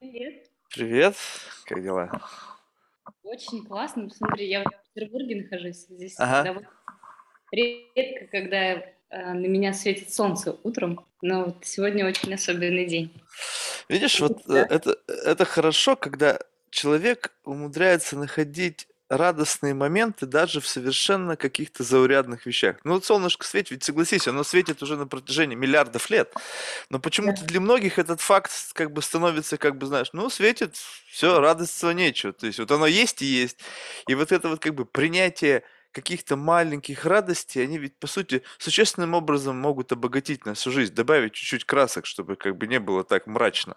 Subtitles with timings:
[0.00, 0.50] Привет.
[0.74, 1.14] Привет,
[1.66, 2.10] как дела?
[3.22, 4.08] Очень классно.
[4.08, 5.86] Смотри, я в Петербурге нахожусь.
[5.90, 6.42] Здесь Ага.
[6.42, 6.70] довольно
[7.52, 13.12] редко, когда э, на меня светит солнце утром, но вот сегодня очень особенный день.
[13.90, 14.66] Видишь, вот э, тебя?
[14.70, 16.38] это, это хорошо, когда
[16.70, 22.76] человек умудряется находить радостные моменты даже в совершенно каких-то заурядных вещах.
[22.84, 26.32] Ну вот солнышко светит, ведь согласись, оно светит уже на протяжении миллиардов лет.
[26.90, 30.76] Но почему-то для многих этот факт как бы становится, как бы, знаешь, ну светит,
[31.10, 32.32] все, радостного нечего.
[32.32, 33.58] То есть вот оно есть и есть.
[34.06, 39.14] И вот это вот как бы принятие каких-то маленьких радостей, они ведь, по сути, существенным
[39.14, 43.76] образом могут обогатить нашу жизнь, добавить чуть-чуть красок, чтобы как бы не было так мрачно.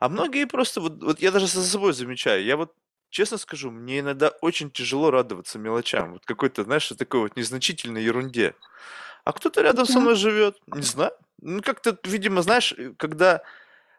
[0.00, 2.74] А многие просто, вот, вот я даже за собой замечаю, я вот
[3.10, 8.54] честно скажу, мне иногда очень тяжело радоваться мелочам, вот какой-то, знаешь, такой вот незначительной ерунде.
[9.24, 10.02] А кто-то рядом со Почему?
[10.02, 11.12] мной живет, не знаю.
[11.40, 13.42] Ну, как-то, видимо, знаешь, э, когда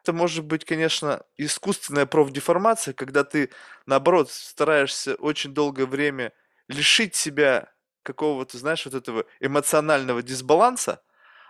[0.03, 3.51] это может быть, конечно, искусственная профдеформация, когда ты,
[3.85, 6.31] наоборот, стараешься очень долгое время
[6.69, 11.01] лишить себя какого-то, знаешь, вот этого эмоционального дисбаланса,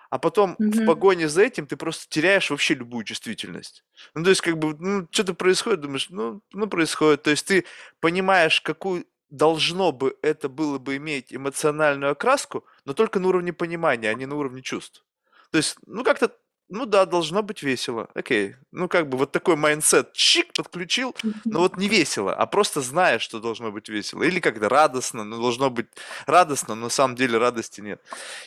[0.10, 0.84] а потом в Мгм.
[0.84, 3.84] погоне за этим ты просто теряешь вообще любую чувствительность.
[4.16, 7.24] Ну, то есть, как бы, ну, что-то происходит, думаешь, ну, ну, происходит.
[7.24, 7.66] То есть ты
[8.00, 14.10] понимаешь, какую должно бы это было бы иметь эмоциональную окраску, но только на уровне понимания,
[14.10, 15.06] а не на уровне чувств.
[15.52, 16.32] То есть, ну, как-то,
[16.70, 18.10] ну да, должно быть весело.
[18.14, 18.56] Окей.
[18.72, 21.16] Ну, как бы вот такой mindset, чик, подключил,
[21.46, 24.24] но вот не весело, а просто знаешь, что должно быть весело.
[24.24, 25.88] Или когда радостно, но должно быть
[26.26, 28.02] радостно, но на самом деле радости нет.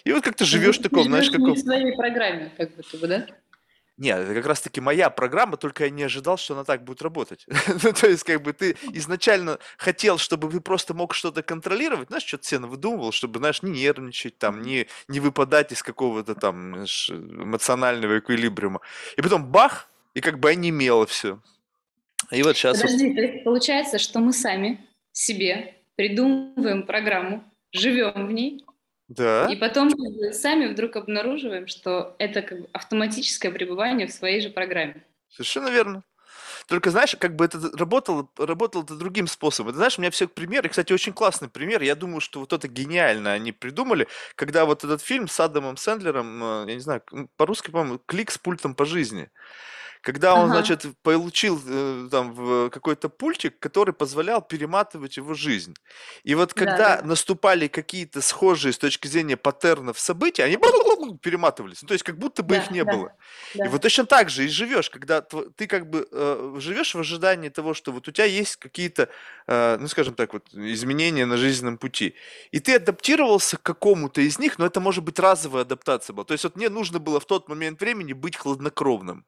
[0.04, 2.96] И вот как ты Как живешь в таком, знаешь, не в своей программе, как будто
[2.98, 3.26] бы, да?
[4.00, 7.46] Нет, это как раз-таки моя программа, только я не ожидал, что она так будет работать.
[7.82, 12.24] Ну, то есть, как бы ты изначально хотел, чтобы ты просто мог что-то контролировать, знаешь,
[12.24, 17.10] что-то себе выдумывал, чтобы, знаешь, не нервничать, там, не, не выпадать из какого-то там знаешь,
[17.10, 18.80] эмоционального эквилибриума.
[19.18, 21.38] И потом бах, и как бы онемело все.
[22.30, 24.80] И вот сейчас вот, Подожди, то есть получается, что мы сами
[25.12, 28.64] себе придумываем программу, живем в ней,
[29.10, 34.12] и да, потом как бы сами вдруг обнаруживаем, что это как бы автоматическое пребывание в
[34.12, 35.04] своей же программе.
[35.28, 36.04] совершенно верно.
[36.68, 39.72] Только, знаешь, как бы это работало, работало это другим способом.
[39.72, 41.82] Ты знаешь, у меня все пример, и, кстати, очень классный пример.
[41.82, 46.64] Я думаю, что вот это гениально они придумали, когда вот этот фильм с Адамом Сэндлером,
[46.64, 47.02] э, я не знаю,
[47.36, 49.30] по-русски, по-моему, «Клик с пультом по жизни».
[50.02, 55.74] Когда он, Ага, значит, получил э, там какой-то пультик, который позволял перематывать его жизнь.
[56.22, 60.56] И вот да, когда да, наступали какие-то схожие с точки зрения паттернов события, они
[61.22, 61.82] перематывались.
[61.82, 63.12] Ну, то есть как будто бы их да, не да, было.
[63.54, 63.78] И вот да.
[63.78, 67.92] точно так же и живешь, когда ты как бы э, живешь в ожидании того, что
[67.92, 69.08] вот у тебя есть какие-то,
[69.46, 72.14] э, ну, скажем так, вот изменения на жизненном пути.
[72.50, 76.24] И ты адаптировался к какому-то из них, но это может быть разовая адаптация была.
[76.24, 79.24] То есть вот мне нужно было в тот момент времени быть хладнокровным.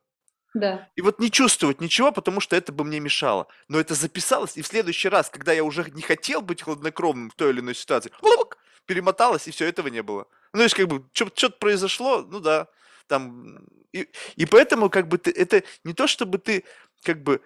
[0.55, 0.89] Да.
[0.97, 3.47] И вот не чувствовать ничего, потому что это бы мне мешало.
[3.69, 7.35] Но это записалось, и в следующий раз, когда я уже не хотел быть хладнокровным в
[7.35, 10.27] той или иной ситуации, лук, перемоталось, и все, этого не было.
[10.53, 12.69] Ну, то есть, как бы, что-то произошло, ну да,
[13.07, 16.65] там, и, и поэтому, как бы, ты, это не то, чтобы ты,
[17.03, 17.41] как бы,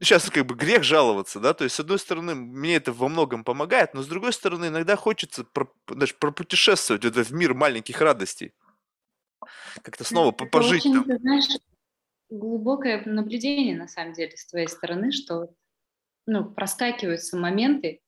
[0.00, 3.42] сейчас, как бы, грех жаловаться, да, то есть, с одной стороны, мне это во многом
[3.42, 8.52] помогает, но с другой стороны, иногда хочется, про, знаешь, пропутешествовать в мир маленьких радостей,
[9.82, 11.04] как-то снова Это пожить очень, там.
[11.04, 11.46] ты знаешь,
[12.30, 15.54] глубокое наблюдение на самом деле с твоей стороны, что
[16.26, 18.00] ну, проскакиваются моменты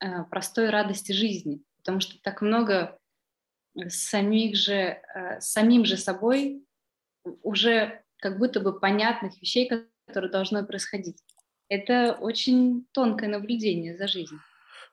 [0.00, 2.98] э, простой радости жизни, потому что так много
[3.88, 6.64] самих же, э, самим же собой
[7.42, 9.68] уже как будто бы понятных вещей,
[10.06, 11.22] которые должны происходить.
[11.68, 14.40] Это очень тонкое наблюдение за жизнью.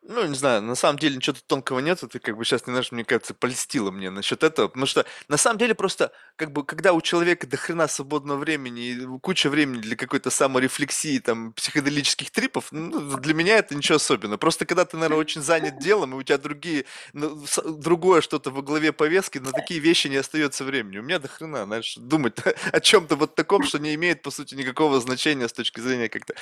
[0.08, 2.08] Ну, не знаю, на самом деле ничего тонкого нету.
[2.08, 4.68] Ты как бы сейчас немножко, мне кажется, польстила мне насчет этого.
[4.68, 8.90] Потому что на самом деле просто, как бы, когда у человека до хрена свободного времени
[8.90, 14.38] и куча времени для какой-то саморефлексии, там, психоделических трипов, ну, для меня это ничего особенного.
[14.38, 18.62] Просто когда ты, наверное, очень занят делом, и у тебя другие, ну, другое что-то во
[18.62, 21.00] главе повестки, на такие вещи не остается времени.
[21.00, 22.36] У меня до хрена, знаешь, думать
[22.72, 26.36] о чем-то вот таком, что не имеет, по сути, никакого значения с точки зрения как-то,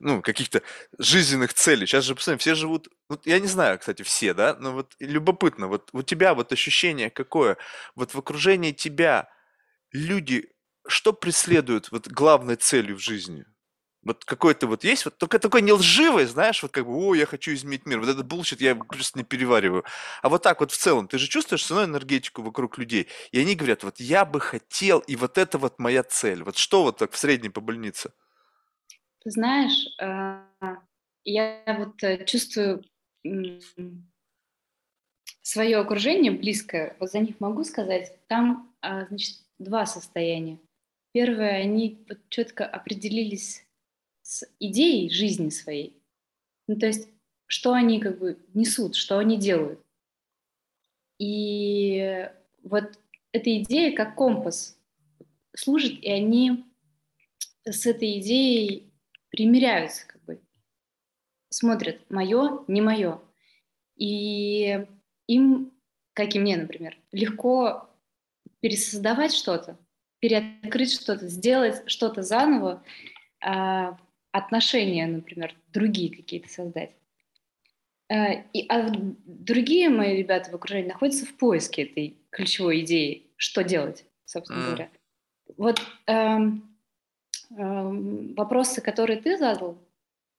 [0.00, 0.62] ну, каких-то
[0.98, 1.86] жизненных целей.
[1.86, 5.68] Сейчас же, посмотрим, все живут, вот я не знаю, кстати, все, да, но вот любопытно,
[5.68, 7.56] вот у тебя вот ощущение какое,
[7.94, 9.28] вот в окружении тебя
[9.92, 10.54] люди
[10.86, 13.44] что преследуют вот главной целью в жизни?
[14.02, 17.24] Вот какой-то вот есть, вот только такой не лживый, знаешь, вот как бы, о, я
[17.24, 19.84] хочу изменить мир, вот этот bullshit я просто не перевариваю.
[20.20, 23.54] А вот так вот в целом, ты же чувствуешь все энергетику вокруг людей, и они
[23.54, 26.42] говорят, вот я бы хотел, и вот это вот моя цель.
[26.42, 28.12] Вот что вот так в среднем по больнице?
[29.22, 30.76] Ты знаешь, э,
[31.24, 32.84] я вот э, чувствую
[35.42, 40.58] свое окружение близкое, вот за них могу сказать, там, а, значит, два состояния.
[41.12, 43.64] первое, они четко определились
[44.22, 46.02] с идеей жизни своей.
[46.66, 47.08] Ну, то есть,
[47.46, 49.80] что они как бы несут, что они делают.
[51.18, 52.28] И
[52.62, 52.98] вот
[53.32, 54.76] эта идея как компас
[55.54, 56.64] служит, и они
[57.64, 58.92] с этой идеей
[59.30, 60.06] примиряются,
[61.54, 63.20] смотрят, мое, не мое.
[63.96, 64.86] И
[65.28, 65.72] им,
[66.12, 67.88] как и мне, например, легко
[68.60, 69.78] пересоздавать что-то,
[70.18, 72.82] переоткрыть что-то, сделать что-то заново,
[73.40, 73.96] а,
[74.32, 76.90] отношения, например, другие какие-то создать.
[78.08, 83.62] А, и, а другие мои ребята в окружении находятся в поиске этой ключевой идеи, что
[83.62, 84.66] делать, собственно mm.
[84.66, 84.90] говоря.
[85.56, 86.76] Вот эм,
[87.50, 89.78] эм, вопросы, которые ты задал,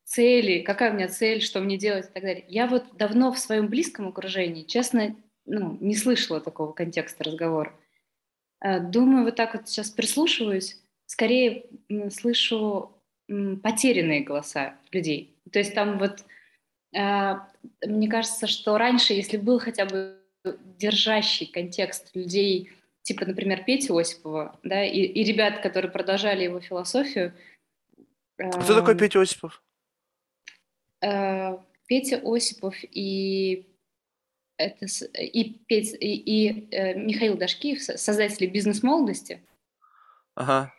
[0.06, 2.46] цели, какая у меня цель, что мне делать и так далее.
[2.48, 5.16] Я вот давно в своем близком окружении, честно,
[5.46, 7.74] ну, не слышала такого контекста разговора.
[8.62, 11.66] Э, думаю, вот так вот сейчас прислушиваюсь, скорее
[12.12, 12.92] слышу
[13.64, 15.36] потерянные голоса людей.
[15.52, 16.24] То есть там вот,
[16.96, 17.34] э,
[17.86, 20.20] мне кажется, что раньше, если был хотя бы
[20.78, 22.72] держащий контекст людей,
[23.02, 27.34] типа, например, Пети Осипова, да, и, и ребят, которые продолжали его философию.
[28.38, 29.64] Кто такой Петя Осипов?
[31.06, 31.58] Э,
[31.88, 33.68] Петя Осипов и
[34.58, 34.86] это
[35.20, 39.42] и, Петь, и, и э, Михаил Дашкиев, создатели бизнес-молодости
[40.34, 40.74] ага.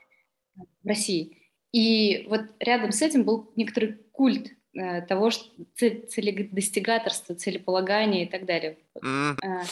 [0.82, 1.36] в России.
[1.72, 8.46] И вот рядом с этим был некоторый культ э, того, что целедостигаторство, целеполагание и так
[8.46, 8.78] далее.
[9.02, 9.36] Mm.
[9.44, 9.64] Э,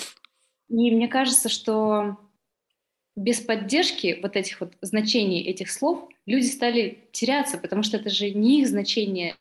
[0.69, 2.19] и мне кажется, что
[3.17, 8.31] без поддержки вот этих вот значений этих слов люди стали теряться, потому что это же
[8.31, 9.35] не их значения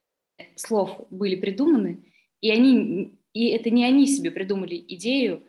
[0.55, 2.03] слов были придуманы,
[2.41, 5.43] и они и это не они себе придумали идею,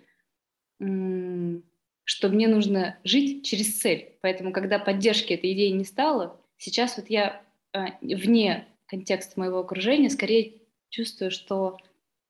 [0.78, 4.16] что мне нужно жить через цель.
[4.22, 7.42] Поэтому, когда поддержки этой идеи не стало, сейчас вот я
[7.72, 11.78] а, вне контекста моего окружения скорее чувствую, что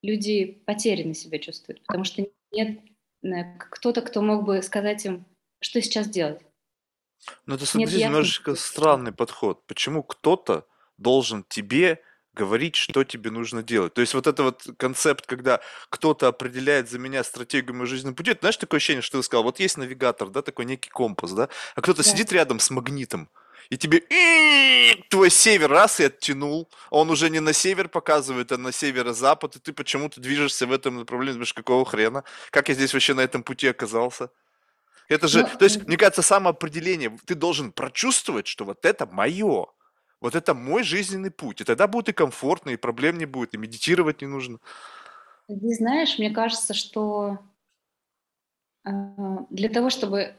[0.02, 2.78] люди потерянно себя чувствуют, потому что нет
[3.22, 5.24] э, кто-то, кто мог бы сказать им,
[5.60, 6.40] что сейчас делать.
[7.46, 9.66] Ну, это, согласись, немножечко странный подход.
[9.66, 10.66] Почему кто-то
[10.98, 12.00] должен тебе
[12.34, 13.94] говорить, что тебе нужно делать.
[13.94, 18.32] То есть вот это вот концепт, когда кто-то определяет за меня стратегию моего жизненного пути,
[18.32, 21.48] это, знаешь, такое ощущение, что ты сказал, вот есть навигатор, да, такой некий компас, да,
[21.74, 22.08] а кто-то да.
[22.08, 23.28] сидит рядом с магнитом,
[23.70, 24.02] и тебе
[25.08, 29.58] твой север раз и оттянул, он уже не на север показывает, а на северо-запад, и
[29.58, 33.42] ты почему-то движешься в этом направлении, думаешь, какого хрена, как я здесь вообще на этом
[33.42, 34.30] пути оказался?
[35.08, 39.66] Это же, ну, то есть, мне кажется, самоопределение, ты должен прочувствовать, что вот это мое,
[40.24, 41.60] вот это мой жизненный путь.
[41.60, 44.58] И тогда будет и комфортно, и проблем не будет, и медитировать не нужно.
[45.48, 47.40] Ты знаешь, мне кажется, что
[48.86, 48.90] э,
[49.50, 50.34] для того, чтобы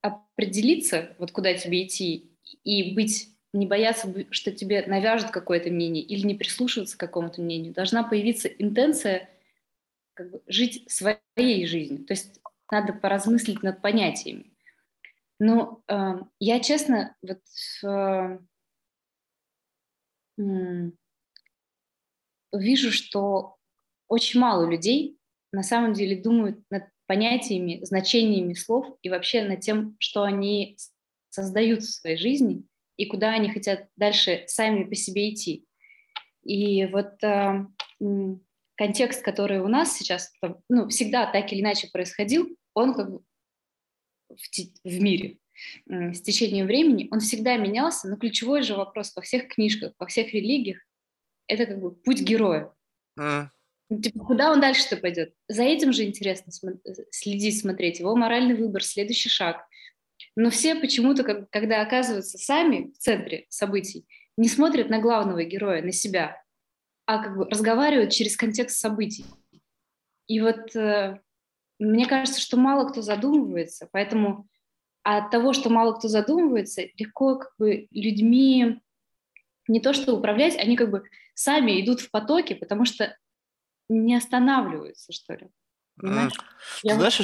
[0.00, 2.32] определиться, вот куда тебе идти,
[2.64, 7.74] и быть, не бояться, что тебе навяжут какое-то мнение или не прислушиваться к какому-то мнению,
[7.74, 9.30] должна появиться интенция
[10.14, 12.04] как бы, жить своей жизнью.
[12.04, 14.52] То есть надо поразмыслить над понятиями.
[15.38, 17.42] Но э, я, честно, вот
[17.84, 18.38] э,
[22.52, 23.56] вижу, что
[24.08, 25.18] очень мало людей
[25.52, 30.76] на самом деле думают над понятиями, значениями слов и вообще над тем, что они
[31.30, 32.64] создают в своей жизни
[32.96, 35.66] и куда они хотят дальше сами по себе идти.
[36.44, 37.66] И вот э,
[38.76, 40.32] контекст, который у нас сейчас,
[40.68, 43.22] ну, всегда так или иначе происходил, он как бы
[44.28, 44.38] в,
[44.84, 45.38] в мире
[45.88, 50.32] с течением времени, он всегда менялся, но ключевой же вопрос во всех книжках, во всех
[50.32, 50.78] религиях,
[51.46, 52.72] это как бы путь героя.
[53.18, 53.48] Mm.
[54.02, 55.34] Типа, куда он дальше-то пойдет?
[55.48, 56.52] За этим же интересно
[57.10, 59.66] следить, смотреть, его моральный выбор, следующий шаг.
[60.34, 65.82] Но все почему-то, как, когда оказываются сами в центре событий, не смотрят на главного героя,
[65.82, 66.42] на себя,
[67.06, 69.26] а как бы разговаривают через контекст событий.
[70.26, 71.20] И вот э,
[71.78, 74.48] мне кажется, что мало кто задумывается, поэтому
[75.04, 78.80] а от того, что мало кто задумывается, легко как бы людьми
[79.68, 81.04] не то что управлять, они как бы
[81.34, 83.16] сами идут в потоке, потому что
[83.88, 85.48] не останавливаются, что ли.
[85.96, 86.32] Понимаешь?
[86.82, 87.20] Ты знаешь,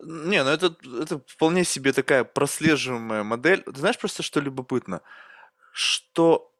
[0.00, 3.62] не, ну это, это вполне себе такая прослеживаемая модель.
[3.62, 5.00] Ты знаешь просто, что любопытно?
[5.72, 6.52] Что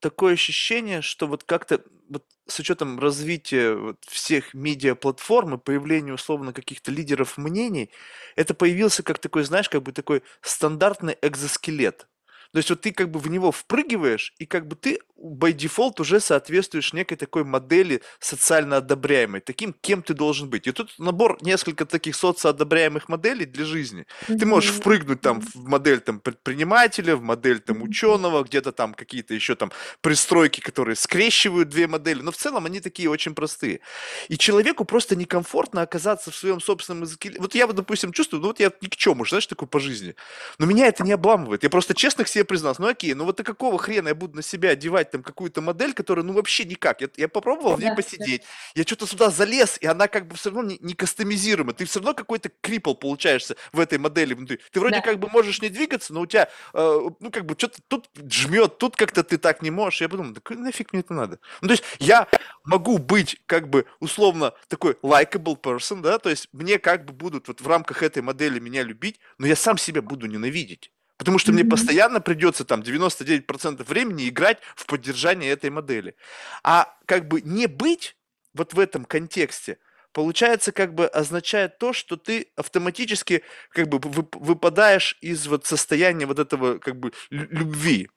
[0.00, 6.52] такое ощущение, что вот как-то вот с учетом развития вот всех медиаплатформ и появления условно
[6.52, 7.90] каких-то лидеров мнений,
[8.36, 12.06] это появился как такой, знаешь, как бы такой стандартный экзоскелет.
[12.52, 16.00] То есть вот ты как бы в него впрыгиваешь, и как бы ты by default
[16.00, 20.66] уже соответствуешь некой такой модели социально одобряемой, таким, кем ты должен быть.
[20.66, 24.06] И тут набор несколько таких социоодобряемых моделей для жизни.
[24.26, 29.34] Ты можешь впрыгнуть там в модель там предпринимателя, в модель там ученого, где-то там какие-то
[29.34, 33.80] еще там пристройки, которые скрещивают две модели, но в целом они такие очень простые.
[34.28, 37.34] И человеку просто некомфортно оказаться в своем собственном языке.
[37.38, 40.14] Вот я, допустим, чувствую, ну вот я ни к чему, знаешь, такой по жизни.
[40.58, 41.64] Но меня это не обламывает.
[41.64, 44.36] Я просто честно к себе признался, ну окей, ну вот и какого хрена я буду
[44.36, 47.00] на себя одевать там какую-то модель, которая ну вообще никак.
[47.00, 48.42] Я, я попробовал в ней посидеть,
[48.74, 51.72] я что-то сюда залез, и она как бы все равно не, не кастомизируема.
[51.72, 54.58] Ты все равно какой-то крипл получаешься в этой модели внутри.
[54.72, 55.02] Ты вроде да.
[55.02, 58.78] как бы можешь не двигаться, но у тебя, э, ну как бы что-то тут жмет,
[58.78, 60.00] тут как-то ты так не можешь.
[60.00, 61.38] Я подумал, да нафиг мне это надо?
[61.60, 62.26] Ну то есть я
[62.64, 67.48] могу быть как бы условно такой likable person, да, то есть мне как бы будут
[67.48, 70.92] вот в рамках этой модели меня любить, но я сам себя буду ненавидеть.
[71.18, 71.54] Потому что mm-hmm.
[71.54, 76.14] мне постоянно придется там 99% времени играть в поддержание этой модели.
[76.62, 78.16] А как бы не быть
[78.54, 79.78] вот в этом контексте,
[80.12, 86.38] получается, как бы означает то, что ты автоматически как бы выпадаешь из вот состояния вот
[86.38, 88.08] этого как бы любви.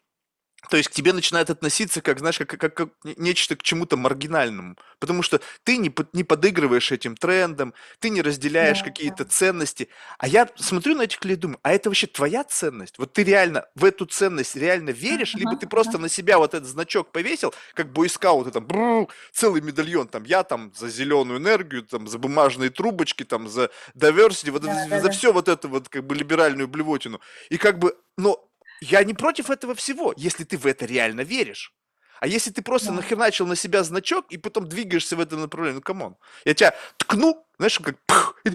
[0.69, 4.75] То есть к тебе начинает относиться как, знаешь, как, как, как нечто к чему-то маргинальному.
[4.99, 9.29] Потому что ты не, не подыгрываешь этим трендам, ты не разделяешь да, какие-то да.
[9.29, 9.89] ценности.
[10.19, 12.99] А я смотрю на этих людей и думаю, а это вообще твоя ценность?
[12.99, 16.69] Вот ты реально в эту ценность реально веришь, либо ты просто на себя вот этот
[16.69, 22.07] значок повесил, как бойскауты, там, бррр, целый медальон, там, я там за зеленую энергию, там,
[22.07, 25.11] за бумажные трубочки, там, за diversity, вот, да, за, да, за да.
[25.11, 27.19] все вот это вот, как бы, либеральную блевотину.
[27.49, 28.47] И как бы, но
[28.81, 31.73] я не против этого всего, если ты в это реально веришь.
[32.19, 32.95] А если ты просто да.
[32.95, 36.17] нахерначил на себя значок и потом двигаешься в этом направлении, ну come on.
[36.45, 38.51] Я тебя ткну, знаешь, как пух, и,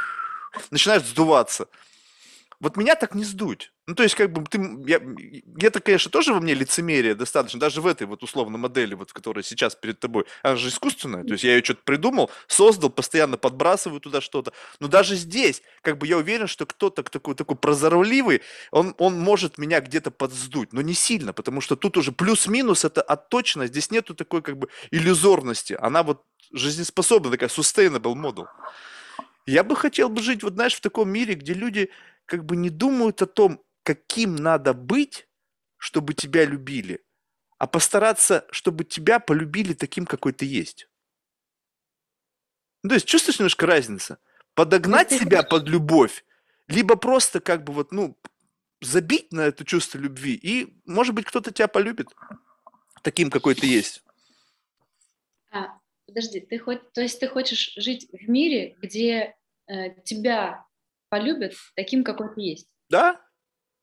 [0.70, 1.68] начинаешь сдуваться.
[2.62, 3.72] Вот меня так не сдуть.
[3.88, 5.00] Ну, то есть, как бы, ты, я,
[5.66, 9.42] это, конечно, тоже во мне лицемерие достаточно, даже в этой вот условно модели, вот, которая
[9.42, 14.00] сейчас перед тобой, она же искусственная, то есть я ее что-то придумал, создал, постоянно подбрасываю
[14.00, 18.94] туда что-то, но даже здесь, как бы, я уверен, что кто-то такой, такой прозорливый, он,
[18.98, 23.66] он может меня где-то подсдуть, но не сильно, потому что тут уже плюс-минус это отточено,
[23.66, 28.46] здесь нету такой, как бы, иллюзорности, она вот жизнеспособна, такая sustainable model.
[29.46, 31.90] Я бы хотел бы жить, вот знаешь, в таком мире, где люди
[32.32, 35.28] как бы не думают о том, каким надо быть,
[35.76, 37.04] чтобы тебя любили,
[37.58, 40.88] а постараться, чтобы тебя полюбили таким, какой ты есть.
[42.82, 44.16] Ну, то есть чувствуешь немножко разницу?
[44.54, 46.24] Подогнать себя под любовь,
[46.68, 48.18] либо просто как бы вот, ну,
[48.80, 52.08] забить на это чувство любви, и, может быть, кто-то тебя полюбит
[53.02, 54.02] таким, какой ты есть.
[55.50, 59.36] А, подожди, ты хоть, то есть ты хочешь жить в мире, где
[59.66, 60.64] э, тебя
[61.12, 62.68] полюбят таким, какой ты есть?
[62.88, 63.20] Да,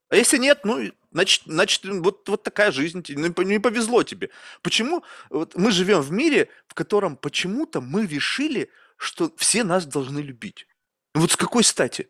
[0.09, 4.31] а если нет, ну, значит, значит вот, вот такая жизнь, не повезло тебе.
[4.63, 10.17] Почему вот мы живем в мире, в котором почему-то мы решили, что все нас должны
[10.19, 10.65] любить?
[11.13, 12.09] Вот с какой стати?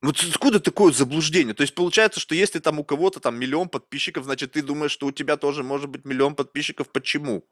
[0.00, 1.52] Вот откуда такое заблуждение?
[1.52, 5.06] То есть получается, что если там у кого-то там миллион подписчиков, значит, ты думаешь, что
[5.06, 6.88] у тебя тоже может быть миллион подписчиков.
[6.90, 7.46] Почему?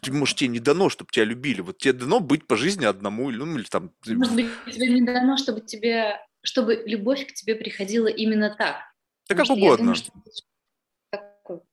[0.00, 1.60] Ты, может, тебе не дано, чтобы тебя любили.
[1.60, 3.92] Вот тебе дано быть по жизни одному, ну, или там...
[4.06, 8.82] Может быть, тебе не дано, чтобы тебе чтобы любовь к тебе приходила именно так.
[9.28, 9.94] Да как угодно.
[9.94, 11.64] Думаю, что...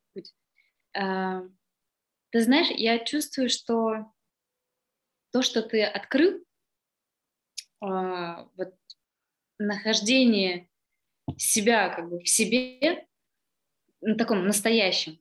[0.96, 1.44] А,
[2.32, 4.12] ты знаешь, я чувствую, что
[5.32, 6.44] то, что ты открыл,
[7.82, 8.76] а, вот
[9.60, 10.70] нахождение
[11.38, 13.08] себя как бы в себе,
[14.02, 15.20] на таком настоящем,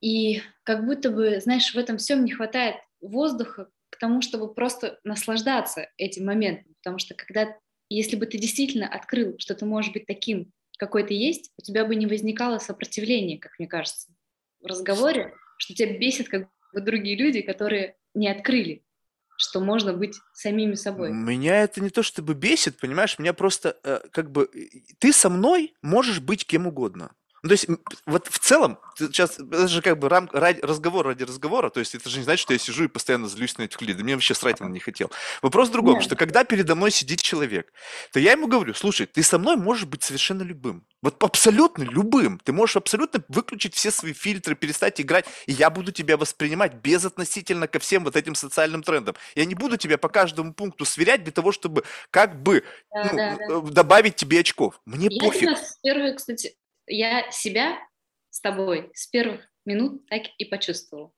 [0.00, 4.98] и как будто бы, знаешь, в этом всем не хватает воздуха к тому, чтобы просто
[5.04, 7.56] наслаждаться этим моментом, потому что когда
[7.88, 11.84] если бы ты действительно открыл, что ты можешь быть таким, какой ты есть, у тебя
[11.84, 14.12] бы не возникало сопротивления, как мне кажется,
[14.60, 18.84] в разговоре, что тебя бесит как бы другие люди, которые не открыли,
[19.36, 21.10] что можно быть самими собой.
[21.10, 24.50] Меня это не то чтобы бесит, понимаешь, меня просто э, как бы
[24.98, 27.12] ты со мной можешь быть кем угодно.
[27.42, 27.66] Ну, то есть,
[28.06, 31.94] вот в целом, сейчас, это же как бы рам, ради, разговор ради разговора, то есть
[31.94, 34.14] это же не значит, что я сижу и постоянно злюсь на этих людей, да мне
[34.14, 35.10] вообще срать он не хотел.
[35.42, 36.04] Вопрос в другом, Нет.
[36.04, 37.72] что когда передо мной сидит человек,
[38.12, 42.40] то я ему говорю, слушай, ты со мной можешь быть совершенно любым, вот абсолютно любым,
[42.42, 47.68] ты можешь абсолютно выключить все свои фильтры, перестать играть, и я буду тебя воспринимать безотносительно
[47.68, 49.14] ко всем вот этим социальным трендам.
[49.36, 53.16] Я не буду тебя по каждому пункту сверять для того, чтобы как бы да, ну,
[53.16, 53.54] да, да.
[53.54, 54.80] Э, добавить тебе очков.
[54.84, 55.50] Мне я пофиг.
[55.82, 56.56] Первый, кстати,
[56.88, 57.78] я себя
[58.30, 61.12] с тобой с первых минут так и почувствовала.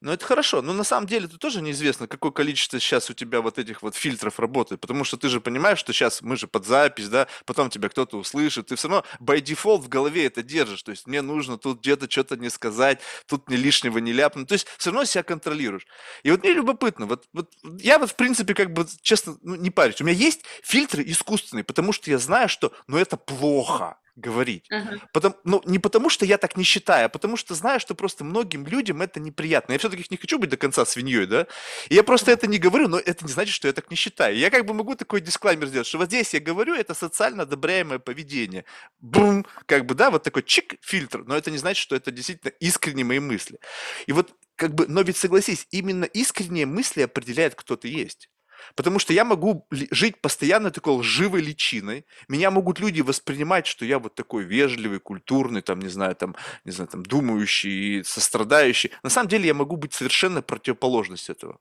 [0.00, 0.62] Ну, это хорошо.
[0.62, 3.96] Но на самом деле это тоже неизвестно, какое количество сейчас у тебя вот этих вот
[3.96, 4.80] фильтров работает.
[4.80, 8.16] Потому что ты же понимаешь, что сейчас мы же под запись, да, потом тебя кто-то
[8.16, 8.68] услышит.
[8.68, 10.84] Ты все равно by default в голове это держишь.
[10.84, 14.46] То есть мне нужно тут где-то что-то не сказать, тут мне лишнего не ляпнуть.
[14.46, 15.86] То есть все равно себя контролируешь.
[16.22, 17.06] И вот мне любопытно.
[17.06, 20.00] Вот, вот я вот в принципе как бы, честно, ну, не парюсь.
[20.00, 24.66] У меня есть фильтры искусственные, потому что я знаю, что ну это плохо говорить.
[24.70, 25.00] Ага.
[25.12, 28.24] Потом, ну, не потому, что я так не считаю, а потому что знаю, что просто
[28.24, 29.72] многим людям это неприятно.
[29.72, 31.46] Я все-таки не хочу быть до конца свиньей, да?
[31.88, 34.36] И я просто это не говорю, но это не значит, что я так не считаю.
[34.36, 37.98] Я как бы могу такой дисклаймер сделать, что вот здесь я говорю, это социально одобряемое
[37.98, 38.64] поведение.
[39.00, 39.46] Бум!
[39.66, 41.24] Как бы, да, вот такой чик, фильтр.
[41.24, 43.58] Но это не значит, что это действительно искренние мои мысли.
[44.06, 48.28] И вот как бы, но ведь согласись, именно искренние мысли определяют, кто ты есть.
[48.74, 52.04] Потому что я могу жить постоянно такой лживой личиной.
[52.28, 56.72] Меня могут люди воспринимать, что я вот такой вежливый, культурный, там, не знаю, там, не
[56.72, 58.90] знаю, там, думающий, сострадающий.
[59.02, 61.58] На самом деле я могу быть совершенно противоположность этого.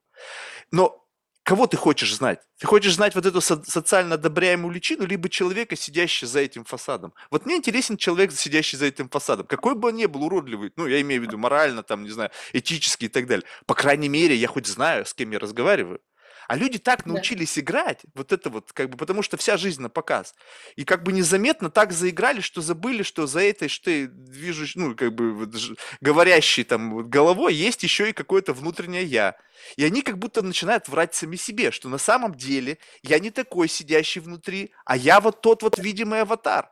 [0.71, 1.03] Но
[1.43, 2.41] кого ты хочешь знать?
[2.59, 7.13] Ты хочешь знать вот эту со- социально одобряемую личину, либо человека, сидящего за этим фасадом?
[7.31, 9.47] Вот мне интересен человек, сидящий за этим фасадом.
[9.47, 12.31] Какой бы он ни был уродливый, ну, я имею в виду морально, там, не знаю,
[12.51, 13.45] этически и так далее.
[13.65, 16.01] По крайней мере, я хоть знаю, с кем я разговариваю.
[16.47, 17.61] А люди так научились да.
[17.61, 20.33] играть, вот это вот, как бы, потому что вся жизнь на показ.
[20.77, 24.95] И как бы незаметно так заиграли, что забыли, что за этой, что ты движешь, ну,
[24.95, 25.55] как бы, вот,
[25.99, 29.35] говорящей там головой есть еще и какое-то внутреннее я.
[29.75, 33.67] И они как будто начинают врать сами себе, что на самом деле я не такой
[33.67, 36.71] сидящий внутри, а я вот тот вот видимый аватар.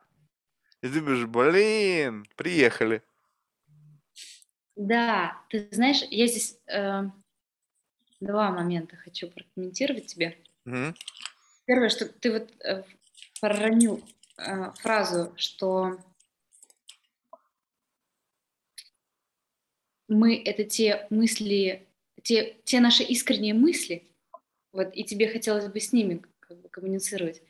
[0.81, 3.01] И ты думаешь, блин, приехали.
[4.75, 7.03] Да, ты знаешь, я здесь э,
[8.25, 10.35] Два момента хочу прокомментировать тебе.
[10.65, 10.95] Угу.
[11.65, 12.83] Первое, что ты вот э,
[13.39, 14.03] проронил
[14.37, 15.99] э, фразу, что
[20.07, 21.87] мы это те мысли,
[22.23, 24.07] те, те наши искренние мысли,
[24.71, 27.43] вот, и тебе хотелось бы с ними как бы коммуницировать.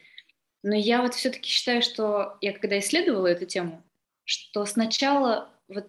[0.62, 3.82] Но я вот все-таки считаю, что я когда исследовала эту тему,
[4.26, 5.88] что сначала вот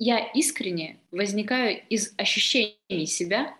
[0.00, 3.56] я искренне возникаю из ощущений себя,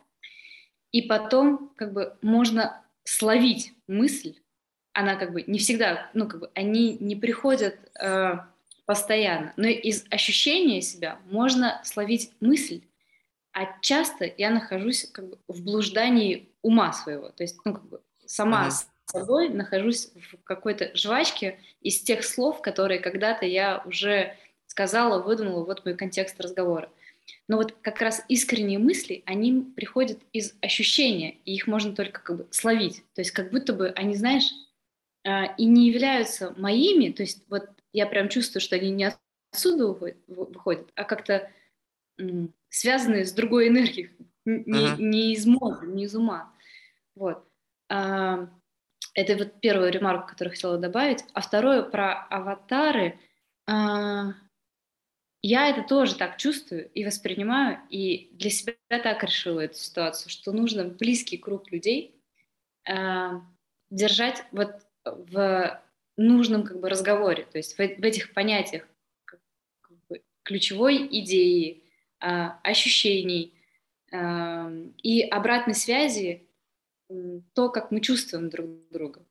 [0.94, 4.36] и потом как бы можно словить мысль,
[4.92, 8.34] она как бы не всегда, ну как бы они не приходят э,
[8.86, 12.82] постоянно, но из ощущения себя можно словить мысль,
[13.52, 18.00] а часто я нахожусь как бы в блуждании ума своего, то есть ну как бы
[18.24, 24.36] сама с собой нахожусь в какой-то жвачке из тех слов, которые когда-то я уже
[24.68, 26.88] сказала, выдумала, вот мой контекст разговора.
[27.48, 32.36] Но вот как раз искренние мысли, они приходят из ощущения, и их можно только как
[32.36, 33.02] бы словить.
[33.14, 34.50] То есть как будто бы они, знаешь,
[35.26, 39.14] а, и не являются моими, то есть вот я прям чувствую, что они не
[39.52, 39.86] отсюда
[40.26, 41.50] выходят, а как-то
[42.68, 44.10] связаны с другой энергией,
[44.44, 44.96] не, uh-huh.
[44.98, 46.52] не из мозга, не из ума.
[47.14, 47.46] Вот.
[47.88, 48.48] А,
[49.14, 51.24] это вот первая ремарка, которую хотела добавить.
[51.32, 53.18] А второе про аватары.
[55.46, 60.52] Я это тоже так чувствую и воспринимаю, и для себя так решила эту ситуацию, что
[60.52, 62.18] нужно близкий круг людей
[62.88, 63.28] э,
[63.90, 64.70] держать вот
[65.04, 65.82] в
[66.16, 68.88] нужном как бы разговоре, то есть в, в этих понятиях
[69.26, 69.38] как
[70.08, 71.84] бы, ключевой идеи,
[72.22, 72.26] э,
[72.62, 73.52] ощущений
[74.12, 76.48] э, и обратной связи,
[77.10, 79.22] э, то, как мы чувствуем друг друга,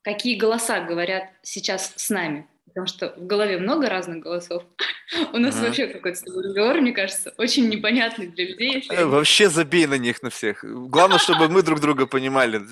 [0.00, 4.64] какие голоса говорят сейчас с нами, потому что в голове много разных голосов.
[5.32, 5.66] У нас ага.
[5.66, 8.86] вообще какой-то разговор, мне кажется, очень непонятный для людей.
[8.88, 10.64] Э, вообще забей на них, на всех.
[10.64, 12.62] Главное, чтобы мы друг друга понимали.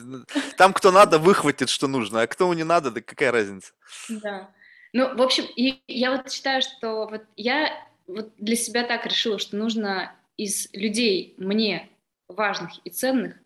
[0.56, 3.72] Там, кто надо, выхватит, что нужно, а кто не надо, да какая разница.
[4.08, 4.50] Да.
[4.92, 5.44] Ну, в общем,
[5.86, 7.70] я вот считаю, что вот я
[8.06, 11.90] вот для себя так решила, что нужно из людей мне
[12.26, 13.36] важных и ценных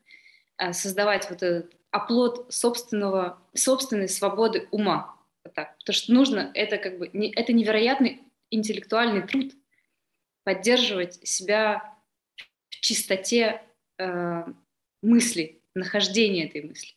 [0.58, 5.14] э, создавать вот этот оплот собственного, собственной свободы ума.
[5.52, 5.76] Так.
[5.78, 9.52] Потому что нужно, это как бы, не, это невероятный интеллектуальный труд
[10.44, 11.96] поддерживать себя
[12.70, 13.62] в чистоте
[13.98, 14.44] э,
[15.02, 16.94] мысли, нахождения этой мысли.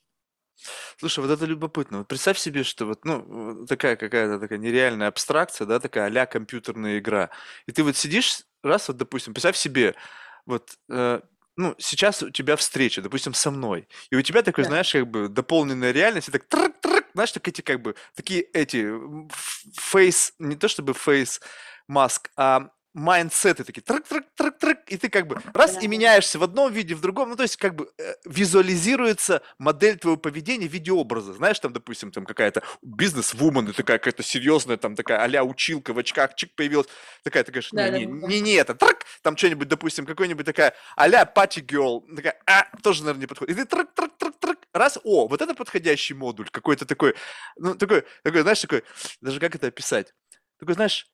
[0.97, 1.99] Слушай, вот это любопытно.
[1.99, 6.99] Вот представь себе, что вот, ну, такая какая-то такая нереальная абстракция, да, такая а компьютерная
[6.99, 7.29] игра.
[7.67, 9.95] И ты вот сидишь, раз, вот, допустим, представь себе,
[10.45, 11.21] вот, э,
[11.57, 14.69] ну, сейчас у тебя встреча, допустим, со мной, и у тебя такой, да.
[14.69, 18.41] знаешь, как бы дополненная реальность, и так трк -трк, знаешь, так эти как бы, такие
[18.41, 18.87] эти
[19.75, 21.41] face, не то чтобы face
[21.87, 25.81] mask, а mindset ы такие, трак трак трак трак и ты как бы раз да.
[25.81, 29.97] и меняешься в одном виде, в другом, ну, то есть как бы э, визуализируется модель
[29.97, 31.33] твоего поведения в виде образа.
[31.33, 35.99] Знаешь, там, допустим, там какая-то бизнес-вумен, и такая какая-то серьезная, там такая а училка в
[35.99, 36.87] очках, чик появилась,
[37.23, 41.25] такая, ты говоришь, не, не, не, не это, трак, там что-нибудь, допустим, какой-нибудь такая а-ля
[41.25, 43.55] party girl, такая, а, тоже, наверное, не подходит.
[43.55, 47.13] И ты трак трак трак трак раз, о, вот это подходящий модуль, какой-то такой,
[47.57, 48.83] ну, такой, такой, знаешь, такой,
[49.21, 50.15] даже как это описать?
[50.59, 51.07] Такой, знаешь,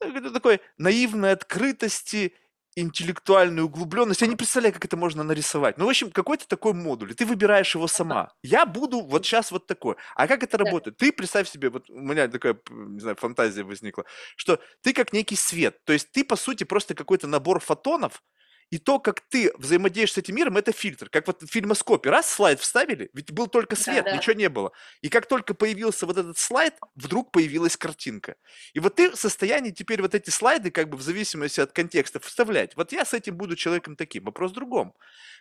[0.00, 2.34] э, такой наивной открытости,
[2.80, 4.24] интеллектуальной углубленности.
[4.24, 5.78] Я не представляю, как это можно нарисовать.
[5.78, 8.32] Ну, в общем, какой-то такой модуль, и ты выбираешь его сама.
[8.42, 9.96] Я буду вот сейчас вот такой.
[10.14, 10.96] А как это работает?
[10.96, 14.04] Ты представь себе, вот у меня такая, не знаю, фантазия возникла,
[14.36, 15.84] что ты как некий свет.
[15.84, 18.22] То есть ты, по сути, просто какой-то набор фотонов,
[18.70, 21.08] и то, как ты взаимодействуешь с этим миром, это фильтр.
[21.08, 22.10] Как вот в фильмоскопе.
[22.10, 24.16] Раз слайд вставили, ведь был только свет, да, да.
[24.16, 24.72] ничего не было.
[25.00, 28.36] И как только появился вот этот слайд, вдруг появилась картинка.
[28.74, 32.20] И вот ты в состоянии теперь вот эти слайды, как бы в зависимости от контекста,
[32.20, 32.76] вставлять.
[32.76, 34.24] Вот я с этим буду человеком таким.
[34.24, 34.94] Вопрос в другом.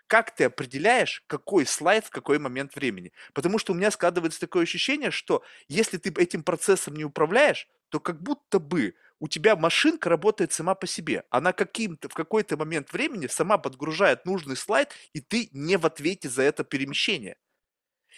[0.08, 3.12] Как ты определяешь, какой слайд в какой момент времени?
[3.34, 8.00] Потому что у меня складывается такое ощущение, что если ты этим процессом не управляешь, то
[8.00, 11.24] как будто бы у тебя машинка работает сама по себе.
[11.30, 16.30] Она каким-то, в какой-то момент времени сама подгружает нужный слайд, и ты не в ответе
[16.30, 17.38] за это перемещение.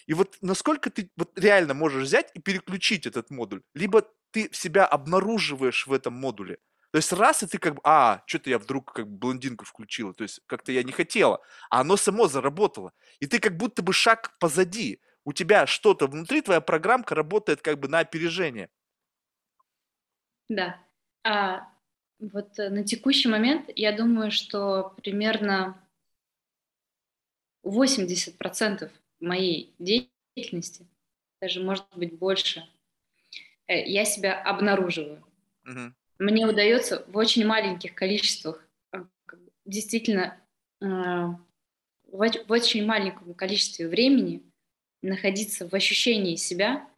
[0.08, 4.86] И вот насколько ты вот реально можешь взять и переключить этот модуль, либо ты себя
[4.86, 6.58] обнаруживаешь в этом модуле.
[6.92, 10.14] То есть раз, и ты как бы, а, что-то я вдруг как бы блондинку включила,
[10.14, 12.94] то есть как-то я не хотела, а оно само заработало.
[13.20, 15.00] И ты как будто бы шаг позади.
[15.24, 18.70] У тебя что-то внутри, твоя программка работает как бы на опережение.
[20.50, 20.82] Да.
[21.24, 21.70] А
[22.20, 25.82] вот э, на текущий момент я думаю, что примерно
[27.64, 30.86] 80% моей деятельности,
[31.40, 32.68] даже может быть больше,
[33.68, 35.24] э, я себя обнаруживаю.
[35.66, 35.94] Угу.
[36.20, 39.04] Мне удается в очень маленьких количествах, э,
[39.66, 40.38] действительно,
[40.82, 41.38] в
[42.48, 44.42] очень маленьком количестве времени
[45.02, 46.90] находиться в ощущении себя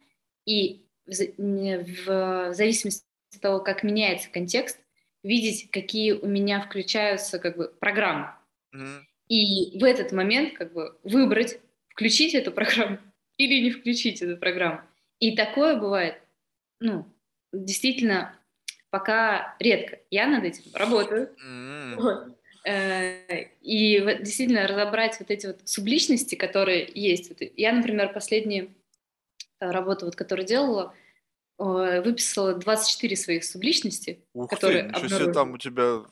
[0.46, 3.04] и в зависимости
[3.40, 4.78] того, как меняется контекст,
[5.22, 8.30] видеть, какие у меня включаются как бы программы.
[8.74, 9.00] Mm-hmm.
[9.28, 12.98] И в этот момент как бы выбрать, включить эту программу
[13.36, 14.80] или не включить эту программу.
[15.18, 16.20] И такое бывает,
[16.80, 17.06] ну,
[17.52, 18.38] действительно,
[18.90, 20.00] пока редко.
[20.10, 21.30] Я над этим работаю.
[21.44, 21.94] Mm-hmm.
[21.96, 22.36] Вот.
[22.64, 27.32] Э, и действительно разобрать вот эти вот субличности, которые есть.
[27.56, 28.68] Я, например, последние
[29.60, 30.94] э, работы, вот, которые делала,
[31.58, 36.02] выписала 24 своих субличности, Ух которые ты, ничего себе, там у тебя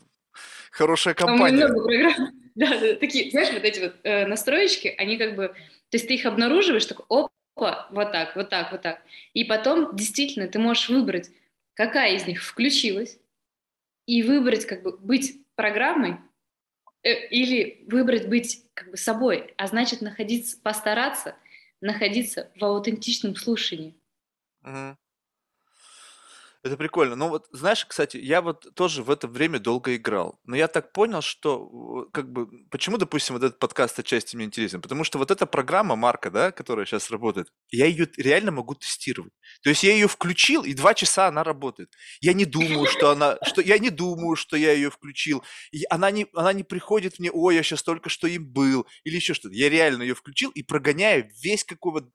[0.71, 1.67] хорошая компания.
[1.67, 2.31] Там много программ.
[2.53, 6.15] Да, да, такие, знаешь, вот эти вот э, настроечки, они как бы, то есть ты
[6.15, 9.01] их обнаруживаешь, так, опа, вот так, вот так, вот так.
[9.33, 11.31] И потом действительно ты можешь выбрать,
[11.75, 13.17] какая из них включилась,
[14.05, 16.17] и выбрать как бы быть программой,
[17.03, 21.35] э, или выбрать быть как бы собой, а значит находиться, постараться
[21.79, 23.95] находиться в аутентичном слушании.
[24.63, 24.97] Угу.
[26.63, 27.15] Это прикольно.
[27.15, 30.39] Ну вот, знаешь, кстати, я вот тоже в это время долго играл.
[30.45, 34.79] Но я так понял, что как бы, почему, допустим, вот этот подкаст отчасти мне интересен?
[34.79, 39.33] Потому что вот эта программа Марка, да, которая сейчас работает, я ее реально могу тестировать.
[39.63, 41.89] То есть я ее включил, и два часа она работает.
[42.21, 45.43] Я не думаю, что она, что я не думаю, что я ее включил.
[45.71, 49.15] И она не, она не приходит мне, ой, я сейчас только что им был, или
[49.15, 49.55] еще что-то.
[49.55, 52.09] Я реально ее включил и прогоняю весь какой вот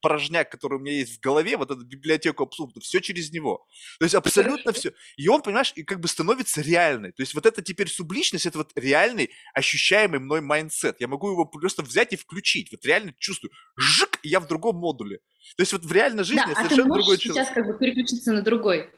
[0.00, 3.66] порожняк, который у меня есть в голове, вот эту библиотеку абсурда, все через него.
[3.98, 4.92] То есть абсолютно все.
[5.16, 7.12] И он, понимаешь, и как бы становится реальной.
[7.12, 11.00] То есть вот это теперь субличность, это вот реальный, ощущаемый мной mindset.
[11.00, 12.70] Я могу его просто взять и включить.
[12.70, 15.18] Вот реально чувствую, жик, и я в другом модуле.
[15.56, 17.46] То есть вот в реальной жизни да, я совершенно а ты другой человек.
[17.46, 18.90] сейчас как бы переключиться на другой.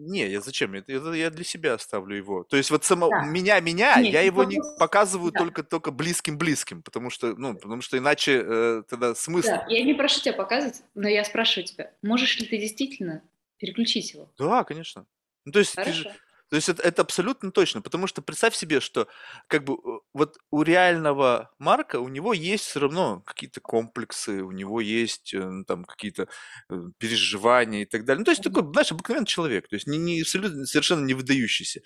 [0.00, 0.74] Не, я зачем?
[0.74, 2.44] Это я для себя оставлю его.
[2.44, 3.24] То есть вот само да.
[3.24, 5.40] меня, меня, Нет, я его не показываю да.
[5.40, 9.48] только только близким близким, потому что, ну, потому что иначе э, тогда смысл.
[9.48, 13.22] Да, я не прошу тебя показывать, но я спрашиваю тебя, можешь ли ты действительно
[13.58, 14.32] переключить его.
[14.38, 15.06] Да, конечно.
[15.44, 16.14] Ну, то есть, ты же,
[16.50, 19.06] то есть это, это абсолютно точно, потому что представь себе, что
[19.48, 24.50] как бы э, вот у реального Марка у него есть все равно какие-то комплексы, у
[24.50, 26.28] него есть э, ну, там какие-то
[26.70, 28.20] э, переживания и так далее.
[28.20, 31.82] Ну, то есть такой, знаешь, обыкновенный человек, то есть не, не абсолютно совершенно не выдающийся.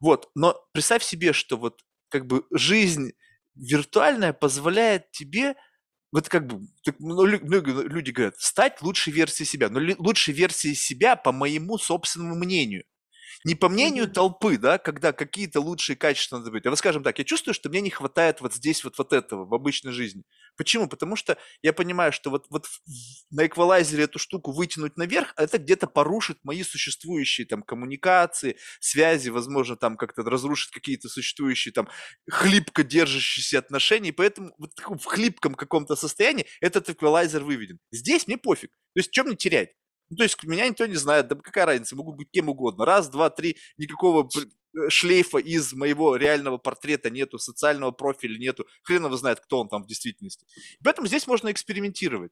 [0.00, 1.80] Вот, но представь себе, что вот
[2.10, 3.12] как бы жизнь
[3.54, 5.54] виртуальная позволяет тебе
[6.12, 6.66] вот как бы,
[6.98, 9.70] ну, люди говорят, стать лучшей версией себя.
[9.70, 12.84] Но лучшей версией себя, по моему собственному мнению,
[13.44, 16.64] Не по мнению толпы, да, когда какие-то лучшие качества надо быть.
[16.64, 19.44] А вот скажем так, я чувствую, что мне не хватает вот здесь вот, вот этого
[19.44, 20.22] в обычной жизни.
[20.56, 20.88] Почему?
[20.88, 22.66] Потому что я понимаю, что вот, вот
[23.30, 29.30] на эквалайзере эту штуку вытянуть наверх, а это где-то порушит мои существующие там коммуникации, связи,
[29.30, 31.88] возможно, там как-то разрушит какие-то существующие там
[32.30, 34.12] хлипко держащиеся отношения.
[34.12, 37.78] Поэтому вот в хлипком каком-то состоянии этот эквалайзер выведен.
[37.90, 38.70] Здесь мне пофиг.
[38.94, 39.70] То есть, что мне терять?
[40.12, 42.84] Ну, то есть меня никто не знает, да какая разница, могу быть кем угодно.
[42.84, 44.28] Раз, два, три, никакого
[44.88, 49.84] шлейфа из моего реального портрета нету, социального профиля нету, хрен его знает, кто он там
[49.84, 50.44] в действительности.
[50.84, 52.30] Поэтому здесь можно экспериментировать.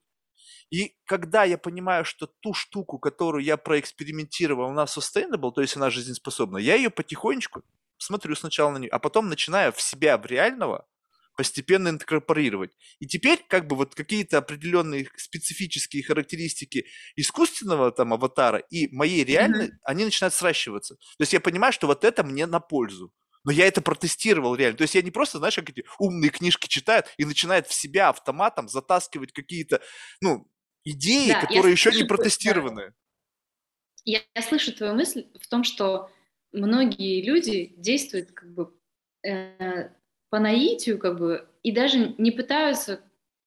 [0.69, 5.89] И когда я понимаю, что ту штуку, которую я проэкспериментировал, она sustainable, то есть она
[5.89, 7.63] жизнеспособна, я ее потихонечку
[7.97, 10.85] смотрю сначала на нее, а потом начинаю в себя, в реального,
[11.41, 12.69] постепенно инкорпорировать.
[12.99, 19.69] И теперь как бы вот какие-то определенные специфические характеристики искусственного там аватара и моей реальной,
[19.69, 19.85] mm-hmm.
[19.85, 20.97] они начинают сращиваться.
[20.97, 23.11] То есть я понимаю, что вот это мне на пользу.
[23.43, 24.77] Но я это протестировал реально.
[24.77, 28.09] То есть я не просто, знаешь, как эти умные книжки читают и начинает в себя
[28.09, 29.81] автоматом затаскивать какие-то,
[30.21, 30.47] ну,
[30.83, 32.93] идеи, да, которые еще слышу, не протестированы.
[34.05, 36.11] Я, я слышу твою мысль в том, что
[36.51, 38.75] многие люди действуют как бы
[39.25, 39.89] э,
[40.31, 43.01] по наитию, как бы, и даже не пытаются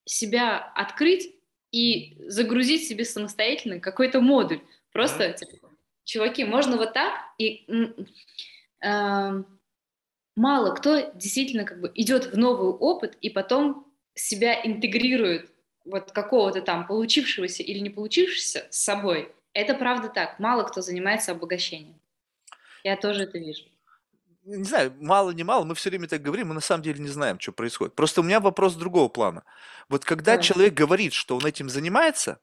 [0.05, 1.35] себя открыть
[1.73, 4.61] и загрузить себе самостоятельно какой-то модуль.
[4.93, 5.71] Просто, типа,
[6.05, 7.67] чуваки, можно вот так, и
[8.85, 9.43] э,
[10.37, 15.51] мало кто действительно как бы идет в новый опыт и потом себя интегрирует
[15.87, 19.35] вот какого-то там получившегося или не получившегося с собой.
[19.55, 20.39] Это правда так.
[20.39, 21.99] Мало кто занимается обогащением.
[22.83, 23.65] Я тоже это вижу
[24.45, 27.09] не знаю, мало не мало, мы все время так говорим, мы на самом деле не
[27.09, 27.95] знаем, что происходит.
[27.95, 29.45] Просто у меня вопрос другого плана.
[29.89, 30.43] Вот когда да.
[30.43, 32.41] человек говорит, что он этим занимается,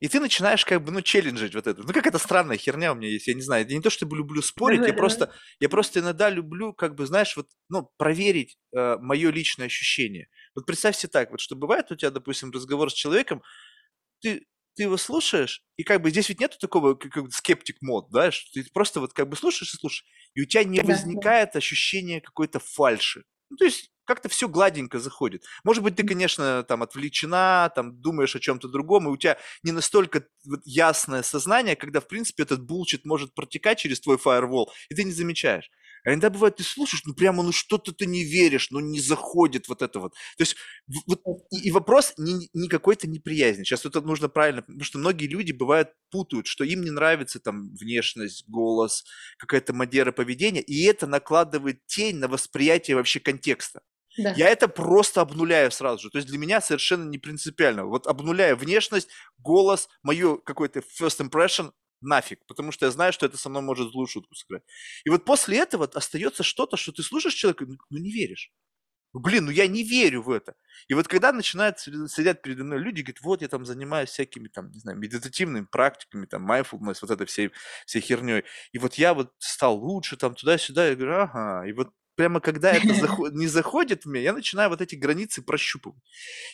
[0.00, 1.82] и ты начинаешь как бы, ну, челленджить вот это.
[1.82, 3.66] Ну, какая-то странная херня у меня есть, я не знаю.
[3.68, 4.92] Я не то, чтобы люблю спорить, я.
[4.92, 10.28] Просто, я просто иногда люблю, как бы, знаешь, вот, ну, проверить э, мое личное ощущение.
[10.54, 13.42] Вот представь себе так, вот что бывает у тебя, допустим, разговор с человеком,
[14.20, 18.08] ты ты его слушаешь, и как бы здесь ведь нету такого как, как скептик мод,
[18.10, 20.04] да, что ты просто вот как бы слушаешь и слушаешь,
[20.34, 21.58] и у тебя не да, возникает да.
[21.58, 23.24] ощущения какой-то фальши.
[23.50, 25.44] Ну, то есть как-то все гладенько заходит.
[25.64, 29.72] Может быть, ты, конечно, там отвлечена, там думаешь о чем-то другом, и у тебя не
[29.72, 34.94] настолько вот, ясное сознание, когда, в принципе, этот булчит может протекать через твой фаервол, и
[34.94, 35.70] ты не замечаешь.
[36.04, 39.68] А иногда бывает, ты слушаешь, ну прямо, ну что-то ты не веришь, ну не заходит
[39.68, 40.12] вот это вот.
[40.36, 40.56] То есть
[41.06, 43.64] вот, и, и вопрос не, не какой-то неприязни.
[43.64, 47.74] Сейчас это нужно правильно, потому что многие люди бывают путают, что им не нравится там
[47.74, 49.04] внешность, голос,
[49.38, 53.80] какая-то модера поведения, и это накладывает тень на восприятие вообще контекста.
[54.16, 54.32] Да.
[54.36, 56.10] Я это просто обнуляю сразу же.
[56.10, 57.86] То есть для меня совершенно не принципиально.
[57.86, 61.72] Вот обнуляю внешность, голос, мою какой-то first impression,
[62.04, 64.62] нафиг, потому что я знаю, что это со мной может злую шутку сыграть.
[65.04, 68.52] И вот после этого остается что-то, что ты слушаешь человека, ну, ну не веришь.
[69.14, 70.54] Ну, блин, ну я не верю в это.
[70.88, 74.72] И вот когда начинают сидят передо мной люди, говорят, вот я там занимаюсь всякими там,
[74.72, 77.52] не знаю, медитативными практиками, там, mindfulness, вот этой всей,
[77.86, 78.42] всей херней.
[78.72, 81.64] И вот я вот стал лучше, там, туда-сюда, я говорю, ага.
[81.68, 85.42] И вот прямо когда это заход, не заходит в меня, я начинаю вот эти границы
[85.42, 86.02] прощупывать.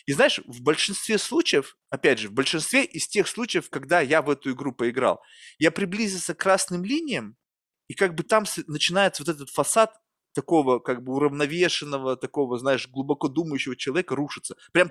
[0.05, 4.29] И знаешь, в большинстве случаев, опять же, в большинстве из тех случаев, когда я в
[4.29, 5.21] эту игру поиграл,
[5.59, 7.35] я приблизился к красным линиям,
[7.87, 9.93] и как бы там начинается вот этот фасад
[10.33, 14.55] такого как бы уравновешенного, такого, знаешь, глубоко думающего человека рушится.
[14.71, 14.89] Прям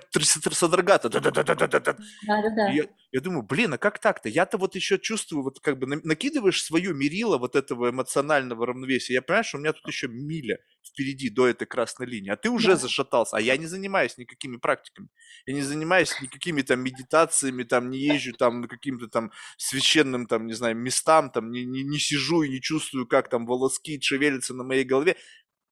[0.51, 1.09] содрогато.
[1.09, 2.69] Да, да, да, да, да, да.
[2.69, 4.29] Я, я думаю, блин, а как так-то?
[4.29, 9.15] Я-то вот еще чувствую, вот как бы накидываешь свою мерило вот этого эмоционального равновесия.
[9.15, 12.49] Я понимаю, что у меня тут еще миля впереди до этой красной линии, а ты
[12.49, 12.75] уже да.
[12.75, 15.09] зашатался, а я не занимаюсь никакими практиками.
[15.45, 20.53] Я не занимаюсь никакими там медитациями, там не езжу там каким-то там священным там, не
[20.53, 24.63] знаю, местам, там не, не, не сижу и не чувствую, как там волоски шевелятся на
[24.63, 25.15] моей голове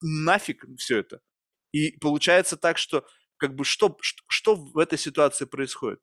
[0.02, 1.22] нафиг все это.
[1.72, 3.06] И получается так, что
[3.38, 6.00] как бы что, что, что в этой ситуации происходит?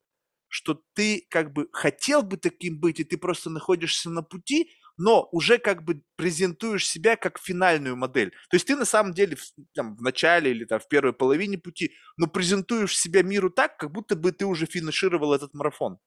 [0.48, 5.28] Что ты как бы хотел бы таким быть, и ты просто находишься на пути, но
[5.32, 8.30] уже как бы презентуешь себя как финальную модель.
[8.50, 9.42] То есть ты на самом деле в,
[9.74, 13.92] там, в начале или там, в первой половине пути, но презентуешь себя миру так, как
[13.92, 15.98] будто бы ты уже финишировал этот марафон.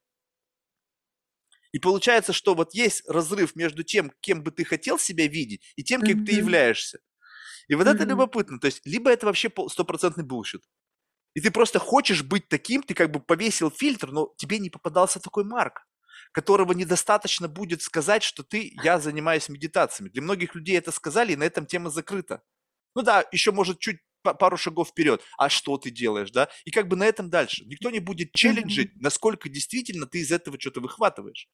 [1.72, 5.84] И получается, что вот есть разрыв между тем, кем бы ты хотел себя видеть, и
[5.84, 6.26] тем, кем mm-hmm.
[6.26, 7.00] ты являешься.
[7.68, 7.94] И вот mm-hmm.
[7.94, 8.60] это любопытно.
[8.60, 10.64] То есть, либо это вообще стопроцентный bullshit.
[11.36, 15.20] И ты просто хочешь быть таким, ты как бы повесил фильтр, но тебе не попадался
[15.20, 15.86] такой Марк,
[16.32, 20.10] которого недостаточно будет сказать, что ты, я занимаюсь медитациями.
[20.10, 22.42] Для многих людей это сказали, и на этом тема закрыта.
[22.96, 26.88] Ну да, еще может чуть пару шагов вперед, а что ты делаешь, да, и как
[26.88, 27.64] бы на этом дальше.
[27.66, 31.48] Никто не будет челленджить, насколько действительно ты из этого что-то выхватываешь.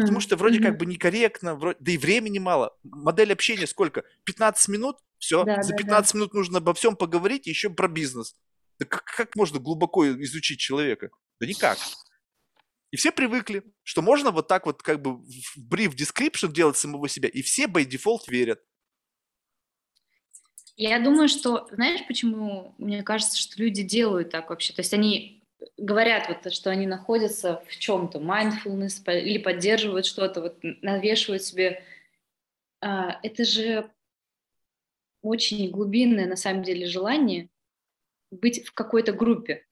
[0.00, 2.76] Потому что вроде как бы некорректно, вроде, да и времени мало.
[2.82, 4.04] Модель общения сколько?
[4.24, 4.96] 15 минут?
[5.18, 8.34] Все, да, за 15 да, минут нужно обо всем поговорить, еще про бизнес.
[8.78, 11.10] Да как, как можно глубоко изучить человека?
[11.40, 11.78] Да никак.
[12.92, 17.08] И все привыкли, что можно вот так вот как бы в brief description делать самого
[17.08, 18.62] себя, и все by default верят.
[20.76, 24.74] Я думаю, что, знаешь, почему мне кажется, что люди делают так вообще?
[24.74, 25.42] То есть они
[25.78, 31.82] говорят, вот, что они находятся в чем-то, mindfulness, или поддерживают что-то, вот, навешивают себе.
[32.80, 33.90] А, это же
[35.22, 37.48] очень глубинное, на самом деле, желание
[38.30, 39.66] быть в какой-то группе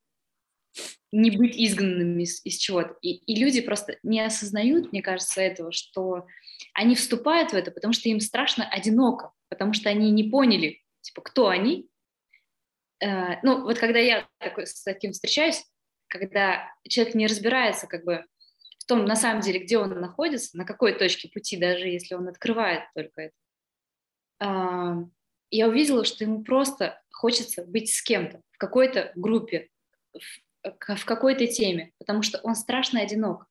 [1.13, 2.97] не быть изгнанными из, из чего-то.
[3.03, 6.27] И, и люди просто не осознают, мне кажется, этого, что
[6.73, 11.23] они вступают в это, потому что им страшно одиноко, потому что они не поняли, типа,
[11.23, 11.89] кто они.
[13.01, 15.65] Э, ну, вот когда я такой, с таким встречаюсь,
[16.07, 18.25] когда человек не разбирается как бы
[18.79, 22.29] в том, на самом деле, где он находится, на какой точке пути, даже если он
[22.29, 23.35] открывает только это,
[24.41, 25.07] э,
[25.51, 29.69] я увидела, что ему просто хочется быть с кем-то, в какой-то группе,
[30.63, 33.47] какой-то теме, потому что он страшно одинок.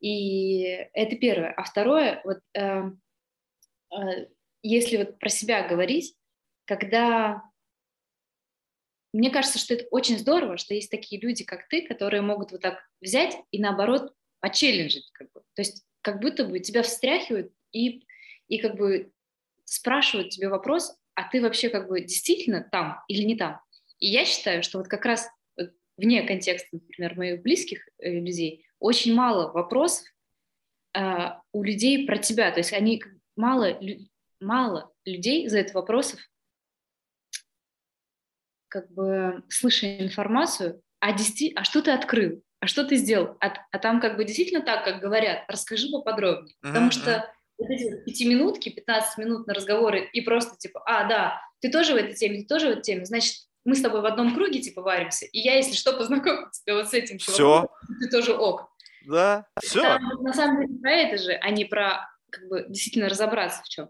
[0.00, 1.52] И это первое.
[1.52, 2.90] А второе, вот э,
[3.92, 4.28] э,
[4.62, 6.14] если вот про себя говорить,
[6.66, 7.42] когда
[9.12, 12.60] мне кажется, что это очень здорово, что есть такие люди, как ты, которые могут вот
[12.60, 15.40] так взять и наоборот почелленджить, как бы.
[15.54, 18.06] то есть как будто бы тебя встряхивают и
[18.48, 19.10] и как бы
[19.64, 23.60] спрашивают тебе вопрос, а ты вообще как бы действительно там или не там?
[23.98, 25.28] И я считаю, что вот как раз
[25.96, 30.06] вне контекста, например, моих близких э, людей, очень мало вопросов
[30.94, 32.50] э, у людей про тебя.
[32.50, 33.02] То есть они
[33.36, 33.78] мало,
[34.40, 36.20] мало людей задают вопросов,
[38.68, 43.54] как бы слыша информацию, а, действи- а что ты открыл, а что ты сделал, а,
[43.70, 46.68] а там как бы действительно так, как говорят, расскажи поподробнее, uh-huh.
[46.68, 51.70] потому что вот эти пятиминутки, 15 минут на разговоры и просто типа, а, да, ты
[51.70, 54.34] тоже в этой теме, ты тоже в этой теме, значит, мы с тобой в одном
[54.34, 57.68] круге, типа, варимся, и я, если что, познакомлю тебя вот с этим чуваком,
[58.00, 58.70] ты тоже ок.
[59.06, 59.82] Да, все.
[59.82, 63.68] Там, на самом деле про это же, а не про, как бы, действительно разобраться в
[63.68, 63.88] чем.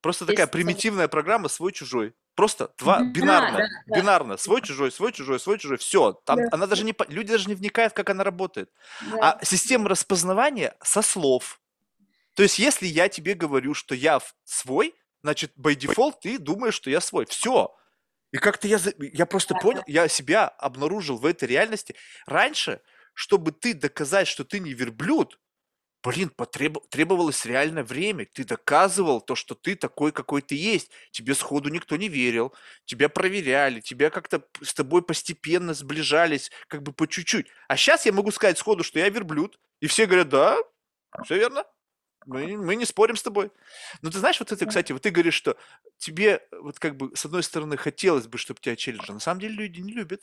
[0.00, 1.10] Просто Если такая примитивная сам...
[1.10, 2.14] программа свой-чужой.
[2.34, 6.12] Просто два, бинарно, да, да, бинарно, свой-чужой, свой-чужой, свой-чужой, все.
[6.24, 6.48] Там да.
[6.52, 8.70] она даже не, люди даже не вникают, как она работает.
[9.10, 9.32] Да.
[9.32, 11.60] А система распознавания со слов.
[12.34, 16.88] То есть, если я тебе говорю, что я свой, значит, by default ты думаешь, что
[16.88, 17.26] я свой.
[17.26, 17.74] Все.
[18.32, 21.94] И как-то я, я просто понял, я себя обнаружил в этой реальности.
[22.26, 22.80] Раньше,
[23.14, 25.38] чтобы ты доказать, что ты не верблюд,
[26.02, 26.78] блин, потреб...
[26.90, 28.26] требовалось реальное время.
[28.32, 30.90] Ты доказывал то, что ты такой, какой ты есть.
[31.10, 36.92] Тебе сходу никто не верил, тебя проверяли, тебя как-то с тобой постепенно сближались, как бы
[36.92, 37.48] по чуть-чуть.
[37.68, 40.58] А сейчас я могу сказать сходу, что я верблюд, и все говорят, да,
[41.24, 41.64] все верно.
[42.26, 43.50] Мы, мы не спорим с тобой.
[44.02, 45.56] Но ты знаешь, вот это, кстати, вот ты говоришь, что
[45.98, 49.12] тебе, вот как бы, с одной стороны, хотелось бы, чтобы тебя челленджа.
[49.12, 50.22] На самом деле люди не любят.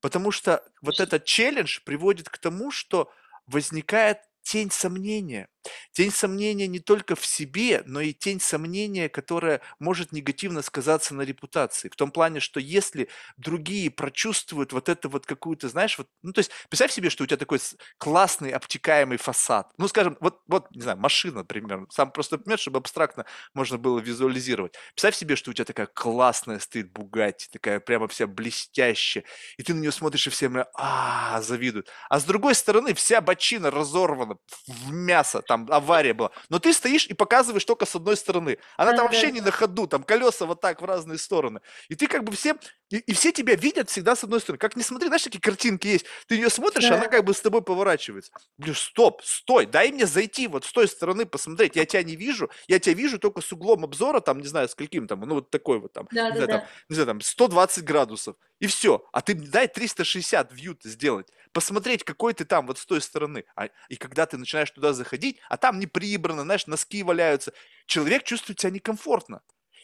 [0.00, 3.10] Потому что вот этот челлендж приводит к тому, что
[3.46, 5.48] возникает тень сомнения.
[5.92, 11.22] Тень сомнения не только в себе, но и тень сомнения, которая может негативно сказаться на
[11.22, 11.88] репутации.
[11.88, 16.40] В том плане, что если другие прочувствуют вот это вот какую-то, знаешь, вот, ну то
[16.40, 17.60] есть представь себе, что у тебя такой
[17.98, 19.70] классный обтекаемый фасад.
[19.78, 23.24] Ну скажем, вот, вот не знаю, машина, например, сам просто пример, чтобы абстрактно
[23.54, 24.74] можно было визуализировать.
[24.94, 29.24] Представь себе, что у тебя такая классная стоит Бугатти, такая прямо вся блестящая,
[29.56, 31.88] и ты на нее смотришь, и все а, завидуют.
[32.08, 36.30] А с другой стороны, вся бочина разорвана в мясо, там авария была.
[36.48, 38.58] Но ты стоишь и показываешь только с одной стороны.
[38.76, 41.60] Она да, там вообще не на ходу, там колеса вот так в разные стороны.
[41.88, 42.56] И ты как бы все,
[42.90, 44.58] и, и все тебя видят всегда с одной стороны.
[44.58, 46.06] Как не смотри, знаешь, такие картинки есть.
[46.26, 46.96] Ты ее смотришь, да.
[46.96, 48.32] она как бы с тобой поворачивается.
[48.58, 51.76] Блин, стоп, стой, дай мне зайти вот с той стороны посмотреть.
[51.76, 54.74] Я тебя не вижу, я тебя вижу только с углом обзора, там, не знаю, с
[54.74, 56.58] каким там, ну вот такой вот там, да, не, да, знаю, да.
[56.58, 58.36] там не знаю, там 120 градусов.
[58.60, 59.04] И все.
[59.12, 63.44] А ты дай 360 вью сделать посмотреть, какой ты там вот с той стороны.
[63.56, 67.52] А, и когда ты начинаешь туда заходить, а там не прибрано, знаешь, носки валяются,
[67.86, 69.40] человек чувствует себя некомфортно.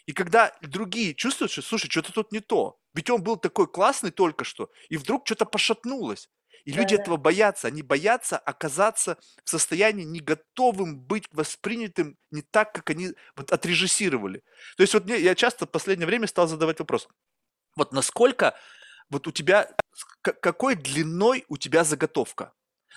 [0.07, 4.11] И когда другие чувствуют, что, слушай, что-то тут не то, ведь он был такой классный
[4.11, 6.29] только что, и вдруг что-то пошатнулось.
[6.65, 7.03] И люди да.
[7.03, 7.69] этого боятся.
[7.69, 14.43] Они боятся оказаться в состоянии не готовым быть воспринятым не так, как они вот отрежиссировали.
[14.77, 17.09] То есть вот мне, я часто в последнее время стал задавать вопрос.
[17.77, 18.55] Вот насколько
[19.11, 19.71] вот у тебя,
[20.23, 22.53] какой длиной у тебя заготовка?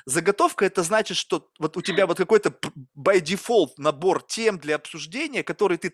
[0.06, 2.50] Заготовка это значит, что вот у тебя вот какой-то
[2.98, 5.92] by default набор тем для обсуждения, который ты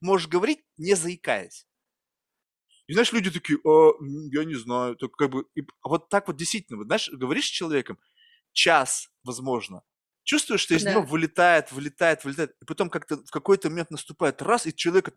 [0.00, 1.66] можешь говорить, не заикаясь.
[2.86, 3.92] И знаешь, люди такие, а,
[4.32, 7.46] я не знаю, так как бы, и, а вот так вот действительно, вот, знаешь, говоришь
[7.46, 7.98] с человеком,
[8.52, 9.82] час, возможно,
[10.28, 14.66] чувствуешь, что из него вылетает, вылетает, вылетает, и потом как-то в какой-то момент наступает раз,
[14.66, 15.08] и человек,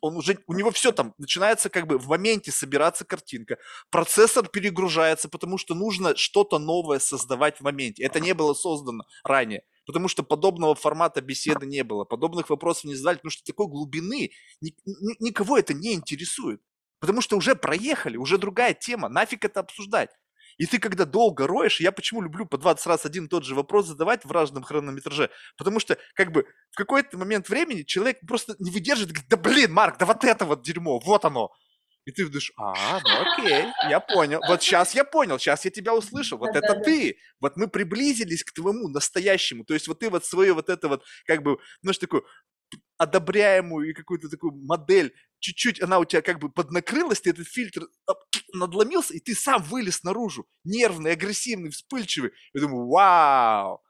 [0.00, 3.58] он уже, у него все там, начинается как бы в моменте собираться картинка,
[3.90, 8.04] процессор перегружается, потому что нужно что-то новое создавать в моменте.
[8.04, 12.94] Это не было создано ранее, потому что подобного формата беседы не было, подобных вопросов не
[12.94, 14.30] задали, потому что такой глубины
[14.60, 16.60] никого это не интересует.
[17.00, 20.10] Потому что уже проехали, уже другая тема, нафиг это обсуждать.
[20.58, 23.54] И ты когда долго роешь, я почему люблю по 20 раз один и тот же
[23.54, 28.56] вопрос задавать в разном хронометраже, потому что как бы в какой-то момент времени человек просто
[28.58, 31.50] не выдерживает, говорит, да блин, Марк, да вот это вот дерьмо, вот оно.
[32.04, 34.40] И ты думаешь, а, ну окей, я понял.
[34.48, 36.38] Вот сейчас я понял, сейчас я тебя услышал.
[36.38, 37.18] Вот это ты.
[37.38, 39.62] Вот мы приблизились к твоему настоящему.
[39.64, 42.22] То есть вот ты вот свою вот это вот, как бы, ну что такое,
[42.96, 47.88] одобряемую и какую-то такую модель, чуть-чуть она у тебя как бы поднакрылась, ты этот фильтр
[48.52, 52.32] надломился, и ты сам вылез наружу, нервный, агрессивный, вспыльчивый.
[52.54, 53.82] Я думаю, вау,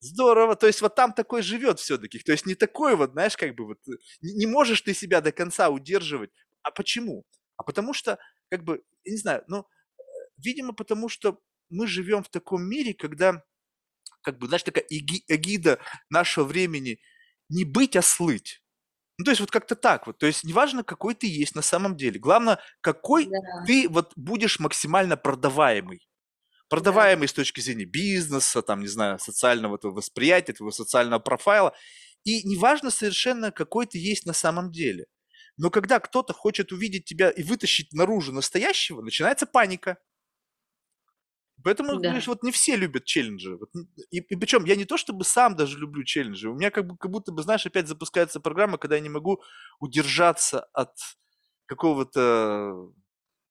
[0.00, 3.54] здорово, то есть вот там такой живет все-таки, то есть не такой вот, знаешь, как
[3.54, 3.78] бы вот,
[4.20, 6.30] не, не можешь ты себя до конца удерживать.
[6.62, 7.24] А почему?
[7.56, 8.18] А потому что,
[8.50, 9.66] как бы, я не знаю, ну,
[10.38, 11.40] видимо, потому что
[11.70, 13.42] мы живем в таком мире, когда,
[14.22, 15.78] как бы, знаешь, такая эгида
[16.08, 17.00] нашего времени–
[17.48, 18.62] не быть, а слыть.
[19.18, 20.18] Ну, то есть вот как-то так вот.
[20.18, 22.18] То есть неважно, какой ты есть на самом деле.
[22.18, 23.38] Главное, какой да.
[23.66, 26.06] ты вот будешь максимально продаваемый.
[26.68, 27.30] Продаваемый да.
[27.30, 31.74] с точки зрения бизнеса, там, не знаю, социального твоего восприятия, твоего социального профайла.
[32.24, 35.06] И неважно совершенно, какой ты есть на самом деле.
[35.56, 39.98] Но когда кто-то хочет увидеть тебя и вытащить наружу настоящего, начинается паника.
[41.64, 42.08] Поэтому, да.
[42.08, 43.56] говоришь, вот не все любят челленджи.
[43.56, 43.70] Вот,
[44.10, 46.48] и, и причем я не то чтобы сам даже люблю челленджи.
[46.48, 49.42] У меня как, бы, как будто бы, знаешь, опять запускается программа, когда я не могу
[49.80, 50.92] удержаться от
[51.66, 52.92] какого-то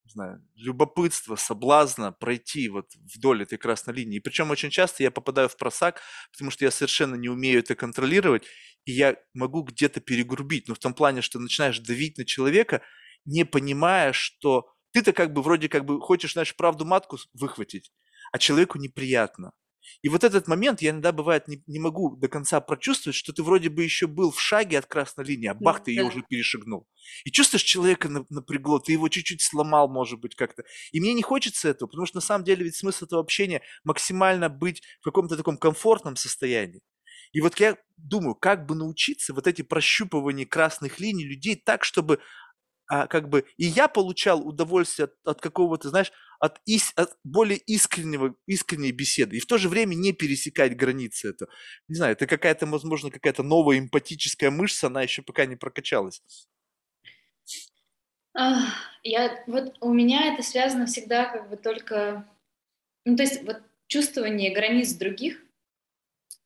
[0.05, 4.17] не знаю, любопытства, соблазна пройти вот вдоль этой красной линии.
[4.17, 6.01] И причем очень часто я попадаю в просак,
[6.31, 8.43] потому что я совершенно не умею это контролировать,
[8.85, 10.67] и я могу где-то перегрубить.
[10.67, 12.81] Но в том плане, что начинаешь давить на человека,
[13.25, 17.91] не понимая, что ты-то как бы вроде как бы хочешь, знаешь, правду матку выхватить,
[18.33, 19.53] а человеку неприятно.
[20.01, 23.43] И вот этот момент я иногда, бывает, не, не могу до конца прочувствовать, что ты
[23.43, 26.87] вроде бы еще был в шаге от красной линии, а бах, ты ее уже перешагнул.
[27.25, 30.63] И чувствуешь, человека напрягло, ты его чуть-чуть сломал, может быть, как-то.
[30.91, 34.49] И мне не хочется этого, потому что на самом деле ведь смысл этого общения максимально
[34.49, 36.81] быть в каком-то таком комфортном состоянии.
[37.31, 42.19] И вот я думаю, как бы научиться вот эти прощупывания красных линий людей так, чтобы
[42.87, 46.11] а, как бы и я получал удовольствие от, от какого-то, знаешь,
[46.43, 49.37] от, ис, от более искреннего, искренней беседы.
[49.37, 51.47] И в то же время не пересекать границы это.
[51.87, 56.21] Не знаю, это какая-то, возможно, какая-то новая эмпатическая мышца, она еще пока не прокачалась.
[59.03, 62.27] Я, вот у меня это связано всегда как бы только,
[63.05, 65.41] ну то есть вот чувствование границ других,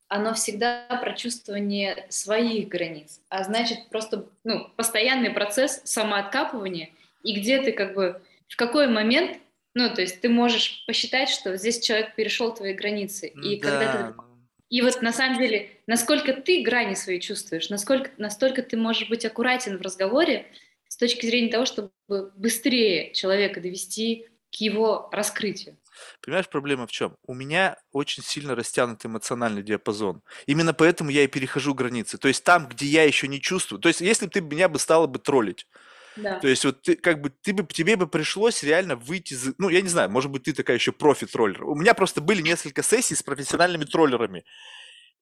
[0.10, 6.92] оно всегда про чувствование своих границ, а значит просто ну, постоянный процесс самооткапывания,
[7.24, 9.40] и где ты как бы в какой момент,
[9.78, 13.70] ну то есть ты можешь посчитать, что здесь человек перешел твои границы, и да.
[13.70, 14.28] когда ты
[14.70, 19.24] и вот на самом деле, насколько ты грани свои чувствуешь, насколько, настолько ты можешь быть
[19.24, 20.46] аккуратен в разговоре
[20.90, 21.92] с точки зрения того, чтобы
[22.36, 25.78] быстрее человека довести к его раскрытию.
[26.22, 27.16] Понимаешь, проблема в чем?
[27.26, 30.22] У меня очень сильно растянут эмоциональный диапазон.
[30.46, 32.18] Именно поэтому я и перехожу границы.
[32.18, 33.80] То есть там, где я еще не чувствую.
[33.80, 35.66] То есть если бы ты меня бы стала бы троллить,
[36.18, 36.40] да.
[36.40, 39.70] То есть вот ты как бы ты бы тебе бы пришлось реально выйти из, ну
[39.70, 41.64] я не знаю, может быть ты такая еще профи-троллер.
[41.64, 44.46] У меня просто были несколько сессий с профессиональными троллерами.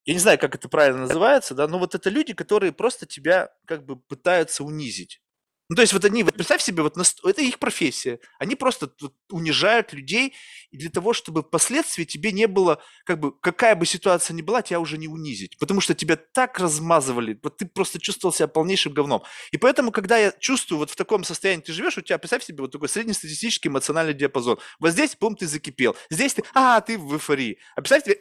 [0.05, 3.49] Я не знаю, как это правильно называется, да, но вот это люди, которые просто тебя
[3.65, 5.19] как бы пытаются унизить.
[5.67, 8.19] Ну, то есть вот они, вот представь себе, вот это их профессия.
[8.37, 8.91] Они просто
[9.31, 10.33] унижают людей,
[10.69, 14.61] и для того, чтобы впоследствии тебе не было, как бы, какая бы ситуация ни была,
[14.61, 15.57] тебя уже не унизить.
[15.57, 19.23] Потому что тебя так размазывали, вот ты просто чувствовал себя полнейшим говном.
[19.51, 22.61] И поэтому, когда я чувствую вот в таком состоянии, ты живешь, у тебя, представь себе,
[22.61, 24.59] вот такой среднестатистический эмоциональный диапазон.
[24.79, 25.95] Вот здесь, бум, ты закипел.
[26.11, 27.57] Здесь ты, а, ты в эйфории.
[27.75, 28.19] А представь себе,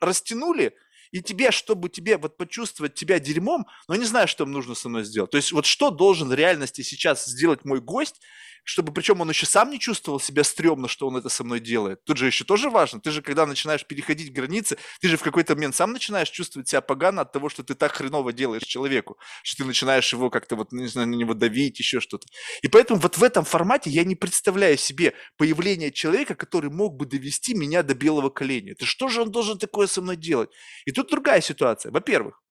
[0.00, 0.76] растянули,
[1.12, 5.04] и тебе, чтобы тебе вот почувствовать тебя дерьмом, но не знаю, что нужно со мной
[5.04, 5.30] сделать.
[5.30, 8.20] То есть вот что должен в реальности сейчас сделать мой гость,
[8.64, 12.04] чтобы причем он еще сам не чувствовал себя стрёмно, что он это со мной делает.
[12.04, 13.00] Тут же еще тоже важно.
[13.00, 16.80] Ты же, когда начинаешь переходить границы, ты же в какой-то момент сам начинаешь чувствовать себя
[16.80, 20.72] погано от того, что ты так хреново делаешь человеку, что ты начинаешь его как-то вот,
[20.72, 22.26] не знаю, на него давить, еще что-то.
[22.62, 27.06] И поэтому вот в этом формате я не представляю себе появление человека, который мог бы
[27.06, 28.72] довести меня до белого коленя.
[28.72, 30.50] Это что же он должен такое со мной делать?
[30.86, 31.92] И тут другая ситуация.
[31.92, 32.42] Во-первых,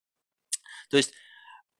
[0.89, 1.13] то есть,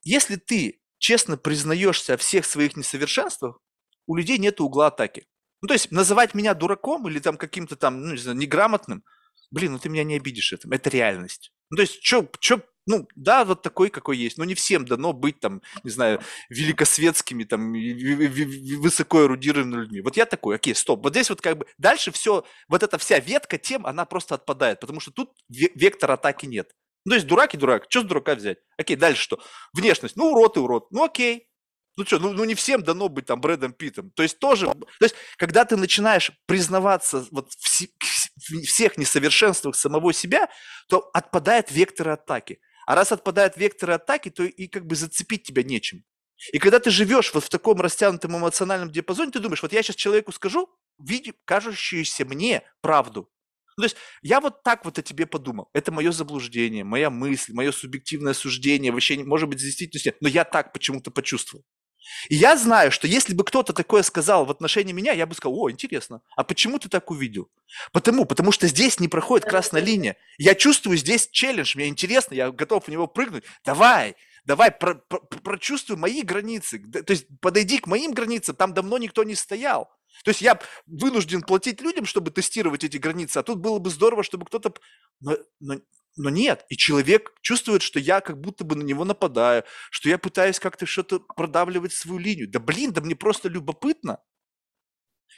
[0.04, 3.60] если ты честно признаешься о всех своих несовершенствах,
[4.08, 5.28] у людей нет угла атаки.
[5.62, 9.04] Ну, то есть называть меня дураком или там каким-то там, ну, не знаю, неграмотным,
[9.52, 11.52] блин, ну ты меня не обидишь этим, это реальность.
[11.70, 15.14] Ну, то есть, что, что, ну, да, вот такой, какой есть, но не всем дано
[15.14, 17.74] быть там, не знаю, великосветскими, там,
[18.82, 20.02] высоко эрудированными людьми.
[20.02, 21.04] Вот я такой, окей, стоп.
[21.04, 24.80] Вот здесь вот как бы дальше все, вот эта вся ветка тем, она просто отпадает,
[24.80, 26.72] потому что тут вектора атаки нет.
[27.06, 28.60] Ну, то есть дурак и дурак, что с дурака взять?
[28.78, 29.40] Окей, дальше что?
[29.74, 31.52] Внешность, ну, урод и урод, ну, окей,
[31.98, 34.12] ну что, ну, ну не всем дано быть там Брэдом Питом.
[34.12, 40.14] То есть тоже, то есть когда ты начинаешь признаваться вот в, в всех несовершенствах самого
[40.14, 40.50] себя,
[40.88, 42.60] то отпадает вектор атаки.
[42.86, 46.04] А раз отпадает вектор атаки, то и как бы зацепить тебя нечем.
[46.52, 49.96] И когда ты живешь вот в таком растянутом эмоциональном диапазоне, ты думаешь, вот я сейчас
[49.96, 53.30] человеку скажу, видя кажущуюся мне правду.
[53.78, 55.70] Ну, то есть я вот так вот о тебе подумал.
[55.74, 60.74] Это мое заблуждение, моя мысль, мое субъективное суждение, вообще, может быть, действительно, но я так
[60.74, 61.64] почему-то почувствовал.
[62.30, 65.58] И я знаю, что если бы кто-то такое сказал в отношении меня, я бы сказал,
[65.58, 67.50] о, интересно, а почему ты так увидел?
[67.92, 70.18] Потому, потому что здесь не проходит красная линия.
[70.38, 73.44] Я чувствую здесь челлендж, мне интересно, я готов в него прыгнуть.
[73.66, 76.80] Давай, давай, про, про, прочувствуй мои границы.
[76.80, 79.90] То есть подойди к моим границам, там давно никто не стоял.
[80.24, 84.24] То есть я вынужден платить людям, чтобы тестировать эти границы, а тут было бы здорово,
[84.24, 84.74] чтобы кто-то...
[85.20, 85.76] Но, но
[86.18, 90.18] но нет, и человек чувствует, что я как будто бы на него нападаю, что я
[90.18, 92.50] пытаюсь как-то что-то продавливать свою линию.
[92.50, 94.20] Да блин, да мне просто любопытно.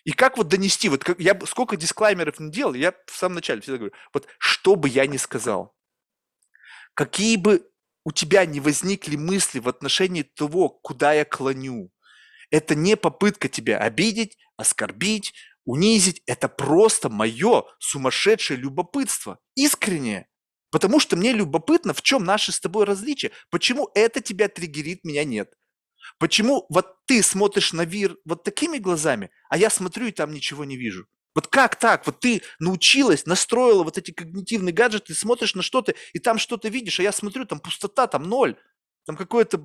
[0.03, 3.61] И как вот донести, вот как, я сколько дисклаймеров не делал, я в самом начале
[3.61, 5.75] всегда говорю, вот что бы я ни сказал,
[6.93, 7.69] какие бы
[8.03, 11.91] у тебя не возникли мысли в отношении того, куда я клоню,
[12.53, 15.33] это не попытка тебя обидеть, оскорбить,
[15.65, 20.27] унизить, это просто мое сумасшедшее любопытство, искреннее.
[20.69, 23.31] Потому что мне любопытно, в чем наше с тобой различие.
[23.49, 25.51] Почему это тебя триггерит, меня нет.
[26.19, 30.63] Почему вот ты смотришь на мир вот такими глазами, а я смотрю и там ничего
[30.63, 31.07] не вижу.
[31.33, 32.05] Вот как так?
[32.05, 36.99] Вот ты научилась, настроила вот эти когнитивные гаджеты, смотришь на что-то, и там что-то видишь,
[36.99, 38.57] а я смотрю, там пустота, там ноль,
[39.05, 39.59] там какой-то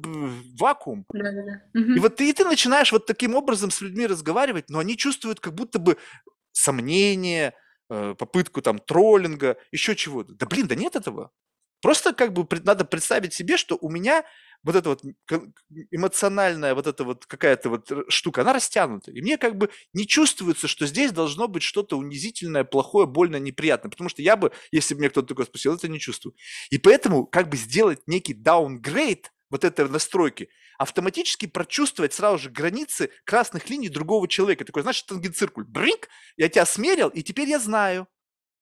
[0.59, 1.05] вакуум.
[1.12, 1.80] Да, да, да.
[1.80, 5.41] И вот ты, и ты начинаешь вот таким образом с людьми разговаривать, но они чувствуют
[5.41, 5.97] как будто бы
[6.53, 7.55] сомнение,
[7.91, 10.34] Э, попытку там троллинга, еще чего-то.
[10.34, 11.30] Да блин, да нет этого.
[11.80, 14.24] Просто как бы надо представить себе, что у меня
[14.64, 15.02] вот эта вот
[15.90, 19.11] эмоциональная вот эта вот какая-то вот штука, она растянута.
[19.12, 23.90] И мне как бы не чувствуется, что здесь должно быть что-то унизительное, плохое, больно, неприятное.
[23.90, 26.34] Потому что я бы, если бы мне кто-то такое спросил, это не чувствую.
[26.70, 33.11] И поэтому как бы сделать некий downgrade вот этой настройки, автоматически прочувствовать сразу же границы
[33.24, 34.64] красных линий другого человека.
[34.64, 38.06] Такой, знаешь, тангенциркуль, бринк, я тебя смерил, и теперь я знаю,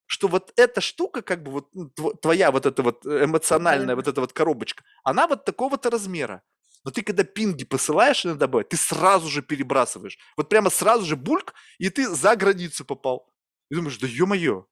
[0.06, 1.90] что вот эта штука, как бы вот ну,
[2.22, 6.42] твоя вот эта вот эмоциональная вот эта вот коробочка, она вот такого-то размера.
[6.84, 10.18] Но ты когда пинги посылаешь иногда бывает, ты сразу же перебрасываешь.
[10.36, 13.28] Вот прямо сразу же бульк, и ты за границу попал.
[13.70, 14.66] И думаешь, да ё-моё,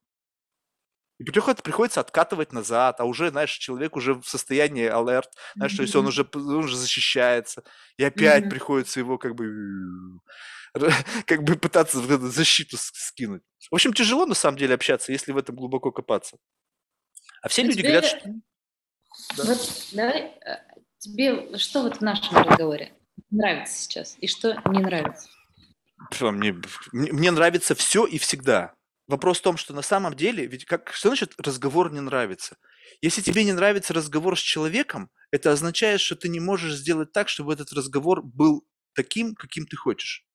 [1.17, 5.77] и приходится, приходится откатывать назад, а уже, знаешь, человек уже в состоянии алерт, знаешь, mm-hmm.
[5.77, 7.63] то есть он уже, он уже защищается,
[7.97, 8.49] и опять mm-hmm.
[8.49, 10.19] приходится его как бы
[11.25, 11.99] как бы пытаться
[12.29, 13.43] защиту скинуть.
[13.71, 16.37] В общем, тяжело на самом деле общаться, если в этом глубоко копаться.
[17.41, 17.89] А все а люди тебе...
[17.89, 18.29] говорят, что...
[19.37, 19.43] Да.
[19.45, 20.57] Вот, давай, э,
[20.97, 22.93] тебе что вот в нашем разговоре
[23.31, 25.29] нравится сейчас и что не нравится?
[26.19, 26.53] Мне,
[26.91, 28.73] мне нравится все и всегда.
[29.07, 32.57] Вопрос в том, что на самом деле, ведь как, что значит разговор не нравится?
[33.01, 37.29] Если тебе не нравится разговор с человеком, это означает, что ты не можешь сделать так,
[37.29, 40.25] чтобы этот разговор был таким, каким ты хочешь.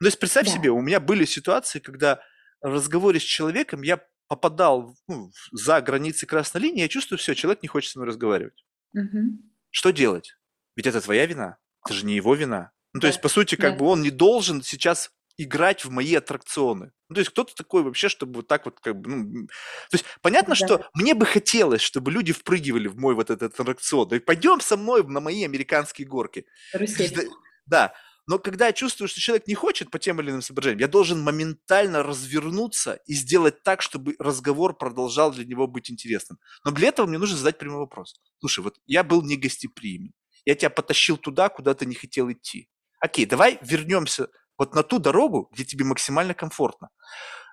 [0.00, 0.52] Ну, то есть представь да.
[0.52, 2.20] себе, у меня были ситуации, когда
[2.60, 7.62] в разговоре с человеком я попадал ну, за границы красной линии, я чувствую, все, человек
[7.62, 8.64] не хочет со мной разговаривать.
[8.94, 9.40] Угу.
[9.70, 10.36] Что делать?
[10.76, 12.72] Ведь это твоя вина, это же не его вина.
[12.92, 13.02] Ну, да.
[13.02, 13.78] то есть, по сути, как да.
[13.78, 16.92] бы он не должен сейчас играть в мои аттракционы.
[17.08, 20.04] Ну, то есть кто-то такой вообще, чтобы вот так вот как бы, ну, то есть
[20.20, 20.66] понятно, да.
[20.66, 24.08] что мне бы хотелось, чтобы люди впрыгивали в мой вот этот аттракцион.
[24.12, 26.44] И пойдем со мной на мои американские горки.
[26.72, 27.30] Карусель.
[27.64, 27.94] Да,
[28.28, 31.22] но когда я чувствую, что человек не хочет по тем или иным соображениям, я должен
[31.22, 36.38] моментально развернуться и сделать так, чтобы разговор продолжал для него быть интересным.
[36.62, 38.20] Но для этого мне нужно задать прямой вопрос.
[38.40, 40.12] Слушай, вот я был негостеприимен.
[40.44, 42.68] Я тебя потащил туда, куда ты не хотел идти.
[43.00, 44.28] Окей, давай вернемся
[44.58, 46.90] вот на ту дорогу, где тебе максимально комфортно.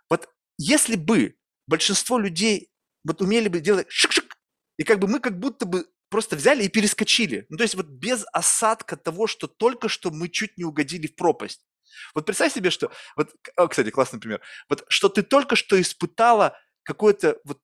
[0.10, 1.38] Вот если бы
[1.68, 2.72] большинство людей
[3.04, 4.32] вот умели бы делать шик-шик,
[4.78, 7.46] и как бы мы как будто бы просто взяли и перескочили.
[7.50, 11.16] Ну, то есть вот без осадка того, что только что мы чуть не угодили в
[11.16, 11.66] пропасть.
[12.14, 12.92] Вот представь себе, что...
[13.16, 14.42] Вот, о, кстати, классный пример.
[14.70, 17.62] Вот что ты только что испытала какой-то вот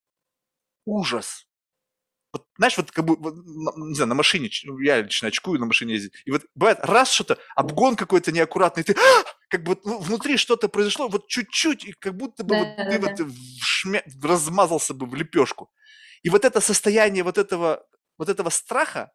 [0.86, 1.48] ужас.
[2.34, 3.36] Вот, знаешь, вот как бы, вот,
[3.78, 4.50] не знаю, на машине,
[4.82, 8.96] я лично очкую на машине ездить, и вот бывает раз что-то, обгон какой-то неаккуратный, ты
[9.50, 12.90] как бы ну, внутри что-то произошло, вот чуть-чуть, и как будто бы да, вот, да,
[12.90, 13.08] ты да.
[13.08, 14.04] вот шмя...
[14.24, 15.72] размазался бы в лепешку.
[16.24, 17.86] И вот это состояние вот этого,
[18.18, 19.12] вот этого страха,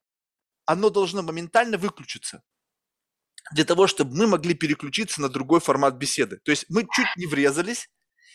[0.66, 2.42] оно должно моментально выключиться
[3.52, 6.38] для того, чтобы мы могли переключиться на другой формат беседы.
[6.38, 7.88] То есть мы чуть не врезались,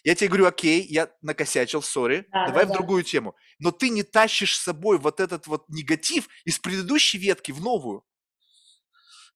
[0.03, 3.09] я тебе говорю, окей, я накосячил, сори, да, давай да, в другую да.
[3.09, 3.35] тему.
[3.59, 8.03] Но ты не тащишь с собой вот этот вот негатив из предыдущей ветки в новую.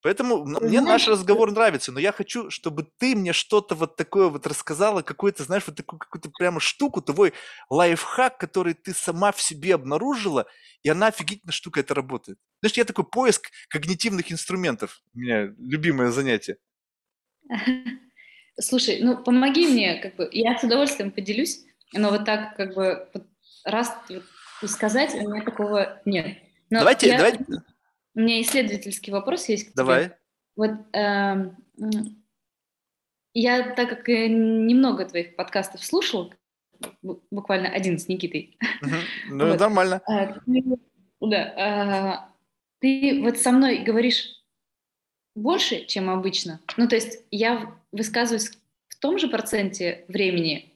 [0.02, 3.96] Поэтому ты мне знаешь, наш разговор нравится, но я хочу, чтобы ты мне что-то вот
[3.96, 7.34] такое вот рассказала, какую-то, знаешь, вот такую какую-то прямо штуку, твой
[7.72, 10.46] лайфхак, который ты сама в себе обнаружила,
[10.84, 12.38] и она офигительно штука это работает.
[12.62, 16.58] Знаешь, я такой поиск когнитивных инструментов, у меня любимое занятие.
[18.60, 23.10] Слушай, ну помоги мне, как бы, я с удовольствием поделюсь, но вот так как бы
[23.64, 23.94] раз
[24.62, 26.38] вот, сказать, у меня такого нет.
[26.70, 27.46] Но давайте, я, давайте.
[28.16, 30.12] У меня исследовательский вопрос есть Давай.
[30.56, 31.52] Вот э,
[33.34, 36.34] я, так как немного твоих подкастов слушал,
[37.32, 38.58] буквально один с Никитой.
[39.30, 39.60] Ну, вот.
[39.60, 40.02] нормально.
[40.08, 40.38] А,
[41.20, 41.54] да.
[41.58, 42.30] А,
[42.80, 44.44] ты вот со мной говоришь
[45.36, 46.62] больше, чем обычно.
[46.78, 48.52] Ну, то есть я высказываюсь
[48.88, 50.74] в том же проценте времени,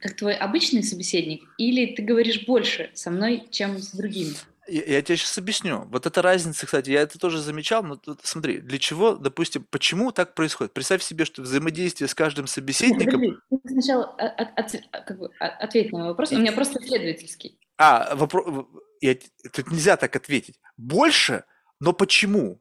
[0.00, 4.34] как твой обычный собеседник, или ты говоришь больше со мной, чем с другими?
[4.68, 5.86] Я, я тебе сейчас объясню.
[5.90, 10.10] Вот эта разница, кстати, я это тоже замечал, но тут, смотри, для чего, допустим, почему
[10.10, 10.72] так происходит?
[10.72, 13.20] Представь себе, что взаимодействие с каждым собеседником...
[13.48, 17.58] Подожди, сначала от, от, как бы, ответь на мой вопрос, у меня просто исследовательский.
[17.78, 18.66] А, вопрос...
[19.00, 19.14] Я,
[19.52, 20.58] тут нельзя так ответить.
[20.76, 21.44] Больше,
[21.78, 22.60] но почему?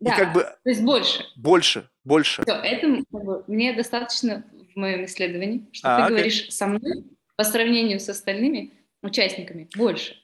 [0.00, 0.42] Да, И как бы...
[0.42, 1.24] то есть больше.
[1.36, 2.42] Больше, больше.
[2.42, 4.44] Все, это как бы, мне достаточно
[4.74, 6.16] в моем исследовании, что а, ты окей.
[6.16, 7.04] говоришь со мной
[7.36, 10.16] по сравнению с остальными участниками больше.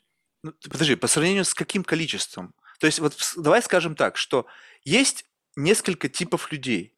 [0.43, 2.55] Ну, подожди, по сравнению с каким количеством?
[2.81, 4.47] То есть вот давай скажем так, что
[4.83, 5.25] есть
[5.57, 6.95] несколько типов людей,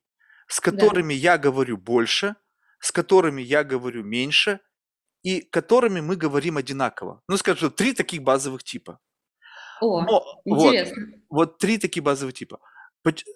[0.48, 1.20] с которыми да.
[1.20, 2.36] я говорю больше,
[2.78, 4.60] с которыми я говорю меньше,
[5.22, 7.22] и которыми мы говорим одинаково.
[7.28, 9.00] Ну, скажем, три таких базовых типа.
[9.80, 11.06] О, Но, интересно.
[11.28, 12.60] Вот, вот три таких базовых типа.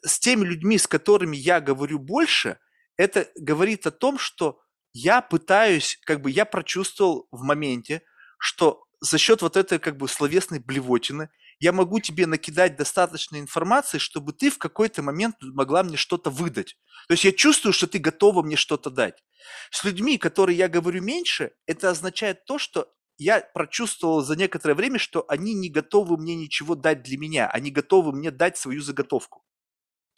[0.05, 2.59] С теми людьми, с которыми я говорю больше,
[2.97, 4.61] это говорит о том, что
[4.93, 8.03] я пытаюсь, как бы я прочувствовал в моменте,
[8.39, 13.99] что за счет вот этой как бы словесной блевотины я могу тебе накидать достаточно информации,
[13.99, 16.77] чтобы ты в какой-то момент могла мне что-то выдать.
[17.07, 19.23] То есть я чувствую, что ты готова мне что-то дать.
[19.71, 24.99] С людьми, которые я говорю меньше, это означает то, что я прочувствовал за некоторое время,
[24.99, 29.45] что они не готовы мне ничего дать для меня, они готовы мне дать свою заготовку.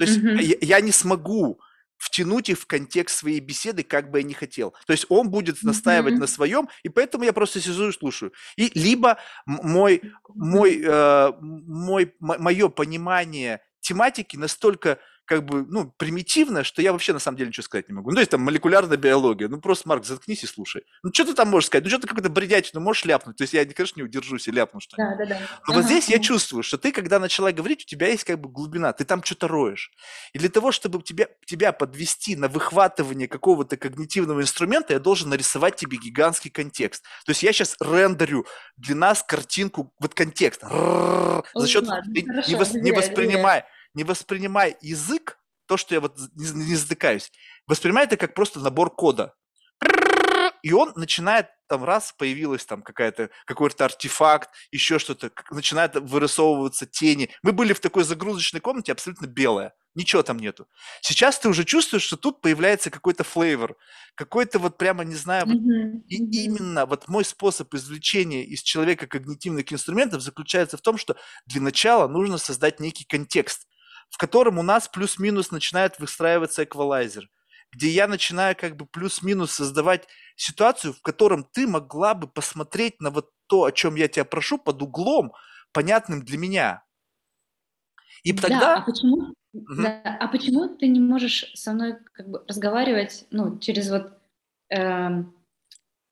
[0.03, 0.42] То есть mm-hmm.
[0.61, 1.61] я, я не смогу
[1.96, 4.74] втянуть их в контекст своей беседы, как бы я ни хотел.
[4.86, 6.18] То есть он будет настаивать mm-hmm.
[6.18, 8.32] на своем, и поэтому я просто сижу и слушаю.
[8.57, 10.03] И либо мой,
[10.34, 17.18] мой, э, мой, мое понимание тематики настолько как бы, ну, примитивно, что я вообще на
[17.18, 18.10] самом деле ничего сказать не могу.
[18.10, 19.48] Ну, то есть там молекулярная биология.
[19.48, 20.82] Ну, просто, Марк, заткнись и слушай.
[21.02, 21.84] Ну, что ты там можешь сказать?
[21.84, 23.36] Ну, что ты какой-то бредячий, ну, можешь ляпнуть.
[23.36, 25.18] То есть я, конечно, не удержусь и ляпну что-нибудь.
[25.18, 25.40] Да, да, да.
[25.40, 25.74] Но ага.
[25.74, 28.92] вот здесь я чувствую, что ты, когда начала говорить, у тебя есть как бы глубина,
[28.92, 29.92] ты там что-то роешь.
[30.32, 35.76] И для того, чтобы тебя, тебя подвести на выхватывание какого-то когнитивного инструмента, я должен нарисовать
[35.76, 37.04] тебе гигантский контекст.
[37.24, 38.44] То есть я сейчас рендерю
[38.76, 40.62] для нас картинку, вот контекст.
[40.62, 41.84] За счет...
[41.84, 43.64] Не воспринимай
[43.95, 47.32] не воспринимай язык, то, что я вот не, не затыкаюсь,
[47.66, 49.34] воспринимай это как просто набор кода.
[50.62, 57.30] И он начинает, там раз появилась там какая-то, какой-то артефакт, еще что-то, начинает вырисовываться тени.
[57.43, 60.68] Мы были в такой загрузочной комнате, абсолютно белая, ничего там нету.
[61.01, 63.76] Сейчас ты уже чувствуешь, что тут появляется какой-то флейвор,
[64.14, 66.03] какой-то вот прямо, не знаю, вот, mm-hmm.
[66.07, 71.16] и именно вот мой способ извлечения из человека когнитивных инструментов заключается в том, что
[71.47, 73.66] для начала нужно создать некий контекст
[74.12, 77.30] в котором у нас плюс-минус начинает выстраиваться эквалайзер,
[77.72, 80.06] где я начинаю как бы плюс-минус создавать
[80.36, 84.58] ситуацию, в котором ты могла бы посмотреть на вот то, о чем я тебя прошу,
[84.58, 85.32] под углом,
[85.72, 86.84] понятным для меня.
[88.22, 88.60] И тогда...
[88.60, 89.16] Да, а почему,
[89.54, 89.82] угу.
[89.82, 94.12] да, а почему ты не можешь со мной как бы разговаривать ну, через вот
[94.68, 95.24] э,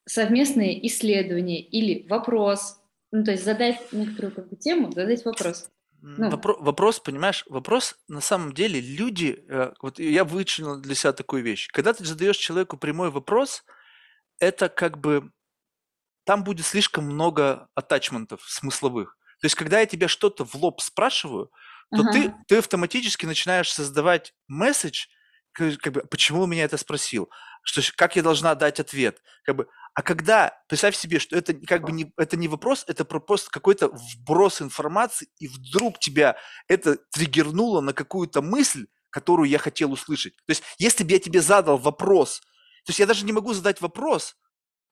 [0.07, 2.80] совместные исследования или вопрос,
[3.12, 5.68] ну, то есть задать некоторую как бы, тему, задать вопрос.
[6.03, 6.30] Ну.
[6.30, 11.42] Вопро- вопрос, понимаешь, вопрос на самом деле люди, э, вот я вычленил для себя такую
[11.42, 11.68] вещь.
[11.72, 13.64] Когда ты задаешь человеку прямой вопрос,
[14.38, 15.30] это как бы
[16.24, 19.18] там будет слишком много атачментов смысловых.
[19.40, 21.51] То есть, когда я тебя что-то в лоб спрашиваю,
[21.90, 22.12] то ага.
[22.12, 25.07] ты, ты автоматически начинаешь создавать месседж,
[25.53, 27.30] как бы, почему меня это спросил?
[27.62, 29.22] что, как я должна дать ответ.
[29.44, 33.05] Как бы, а когда, представь себе, что это как бы не, это не вопрос, это
[33.05, 36.36] просто какой-то вброс информации, и вдруг тебя
[36.68, 40.36] это триггернуло на какую-то мысль, которую я хотел услышать.
[40.47, 42.41] То есть, если бы я тебе задал вопрос,
[42.84, 44.36] то есть я даже не могу задать вопрос,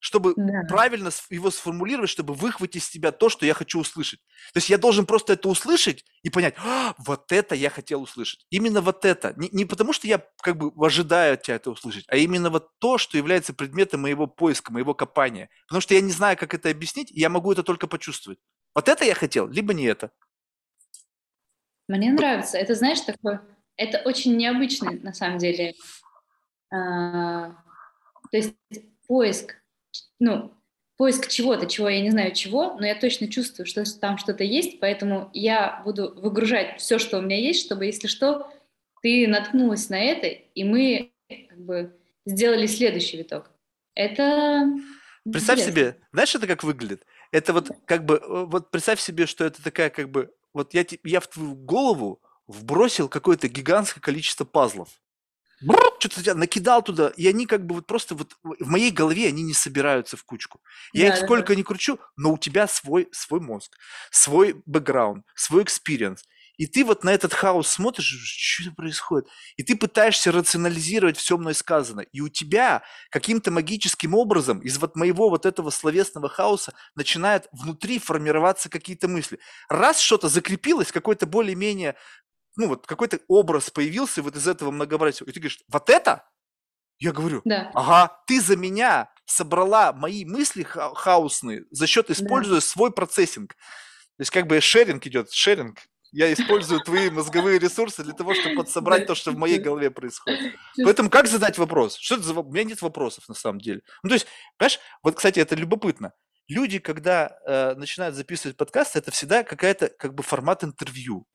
[0.01, 0.63] чтобы да.
[0.69, 4.21] правильно его сформулировать, чтобы выхватить из тебя то, что я хочу услышать.
[4.53, 8.47] То есть я должен просто это услышать и понять, а, вот это я хотел услышать.
[8.51, 9.35] Именно вот это.
[9.37, 12.69] Не, не потому, что я как бы ожидаю от тебя это услышать, а именно вот
[12.79, 15.49] то, что является предметом моего поиска, моего копания.
[15.67, 18.39] Потому что я не знаю, как это объяснить, и я могу это только почувствовать.
[18.75, 20.11] Вот это я хотел, либо не это.
[21.89, 22.59] Мне нравится.
[22.59, 23.43] Это, знаешь, такое...
[23.77, 25.75] Это очень необычный, на самом деле.
[26.71, 27.51] А,
[28.31, 28.55] то есть
[29.07, 29.55] поиск
[30.19, 30.53] ну,
[30.97, 34.81] поиск чего-то, чего я не знаю чего, но я точно чувствую, что там что-то есть,
[34.81, 38.51] поэтому я буду выгружать все, что у меня есть, чтобы, если что,
[39.01, 41.97] ты наткнулась на это, и мы как бы
[42.27, 43.51] сделали следующий виток.
[43.95, 44.67] Это
[45.25, 45.73] Представь интересно.
[45.73, 47.05] себе, знаешь, это как выглядит?
[47.31, 51.21] Это вот как бы, вот представь себе, что это такая как бы, вот я, я
[51.21, 54.89] в твою голову вбросил какое-то гигантское количество пазлов
[55.99, 59.55] что-то накидал туда, и они как бы вот просто вот в моей голове они не
[59.55, 60.61] собираются в кучку.
[60.93, 61.55] Я да, их сколько да.
[61.57, 63.73] не кручу, но у тебя свой, свой мозг,
[64.11, 66.25] свой бэкграунд, свой experience.
[66.59, 71.55] И ты вот на этот хаос смотришь, что происходит, и ты пытаешься рационализировать все мной
[71.55, 72.07] сказанное.
[72.13, 78.01] И у тебя каким-то магическим образом из вот моего вот этого словесного хаоса начинает внутри
[78.01, 79.39] формироваться какие-то мысли.
[79.69, 81.95] Раз что-то закрепилось, какой-то более-менее
[82.59, 85.25] ну вот какой-то образ появился вот из этого многообразия.
[85.25, 86.29] И ты говоришь, вот это?
[86.99, 87.71] Я говорю, да.
[87.75, 92.67] ага, ты за меня собрала мои мысли ха- хаосные за счет используя да.
[92.67, 93.55] свой процессинг.
[93.55, 95.79] То есть как бы шеринг идет, шеринг.
[96.11, 100.55] Я использую твои мозговые ресурсы для того, чтобы подсобрать то, что в моей голове происходит.
[100.83, 101.97] Поэтому как задать вопрос?
[101.97, 102.35] Что это за...
[102.35, 103.83] У меня нет вопросов на самом деле.
[104.03, 106.15] Ну, то есть, понимаешь, вот, кстати, это любопытно.
[106.49, 111.27] Люди, когда э, начинают записывать подкаст, это всегда какая-то как бы формат интервью.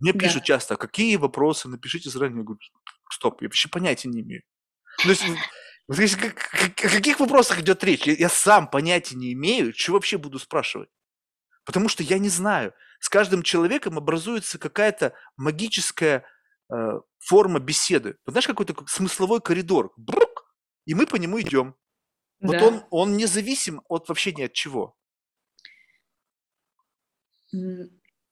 [0.00, 0.18] Мне Да.
[0.18, 1.68] пишут часто: "Какие вопросы?
[1.68, 2.38] Напишите заранее".
[2.38, 2.60] Я говорю:
[3.10, 4.42] "Стоп, я вообще понятия не имею".
[5.06, 5.14] Ну,
[5.94, 8.06] то есть, о каких вопросах идет речь?
[8.06, 10.90] Я я сам понятия не имею, чё вообще буду спрашивать.
[11.66, 12.74] Потому что я не знаю.
[13.00, 16.24] С каждым человеком образуется какая-то магическая,
[16.74, 18.16] э, форма беседы.
[18.26, 19.92] Вот знаешь, какой-то смысловой коридор.
[19.98, 20.54] Брук!
[20.86, 21.76] И мы по нему идем.
[22.40, 22.86] Вот он Да.
[22.90, 24.94] он независим от вообще ни от чего.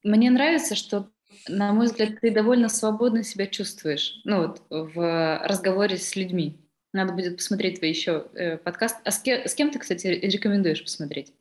[0.05, 1.12] Мне нравится, что
[1.49, 6.59] на мой взгляд, ты довольно свободно себя чувствуешь, ну вот в разговоре с людьми.
[6.93, 8.99] Надо будет посмотреть твой еще э, подкаст.
[9.05, 11.33] А с, ке- с кем ты, кстати, рекомендуешь посмотреть?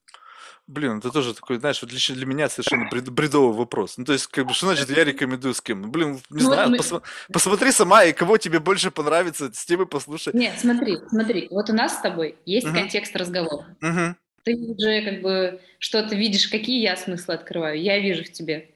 [0.68, 3.98] Блин, это тоже такой, знаешь, вот лично для меня совершенно бред, бредовый вопрос.
[3.98, 5.82] Ну, то есть, как бы, что значит я рекомендую с кем?
[5.82, 6.78] Ну, блин, не ну, знаю, мы...
[6.78, 6.94] пос,
[7.34, 10.32] посмотри сама, и кого тебе больше понравится, с тем и послушай.
[10.34, 12.76] Нет, смотри, смотри, вот у нас с тобой есть угу.
[12.76, 13.76] контекст разговора.
[13.82, 14.16] Угу.
[14.44, 18.71] Ты уже как бы что-то видишь, какие я смыслы открываю, я вижу в тебе.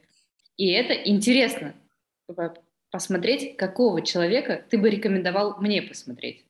[0.56, 1.74] И это интересно
[2.90, 6.46] посмотреть, какого человека ты бы рекомендовал мне посмотреть.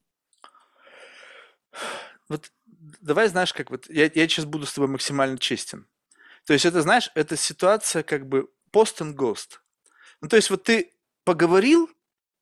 [2.28, 2.50] Вот
[3.00, 5.86] давай, знаешь, как вот я, я сейчас буду с тобой максимально честен.
[6.46, 9.58] То есть это, знаешь, это ситуация как бы post and ghost.
[10.20, 10.92] Ну, то есть вот ты
[11.24, 11.90] поговорил,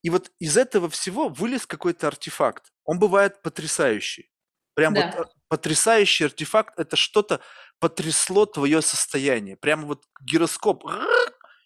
[0.03, 2.73] и вот из этого всего вылез какой-то артефакт.
[2.85, 4.31] Он бывает потрясающий.
[4.75, 5.15] Прям да.
[5.17, 7.41] вот потрясающий артефакт– это что-то
[7.79, 9.57] потрясло твое состояние.
[9.57, 10.85] Прямо вот гироскоп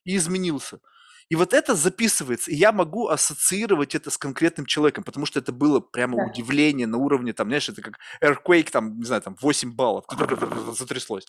[0.08, 0.80] и изменился.
[1.28, 5.52] И вот это записывается, и я могу ассоциировать это с конкретным человеком, потому что это
[5.52, 6.24] было прямо да.
[6.24, 10.06] удивление на уровне, там, знаешь, это как earthquake, там, не знаю, там, 8 баллов,
[10.78, 11.26] затряслось.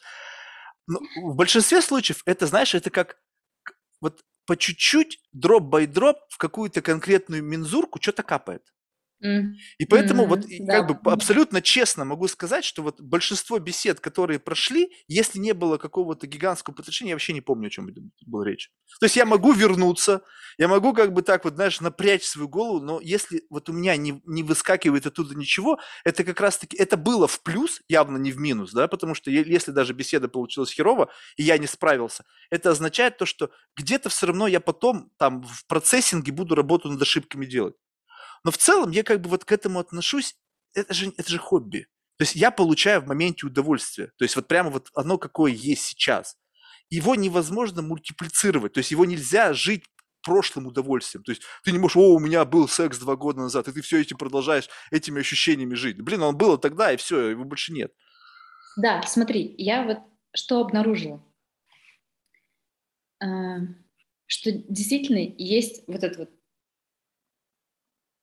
[0.88, 3.17] Но в большинстве случаев это, знаешь, это как
[3.99, 8.63] вот по чуть-чуть, drop by drop в какую-то конкретную мензурку что-то капает.
[9.78, 10.82] И поэтому вот да.
[10.82, 15.78] как бы абсолютно честно могу сказать, что вот большинство бесед, которые прошли, если не было
[15.78, 17.89] какого-то гигантского потрясения, я вообще не помню, о чем
[18.26, 18.72] была речь.
[18.99, 20.22] То есть я могу вернуться,
[20.57, 23.97] я могу как бы так вот, знаешь, напрячь свою голову, но если вот у меня
[23.97, 28.38] не, не выскакивает оттуда ничего, это как раз-таки, это было в плюс, явно не в
[28.38, 33.17] минус, да, потому что если даже беседа получилась херово, и я не справился, это означает
[33.17, 37.76] то, что где-то все равно я потом там в процессинге буду работу над ошибками делать.
[38.43, 40.35] Но в целом я как бы вот к этому отношусь,
[40.73, 41.87] это же, это же хобби.
[42.17, 44.11] То есть я получаю в моменте удовольствие.
[44.17, 46.37] То есть вот прямо вот оно какое есть сейчас.
[46.89, 48.73] Его невозможно мультиплицировать.
[48.73, 49.85] То есть его нельзя жить
[50.21, 51.23] прошлым удовольствием.
[51.23, 53.81] То есть ты не можешь, о, у меня был секс два года назад, и ты
[53.81, 56.01] все этим продолжаешь этими ощущениями жить.
[56.01, 57.93] Блин, он было тогда, и все, его больше нет.
[58.75, 59.99] Да, смотри, я вот
[60.33, 61.23] что обнаружила.
[63.21, 63.59] А,
[64.27, 66.29] что действительно есть вот это вот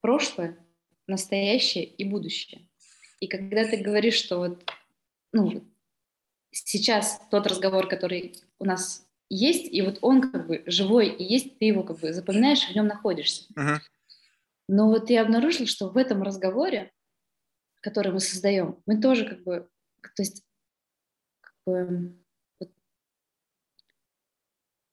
[0.07, 0.57] прошлое,
[1.05, 2.69] настоящее и будущее.
[3.19, 4.63] И когда ты говоришь, что вот,
[5.33, 5.65] ну,
[6.51, 11.59] сейчас тот разговор, который у нас есть, и вот он как бы живой и есть,
[11.59, 13.47] ты его как бы запоминаешь, в нем находишься.
[13.53, 13.79] Мгм.
[14.69, 16.93] Но вот я обнаружила, что в этом разговоре,
[17.81, 19.69] который мы создаем, мы тоже как бы,
[20.15, 20.41] то есть,
[21.41, 22.15] как бы,
[22.61, 22.71] вот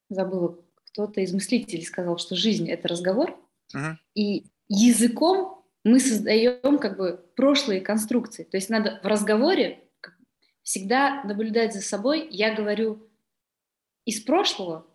[0.09, 3.39] забыла, кто-то из мыслителей сказал, что жизнь— это разговор,
[3.73, 3.97] Мгм.
[4.13, 8.43] и языком мы создаем как бы прошлые конструкции.
[8.43, 9.83] То есть надо в разговоре
[10.63, 12.27] всегда наблюдать за собой.
[12.31, 13.07] Я говорю
[14.05, 14.87] из прошлого,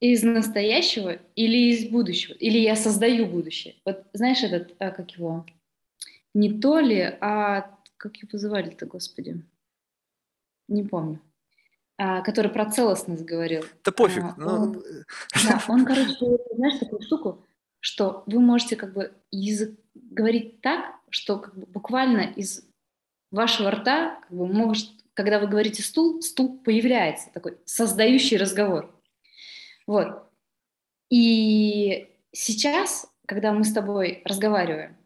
[0.00, 3.76] из настоящего или из будущего, или я создаю будущее.
[3.84, 5.46] Вот знаешь этот, а, как его,
[6.34, 9.42] не то ли, а как его звали-то, господи,
[10.68, 11.20] не помню,
[11.96, 13.64] а, который про целостность говорил.
[13.84, 14.22] Да пофиг.
[14.22, 14.82] А, ну, он-
[15.48, 16.16] Да, он, короче,
[16.56, 17.44] знаешь, такую штуку,
[17.80, 22.66] что вы можете как бы язык говорить так, что как бы буквально из
[23.30, 28.94] вашего рта, как бы, может, когда вы говорите стул, стул появляется, такой создающий разговор.
[29.86, 30.24] Вот.
[31.10, 34.96] И сейчас, когда мы с тобой разговариваем,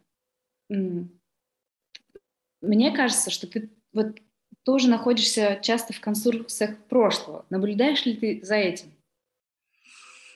[2.61, 4.17] мне кажется, что ты вот
[4.63, 7.45] тоже находишься часто в конструкциях прошлого.
[7.49, 8.93] Наблюдаешь ли ты за этим?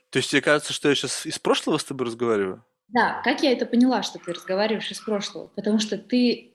[0.10, 2.64] То есть тебе кажется, что я сейчас из прошлого с тобой разговариваю?
[2.88, 5.48] Да, как я это поняла, что ты разговариваешь из прошлого?
[5.48, 6.54] Потому что ты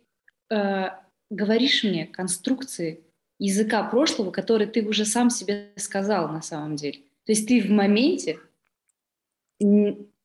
[0.50, 0.84] э,
[1.30, 3.04] говоришь мне конструкции
[3.38, 7.00] языка прошлого, который ты уже сам себе сказал на самом деле.
[7.26, 8.38] То есть ты в моменте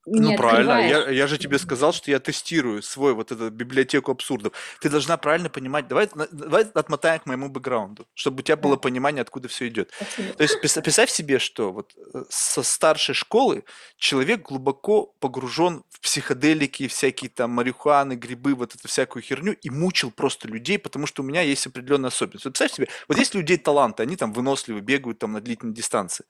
[0.08, 0.78] Ну, правильно.
[0.78, 1.08] открываешь.
[1.08, 4.54] Я, я же тебе сказал, что я тестирую свой вот эту библиотеку абсурдов.
[4.80, 5.88] Ты должна правильно понимать.
[5.88, 9.92] Давай, давай отмотаем к моему бэкграунду, чтобы у тебя было понимание, откуда все идет.
[9.96, 10.34] Спасибо.
[10.34, 13.64] То есть представь себе, что вот э, со старшей школы
[13.98, 20.12] человек глубоко погружен в психоделики, всякие там марихуаны, грибы, вот эту всякую херню и мучил
[20.12, 22.46] просто людей, потому что у меня есть определенная особенность.
[22.46, 26.26] Вот представь себе, вот есть людей таланты, они там выносливы, бегают там на длительной дистанции.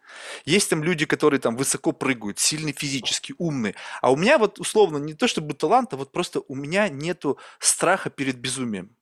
[0.45, 3.66] Есть там люди, которые там высоко прыгают, сильные физически, умные.
[4.01, 7.37] А у меня вот условно не то чтобы талант, а вот просто у меня нету
[7.59, 8.95] страха перед безумием.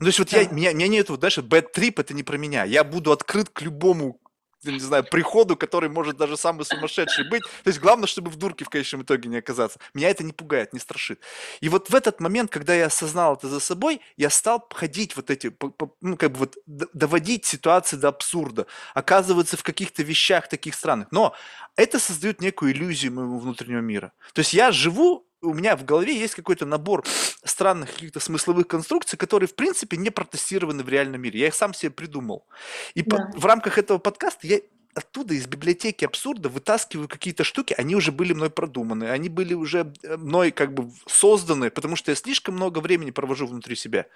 [0.00, 0.50] Ну, то есть вот я, Да.
[0.54, 2.64] меня, меня нету, знаешь, bad trip это не про меня.
[2.64, 4.31] Я буду открыт к любому, я
[4.70, 7.42] не знаю, приходу, который может даже самый сумасшедший быть.
[7.42, 9.78] То есть главное, чтобы в дурке в конечном итоге не оказаться.
[9.94, 11.20] Меня это не пугает, не страшит.
[11.60, 15.30] И вот в этот момент, когда я осознал это за собой, я стал ходить вот
[15.30, 15.54] эти,
[16.00, 21.08] ну, как бы вот доводить ситуации до абсурда, оказываться в каких-то вещах таких странных.
[21.10, 21.34] Но
[21.76, 24.12] это создает некую иллюзию моего внутреннего мира.
[24.34, 27.04] То есть я живу, у меня в голове есть какой-то набор
[27.44, 31.40] странных каких-то смысловых конструкций, которые, в принципе, не протестированы в реальном мире.
[31.40, 32.46] Я их сам себе придумал.
[32.94, 33.30] И по- Да.
[33.34, 34.60] в рамках этого подкаста я
[34.94, 39.92] оттуда, из библиотеки абсурда, вытаскиваю какие-то штуки, они уже были мной продуманы, они были уже
[40.02, 44.06] э, мной как бы созданы, потому что я слишком много времени провожу внутри себя.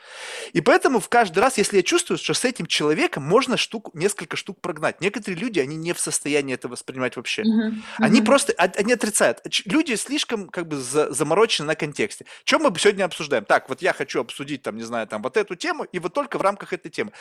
[0.52, 4.36] И поэтому в каждый раз, если я чувствую, что с этим человеком можно штук, несколько
[4.36, 5.00] штук прогнать.
[5.00, 7.42] Некоторые люди, они не в состоянии это воспринимать вообще.
[7.44, 8.26] Мгм, Они мгм.
[8.26, 9.40] просто, от- они отрицают.
[9.64, 12.26] Люди слишком как бы за- заморочены на контексте.
[12.44, 13.44] Чем мы сегодня обсуждаем?
[13.44, 16.38] Так, вот я хочу обсудить, там, не знаю, там, вот эту тему, и вот только
[16.38, 17.12] в рамках этой темы.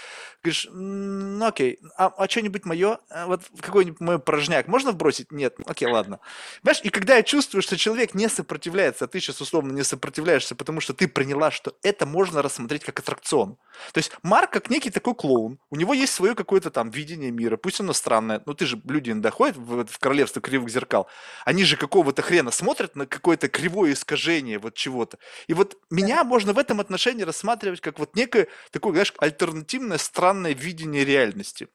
[0.44, 5.32] Говоришь, «М, ну окей, а, а что-нибудь мое, вот какой-нибудь мой порожняк можно вбросить?
[5.32, 6.20] Нет, окей, ладно.
[6.62, 10.56] Понимаешь, и когда я чувствую, что человек не сопротивляется, а ты сейчас условно не сопротивляешься,
[10.56, 13.58] потому что ты приняла, что это можно рассмотреть как аттракцион.
[13.94, 17.58] То есть Марк как некий такой клоун, у него есть свое какое-то там видение мира,
[17.58, 21.08] пусть оно странное, но ты же, люди иногда ходят в, в королевство кривых зеркал,
[21.46, 25.18] они же какого-то хрена смотрят на какое-то кривое искажение вот чего-то.
[25.48, 30.54] И вот меня можно в этом отношении рассматривать как вот некое такое, знаешь, альтернативное странное
[30.54, 31.68] видение реальности.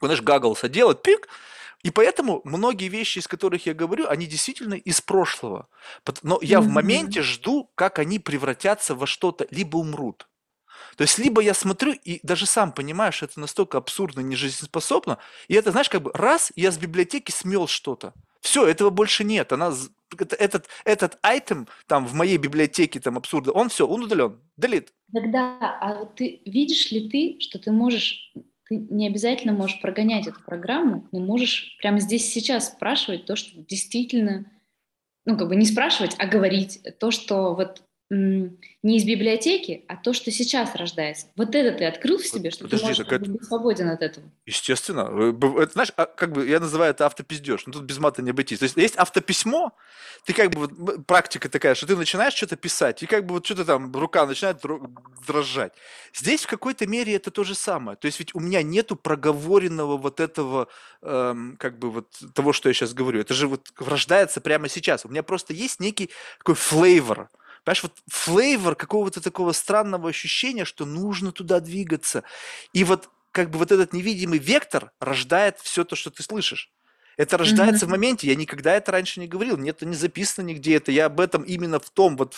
[0.00, 1.28] Знаешь, Гагглса делает, пик,
[1.82, 5.68] и поэтому многие вещи, из которых я говорю, они действительно из прошлого.
[6.22, 10.26] Но я в моменте жду, как они превратятся во что-то, либо умрут.
[10.96, 15.18] То есть, либо я смотрю и даже сам понимаю, что это настолько абсурдно, нежизнеспособно,
[15.48, 18.12] и это, знаешь, как бы раз, я с библиотеки смел что-то.
[18.40, 19.52] Все, этого больше нет.
[19.52, 19.72] Она,
[20.38, 24.92] этот, этот айтем там в моей библиотеке там абсурда, он все, он удален, делит.
[25.12, 28.32] Тогда, а вот ты видишь ли ты, что ты можешь,
[28.70, 33.50] ты не обязательно можешь прогонять эту программу, но можешь прямо здесь сейчас спрашивать то, что
[33.62, 34.46] действительно,
[35.26, 37.82] ну как бы не спрашивать, а говорить то, что вот
[38.12, 41.26] не из библиотеки, а то, что сейчас рождается.
[41.36, 44.26] Вот это ты открыл в себе, что Подожди, ты можешь это- быть свободен от этого.
[44.46, 45.08] Естественно.
[45.60, 47.66] Это, знаешь, а, как бы я называю это автопиздеж.
[47.66, 48.58] Ну, тут без мата не обойтись.
[48.58, 49.72] То есть есть автописьмо,
[50.24, 53.46] ты как бы, вот, практика такая, что ты начинаешь что-то писать, и как бы вот
[53.46, 54.92] что-то там, рука начинает дро-
[55.26, 55.72] дрожать.
[56.12, 57.96] Здесь в какой-то мере это то же самое.
[57.96, 60.66] То есть ведь у меня нету проговоренного вот этого,
[61.02, 63.20] эм, как бы вот того, что я сейчас говорю.
[63.20, 65.04] Это же вот рождается прямо сейчас.
[65.04, 67.28] У меня просто есть некий такой флейвор,
[67.64, 72.24] Понимаешь, вот флейвор какого-то такого странного ощущения, что нужно туда двигаться.
[72.72, 76.72] И вот как бы вот этот невидимый вектор рождает все то, что ты слышишь.
[77.16, 77.88] Это рождается mm-hmm.
[77.88, 78.26] в моменте.
[78.28, 79.58] Я никогда это раньше не говорил.
[79.58, 80.76] Нет, это не записано нигде.
[80.76, 82.34] Это я об этом именно в том вот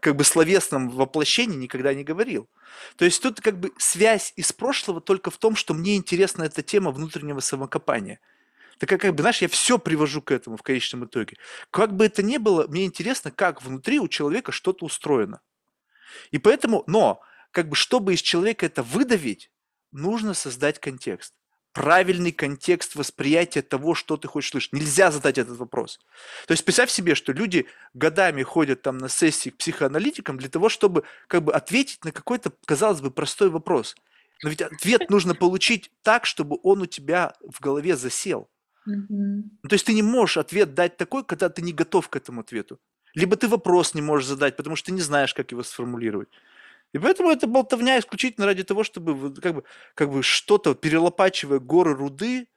[0.00, 2.46] как бы словесном воплощении никогда не говорил.
[2.96, 6.62] То есть тут как бы связь из прошлого только в том, что мне интересна эта
[6.62, 8.20] тема внутреннего самокопания.
[8.80, 11.36] Так как, бы, знаешь, я все привожу к этому в конечном итоге.
[11.70, 15.42] Как бы это ни было, мне интересно, как внутри у человека что-то устроено.
[16.30, 17.20] И поэтому, но,
[17.50, 19.50] как бы, чтобы из человека это выдавить,
[19.92, 21.34] нужно создать контекст
[21.72, 24.72] правильный контекст восприятия того, что ты хочешь слышать.
[24.72, 26.00] Нельзя задать этот вопрос.
[26.46, 30.68] То есть представь себе, что люди годами ходят там на сессии к психоаналитикам для того,
[30.68, 33.94] чтобы как бы ответить на какой-то, казалось бы, простой вопрос.
[34.42, 38.50] Но ведь ответ нужно получить так, чтобы он у тебя в голове засел.
[38.90, 39.68] Mm-hmm.
[39.68, 42.78] то есть ты не можешь ответ дать такой, когда ты не готов к этому ответу.
[43.14, 46.28] Либо ты вопрос не можешь задать, потому что ты не знаешь, как его сформулировать.
[46.92, 49.64] И поэтому это болтовня исключительно ради того, чтобы как бы,
[49.94, 52.48] как бы что-то, перелопачивая горы руды,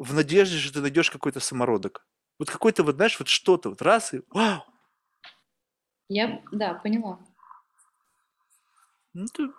[0.00, 2.06] в надежде, что ты найдешь какой-то самородок.
[2.38, 4.64] Вот какой-то, вот знаешь, вот что-то, вот раз и вау!
[6.08, 7.18] Я, да, поняла.
[9.12, 9.52] Ну, это,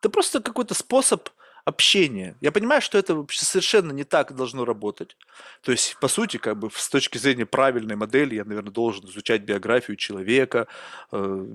[0.00, 1.28] это просто какой-то способ
[1.70, 2.36] общения.
[2.40, 5.16] Я понимаю, что это совершенно не так должно работать.
[5.62, 9.42] То есть, по сути, как бы с точки зрения правильной модели, я, наверное, должен изучать
[9.42, 10.66] биографию человека,
[11.12, 11.46] э,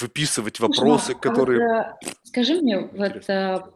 [0.00, 1.60] выписывать вопросы, Слушай, которые...
[1.60, 3.70] А вот, скажи мне, вот а,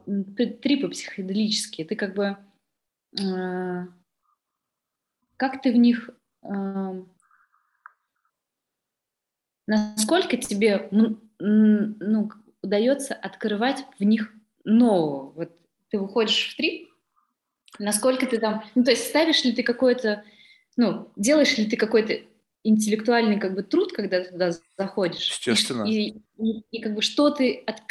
[0.62, 2.36] трипы психоделические, ты как бы...
[3.20, 3.86] А,
[5.36, 6.10] как ты в них...
[6.42, 6.94] А,
[9.66, 12.30] насколько тебе ну,
[12.62, 14.32] удается открывать в них
[14.64, 15.32] нового?
[15.32, 15.50] Вот
[15.94, 16.90] ты выходишь в трип,
[17.78, 20.24] насколько ты там, ну, то есть ставишь ли ты какой-то,
[20.76, 22.20] ну, делаешь ли ты какой-то
[22.64, 25.28] интеллектуальный как бы труд, когда ты туда заходишь.
[25.28, 25.84] Естественно.
[25.84, 27.82] И, и, и, и как бы что ты, от,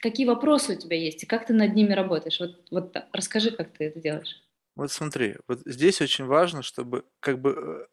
[0.00, 2.40] какие вопросы у тебя есть, и как ты над ними работаешь.
[2.40, 4.42] Вот, вот расскажи, как ты это делаешь.
[4.74, 7.86] Вот смотри, вот здесь очень важно, чтобы как бы э,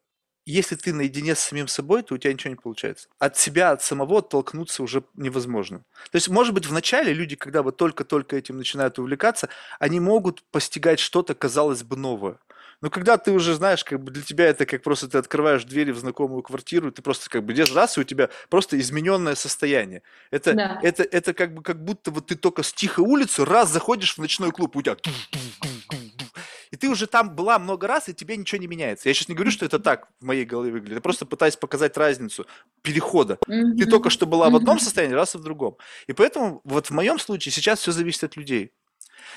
[0.46, 3.08] если ты наедине с самим собой, то у тебя ничего не получается.
[3.18, 5.78] От себя, от самого оттолкнуться уже невозможно.
[6.10, 10.42] То есть, может быть, в начале люди, когда вот только-только этим начинают увлекаться, они могут
[10.44, 12.38] постигать что-то, казалось бы, новое.
[12.84, 15.90] Но когда ты уже знаешь, как бы для тебя это как просто ты открываешь двери
[15.90, 20.02] в знакомую квартиру, ты просто как бы держишь раз, и у тебя просто измененное состояние.
[20.30, 20.80] Это, да.
[20.82, 24.18] это, это как бы как будто вот ты только с тихой улицы раз заходишь в
[24.18, 24.96] ночной клуб, у тебя
[26.84, 29.08] ты уже там была много раз, и тебе ничего не меняется.
[29.08, 30.96] Я сейчас не говорю, что это так в моей голове выглядит.
[30.96, 32.46] Я просто пытаюсь показать разницу
[32.82, 33.38] перехода.
[33.48, 33.78] Mm-hmm.
[33.78, 34.52] Ты только что была mm-hmm.
[34.52, 35.78] в одном состоянии, раз и в другом.
[36.08, 38.74] И поэтому вот в моем случае сейчас все зависит от людей.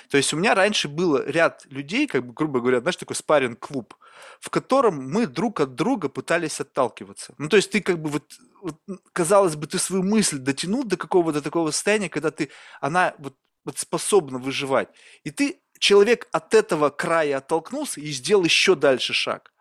[0.09, 3.59] То есть у меня раньше был ряд людей, как бы, грубо говоря, знаешь, такой спаринг
[3.59, 3.95] клуб
[4.39, 7.33] в котором мы друг от друга пытались отталкиваться.
[7.37, 8.23] Ну, то есть ты как бы вот,
[8.61, 8.75] вот
[9.13, 12.49] казалось бы, ты свою мысль дотянул до какого-то такого состояния, когда ты,
[12.81, 14.89] она вот, вот способна выживать.
[15.23, 19.51] И ты человек от этого края оттолкнулся и сделал еще дальше шаг.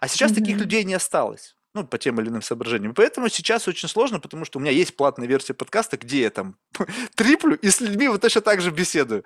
[0.00, 0.34] А сейчас mm-hmm.
[0.34, 1.54] таких людей не осталось.
[1.74, 2.94] Ну, по тем или иным соображениям.
[2.94, 6.56] Поэтому сейчас очень сложно, потому что у меня есть платная версия подкаста, где я там
[7.14, 9.24] триплю и с людьми вот точно так же беседую.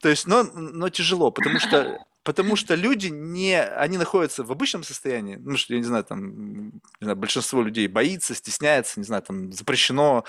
[0.00, 1.98] То есть, но, но тяжело, потому что
[2.28, 6.66] потому что люди не, они находятся в обычном состоянии, ну, что, я не знаю, там,
[6.66, 10.26] не знаю, большинство людей боится, стесняется, не знаю, там, запрещено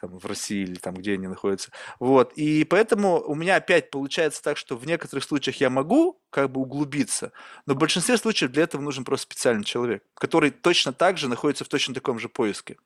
[0.00, 1.70] там, в России или там, где они находятся,
[2.00, 6.50] вот, и поэтому у меня опять получается так, что в некоторых случаях я могу как
[6.50, 7.30] бы углубиться,
[7.64, 11.64] но в большинстве случаев для этого нужен просто специальный человек, который точно так же находится
[11.64, 12.76] в точно таком же поиске.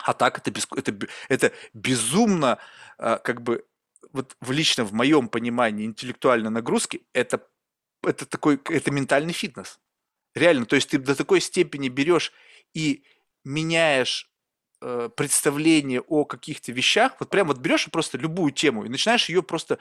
[0.00, 0.92] А так это, без, это,
[1.28, 2.58] это безумно,
[2.98, 3.64] а, как бы,
[4.12, 7.40] вот в лично в моем понимании интеллектуальной нагрузки, это
[8.06, 9.80] это такой, это ментальный фитнес.
[10.34, 12.32] Реально, то есть ты до такой степени берешь
[12.72, 13.04] и
[13.44, 14.30] меняешь
[14.80, 19.42] э, представление о каких-то вещах, вот прям вот берешь просто любую тему и начинаешь ее
[19.42, 19.78] просто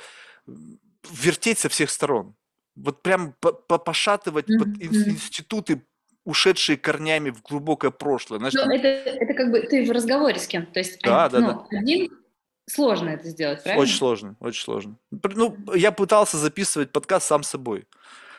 [1.10, 2.36] вертеть со всех сторон.
[2.76, 3.36] Вот прям
[3.68, 5.86] пошатывать под институты,
[6.26, 8.40] ушедшие корнями в глубокое прошлое.
[8.40, 8.70] Знаешь, там...
[8.70, 10.74] это, это как бы ты в разговоре с кем-то.
[10.74, 11.80] То есть да, один, да, ну, да.
[11.80, 12.23] один
[12.68, 13.84] сложно это сделать, правильно?
[13.84, 14.98] Очень сложно, очень сложно.
[15.12, 17.88] Ну, я пытался записывать подкаст сам собой.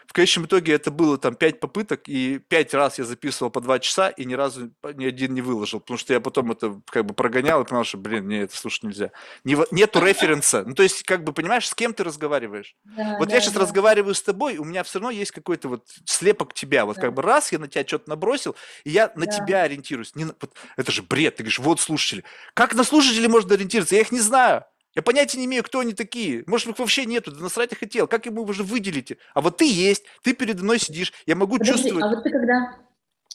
[0.07, 3.79] В конечном итоге это было там пять попыток, и пять раз я записывал по два
[3.79, 7.15] часа, и ни разу ни один не выложил, потому что я потом это как бы
[7.15, 9.11] прогонял и понял, что, блин, мне это слушать нельзя.
[9.45, 10.65] Не, нету референса.
[10.67, 12.77] Ну, то есть, как бы, понимаешь, с кем ты разговариваешь?
[12.85, 13.61] Да, вот да, я сейчас да.
[13.61, 16.85] разговариваю с тобой, у меня все равно есть какой-то вот слепок тебя.
[16.85, 17.03] Вот да.
[17.03, 19.33] как бы раз я на тебя что-то набросил, и я на да.
[19.33, 20.15] тебя ориентируюсь.
[20.15, 21.37] Не, вот, это же бред.
[21.37, 22.25] Ты говоришь, вот слушатели.
[22.55, 23.95] Как на слушателей можно ориентироваться?
[23.95, 24.65] Я их не знаю.
[24.95, 26.45] Я понятия не имею, кто они такие.
[26.47, 28.07] Может, их вообще нету, да насрать я хотел.
[28.07, 29.19] Как ему уже выделите?
[29.35, 32.05] А вот ты есть, ты передо мной сидишь, я могу Подожди, чувствовать.
[32.05, 32.79] А вот ты когда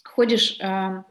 [0.03, 1.03] ходишь, э,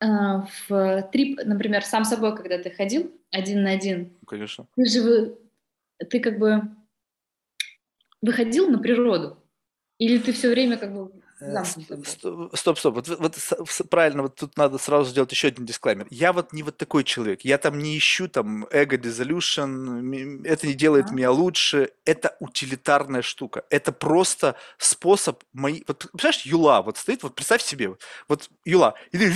[0.00, 4.66] а, в трип, например, сам собой, когда ты ходил один на один, Конечно.
[4.76, 5.38] ты же
[6.10, 6.62] ты как бы
[8.22, 9.42] выходил на природу,
[9.98, 11.27] или ты все время как бы Э,
[12.04, 12.94] стоп, стоп.
[12.94, 13.36] Вот, вот
[13.90, 16.06] правильно, вот тут надо сразу сделать еще один дисклеймер.
[16.10, 17.42] Я вот не вот такой человек.
[17.42, 21.14] Я там не ищу там эго dissolution, это не делает а?
[21.14, 21.90] меня лучше.
[22.04, 23.64] Это утилитарная штука.
[23.70, 25.84] Это просто способ моей...
[25.86, 27.94] Вот представляешь, Юла вот стоит, вот представь себе,
[28.28, 29.32] вот Юла, и ты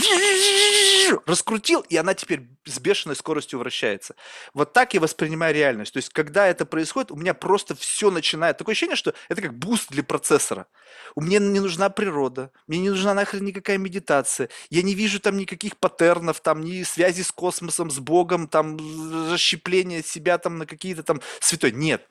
[1.27, 4.15] раскрутил, и она теперь с бешеной скоростью вращается.
[4.55, 5.93] Вот так я воспринимаю реальность.
[5.93, 8.59] То есть, когда это происходит, у меня просто все начинает.
[8.59, 10.67] Такое ощущение, что это как boost для процессора.
[11.15, 14.49] У меня не нужна природа, мне не нужна нахрен никакая медитация.
[14.71, 18.79] Я не вижу там никаких паттернов, там ни связи с космосом, с Богом, там
[19.33, 21.73] расщепления себя там на какие-то там святой.
[21.73, 22.09] Нет.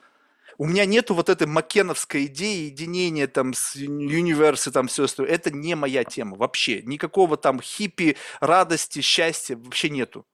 [0.58, 5.34] У меня нету вот этой маккенновской идеи единения там с universe, там все остальное.
[5.34, 6.82] Это не моя тема вообще.
[6.82, 10.26] Никакого там хиппи, радости, счастья вообще нету.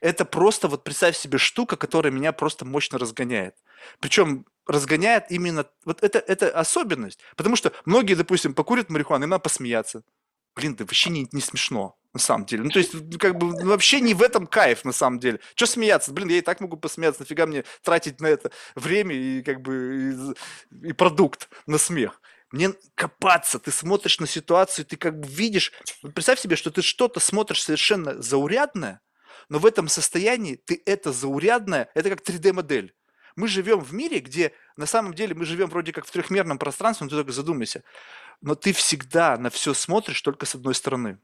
[0.00, 3.54] Это просто, вот представь себе, штука, которая меня просто мощно разгоняет.
[4.00, 7.20] Причем разгоняет именно, вот это, это особенность.
[7.36, 10.02] Потому что многие, допустим, покурят марихуану, им надо посмеяться.
[10.56, 12.64] Блин, да вообще не, не смешно, на самом деле.
[12.64, 15.40] Ну, то есть, как бы, вообще не в этом кайф, на самом деле.
[15.54, 16.12] Что смеяться?
[16.12, 20.34] Блин, я и так могу посмеяться, нафига мне тратить на это время и, как бы,
[20.72, 22.20] и, и продукт на смех.
[22.50, 25.72] Мне копаться, ты смотришь на ситуацию, ты как бы видишь,
[26.14, 29.00] представь себе, что ты что-то смотришь совершенно заурядное,
[29.48, 32.94] но в этом состоянии ты это заурядное, это как 3D-модель.
[33.36, 37.04] Мы живем в мире, где на самом деле мы живем вроде как в трехмерном пространстве,
[37.04, 37.82] но ты только задумайся.
[38.42, 41.18] Но ты всегда на все смотришь только с одной стороны.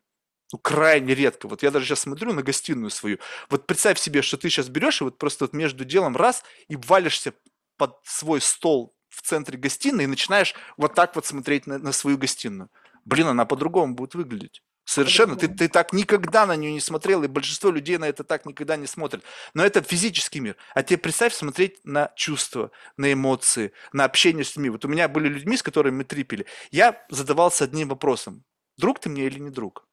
[0.52, 1.46] Ну, крайне редко.
[1.46, 3.18] Вот я даже сейчас смотрю на гостиную свою.
[3.50, 6.76] Вот представь себе, что ты сейчас берешь и вот просто вот между делом раз и
[6.76, 7.34] валишься
[7.76, 12.16] под свой стол в центре гостиной и начинаешь вот так вот смотреть на, на свою
[12.16, 12.70] гостиную.
[13.04, 14.62] Блин, она по-другому будет выглядеть.
[14.84, 15.36] Совершенно.
[15.36, 18.76] Ты, ты так никогда на нее не смотрел, и большинство людей на это так никогда
[18.76, 19.22] не смотрят.
[19.52, 20.56] Но это физический мир.
[20.74, 24.70] А тебе представь смотреть на чувства, на эмоции, на общение с людьми.
[24.70, 26.46] Вот у меня были людьми, с которыми мы трипили.
[26.70, 28.44] Я задавался одним вопросом.
[28.78, 29.87] Друг ты мне или не друг?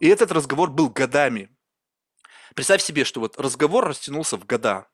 [0.00, 1.54] И этот разговор был годами.
[2.54, 4.88] Представь себе, что вот разговор растянулся в года.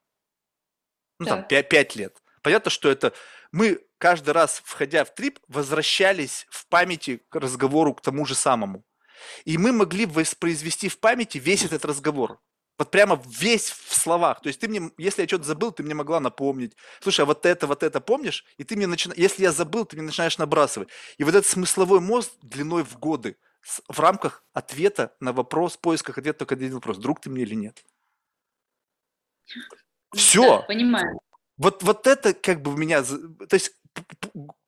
[1.18, 1.36] Ну, да.
[1.36, 2.22] там, пять 5 лет.
[2.42, 3.12] Понятно, что это
[3.52, 8.84] мы каждый раз, входя в трип, возвращались в памяти к разговору к тому же самому.
[9.44, 12.40] И мы могли воспроизвести в памяти весь этот разговор.
[12.78, 14.40] Вот прямо весь в словах.
[14.40, 16.74] То есть ты мне, если я что-то забыл, ты мне могла напомнить.
[17.02, 18.46] Слушай, а вот это, вот это помнишь?
[18.56, 20.88] И ты мне начинаешь, если я забыл, ты мне начинаешь набрасывать.
[21.18, 26.40] И вот этот смысловой мозг длиной в годы в рамках ответа на вопрос, поисках ответа
[26.40, 26.98] только один вопрос.
[26.98, 27.84] Друг ты мне или нет?
[30.14, 30.58] Все.
[30.58, 31.20] Да, понимаю.
[31.56, 33.02] Вот, вот это как бы в меня...
[33.02, 33.74] То есть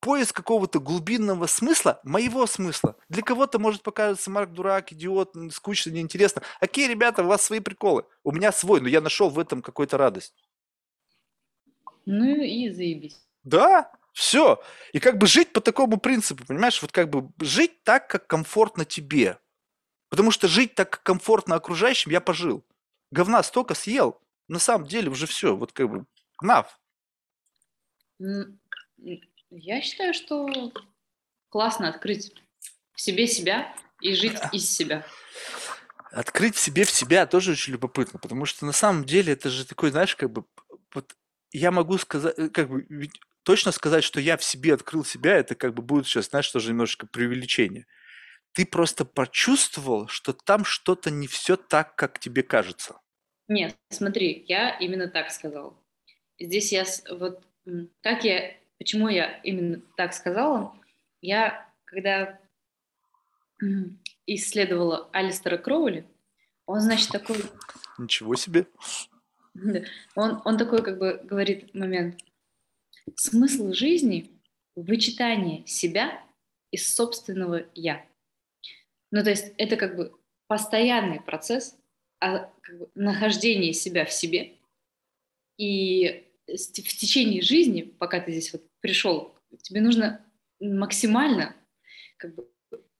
[0.01, 2.97] поиск какого-то глубинного смысла, моего смысла.
[3.09, 6.43] Для кого-то может покажется Марк дурак, идиот, скучно, неинтересно.
[6.61, 8.05] Окей, ребята, у вас свои приколы.
[8.25, 10.35] У меня свой, но я нашел в этом какую-то радость.
[12.05, 13.21] Ну и заебись.
[13.45, 14.63] Да, все.
[14.93, 16.81] И как бы жить по такому принципу, понимаешь?
[16.83, 19.39] Вот как бы жить так, как комфортно тебе.
[20.09, 22.65] Потому что жить так, как комфортно окружающим, я пожил.
[23.11, 24.21] Говна столько съел.
[24.49, 25.57] На самом деле уже все.
[25.57, 26.05] Вот как бы,
[26.43, 26.79] нав.
[29.51, 30.73] Я считаю, что
[31.49, 32.35] классно открыть
[32.95, 35.07] в себе себя и жить из себя.
[36.11, 39.67] Открыть в себе в себя тоже очень любопытно, потому что на самом деле это же
[39.67, 40.45] такой, знаешь, как бы
[40.95, 41.17] вот
[41.53, 45.35] я могу сказать, э, как бы ведь точно сказать, что я в себе открыл себя,
[45.37, 47.87] это как бы будет сейчас, знаешь, тоже немножко преувеличение.
[48.53, 53.01] Ты просто почувствовал, что там что-то не все так, как тебе кажется.
[53.49, 55.83] Нет, смотри, я именно так сказал.
[56.39, 57.45] Здесь я вот
[58.03, 60.75] как я, почему я именно так сказала?
[61.21, 62.39] Я, когда
[64.27, 66.07] исследовала Алистера Кроули,
[66.67, 67.37] он, значит, такой...
[67.99, 68.67] Ничего себе.
[70.15, 72.19] Он, он такой, как бы, говорит момент.
[73.17, 74.31] Смысл жизни–
[74.77, 76.25] вычитание себя
[76.71, 78.05] из собственного «я».
[79.11, 81.77] Ну, то есть это как бы постоянный процесс
[82.21, 84.53] а, как бы, нахождения себя в себе.
[85.59, 90.25] И в течение жизни, пока ты здесь вот пришел, тебе нужно
[90.61, 91.55] максимально
[92.17, 92.49] как бы,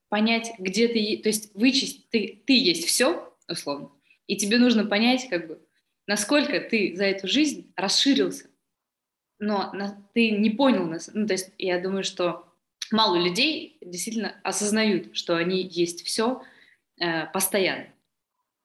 [0.09, 3.91] понять, где ты, то есть вычесть, ты, ты есть все, условно,
[4.27, 5.67] и тебе нужно понять, как бы,
[6.07, 8.51] насколько ты за эту жизнь расширился,
[9.43, 12.47] но ты не понял нас, ну, то есть я думаю, что
[12.93, 16.43] мало людей действительно осознают, что они есть все
[17.01, 17.89] э, постоянно.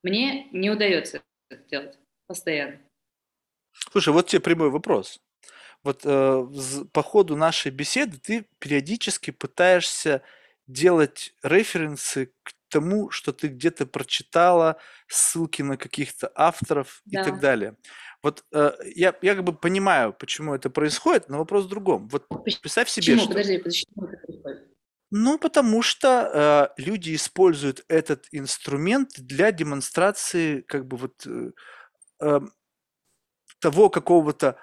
[0.02, 2.78] Мне не удается это делать постоянно.
[3.72, 5.20] Слушай, вот тебе прямой вопрос.
[5.82, 6.46] Вот э,
[6.92, 10.22] по ходу нашей беседы ты периодически пытаешься
[10.66, 17.76] делать референсы к тому, что ты где-то прочитала, ссылки на каких-то авторов и так далее.
[18.22, 22.08] Вот э, я, я как бы понимаю, почему это происходит, но вопрос в другом.
[22.08, 23.20] Вот представь себе, Почему?
[23.20, 23.28] что...
[23.28, 24.68] Подожди, почему это происходит?
[25.10, 31.52] Ну, потому что э, люди используют этот инструмент для демонстрации как бы вот э,
[32.20, 32.40] э,
[33.60, 34.58] того какого-то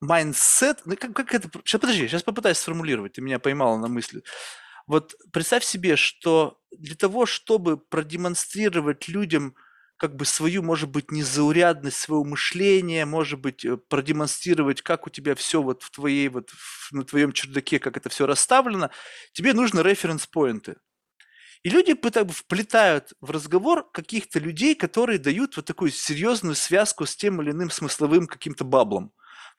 [0.00, 4.22] mindset, ну как, как это, сейчас подожди, сейчас попытаюсь сформулировать, ты меня поймала на мысли.
[4.86, 9.54] Вот представь себе, что для того, чтобы продемонстрировать людям
[10.02, 15.36] как бы свою, может быть, незаурядность своего мышления, может быть, э, продемонстрировать, как у тебя
[15.36, 16.50] все вот в твоей вот
[16.90, 18.90] на твоем чердаке, как это все расставлено,
[19.32, 20.76] тебе нужны референс-поинты.
[21.62, 27.16] И люди пытаются, вплетают в разговор каких-то людей, которые дают вот такую серьезную связку с
[27.16, 29.12] тем или иным смысловым каким-то баблом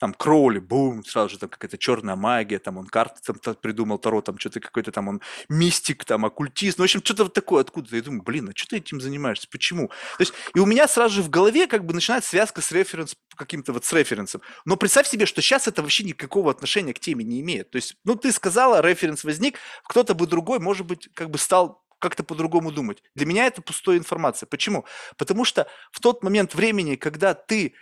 [0.03, 4.21] там Кроули, бум, сразу же там какая-то черная магия, там он карты там придумал, Таро,
[4.21, 7.95] там что-то какой-то там он мистик, там оккультист, ну, в общем, что-то вот такое откуда-то.
[7.95, 9.87] Я думаю, блин, а что ты этим занимаешься, почему?
[9.87, 13.15] То есть, и у меня сразу же в голове как бы начинает связка с референс,
[13.37, 14.41] каким-то вот с референсом.
[14.65, 17.71] Но представь себе, что сейчас это вообще никакого отношения к теме не имеет.
[17.71, 21.81] То есть, ну, ты сказала, референс возник, кто-то бы другой, может быть, как бы стал
[21.99, 23.01] как-то по-другому думать.
[23.15, 24.47] Для меня это пустая информация.
[24.47, 24.83] Почему?
[25.15, 27.75] Потому что в тот момент времени, когда ты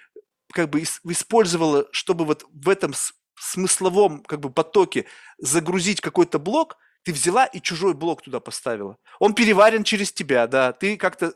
[0.51, 2.93] как бы использовала, чтобы вот в этом
[3.39, 5.05] смысловом как бы потоке
[5.37, 8.97] загрузить какой-то блок, ты взяла и чужой блок туда поставила.
[9.19, 10.71] Он переварен через тебя, да.
[10.71, 11.33] Ты как-то,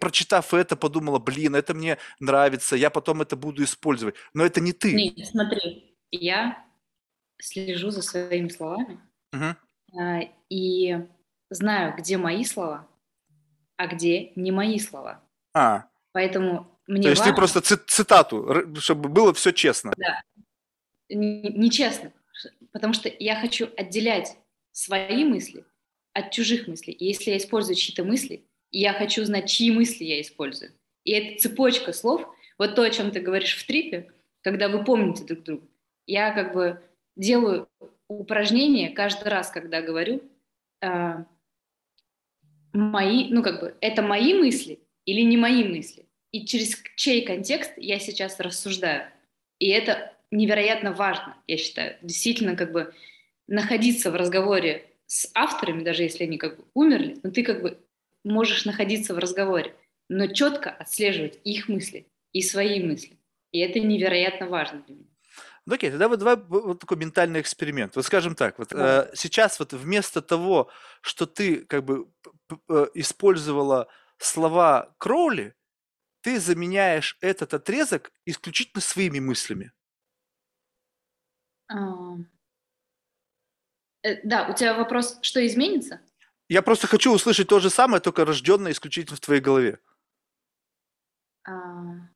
[0.00, 4.14] прочитав это, подумала, блин, это мне нравится, я потом это буду использовать.
[4.32, 4.94] Но это не ты.
[4.94, 6.64] Нет, смотри, я
[7.40, 9.00] слежу за своими словами
[9.32, 9.56] угу.
[10.48, 11.06] и
[11.50, 12.86] знаю, где мои слова,
[13.76, 15.22] а где не мои слова.
[15.52, 15.86] А.
[16.12, 17.32] Поэтому мне То есть важно...
[17.32, 19.92] ты просто цитату, чтобы было все честно.
[19.96, 20.22] Да.
[21.10, 22.12] Нечестно.
[22.72, 24.36] Потому что я хочу отделять
[24.72, 25.64] свои мысли
[26.14, 26.94] от чужих мыслей.
[26.94, 30.72] И если я использую чьи-то мысли, я хочу знать, чьи мысли я использую.
[31.04, 34.10] И эта цепочка слов, вот то, о чем ты говоришь в трипе,
[34.40, 35.66] когда вы помните друг друга,
[36.06, 36.82] я как бы
[37.16, 37.68] делаю
[38.08, 40.22] упражнение каждый раз, когда говорю,
[40.80, 41.24] э,
[42.72, 47.72] мои, ну как бы, это мои мысли или не мои мысли и через чей контекст
[47.76, 49.10] я сейчас рассуждаю.
[49.58, 51.96] И это невероятно важно, я считаю.
[52.02, 52.94] Действительно, как бы
[53.46, 57.78] находиться в разговоре с авторами, даже если они как бы умерли, но ты как бы
[58.24, 59.74] можешь находиться в разговоре,
[60.08, 63.18] но четко отслеживать их мысли и свои мысли.
[63.52, 65.06] И это невероятно важно для меня.
[65.64, 67.96] Ну окей, тогда вот давай вот такой ментальный эксперимент.
[67.96, 69.04] Вот скажем так, вот да.
[69.04, 70.70] э, сейчас вот вместо того,
[71.02, 72.08] что ты как бы
[72.68, 73.88] э, использовала
[74.18, 75.54] слова Кроули,
[76.28, 79.72] ты заменяешь этот отрезок исключительно своими мыслями.
[81.72, 82.18] А,
[84.02, 86.02] э, да, у тебя вопрос, что изменится?
[86.50, 89.80] Я просто хочу услышать то же самое, только рожденное исключительно в твоей голове.
[91.46, 92.10] А...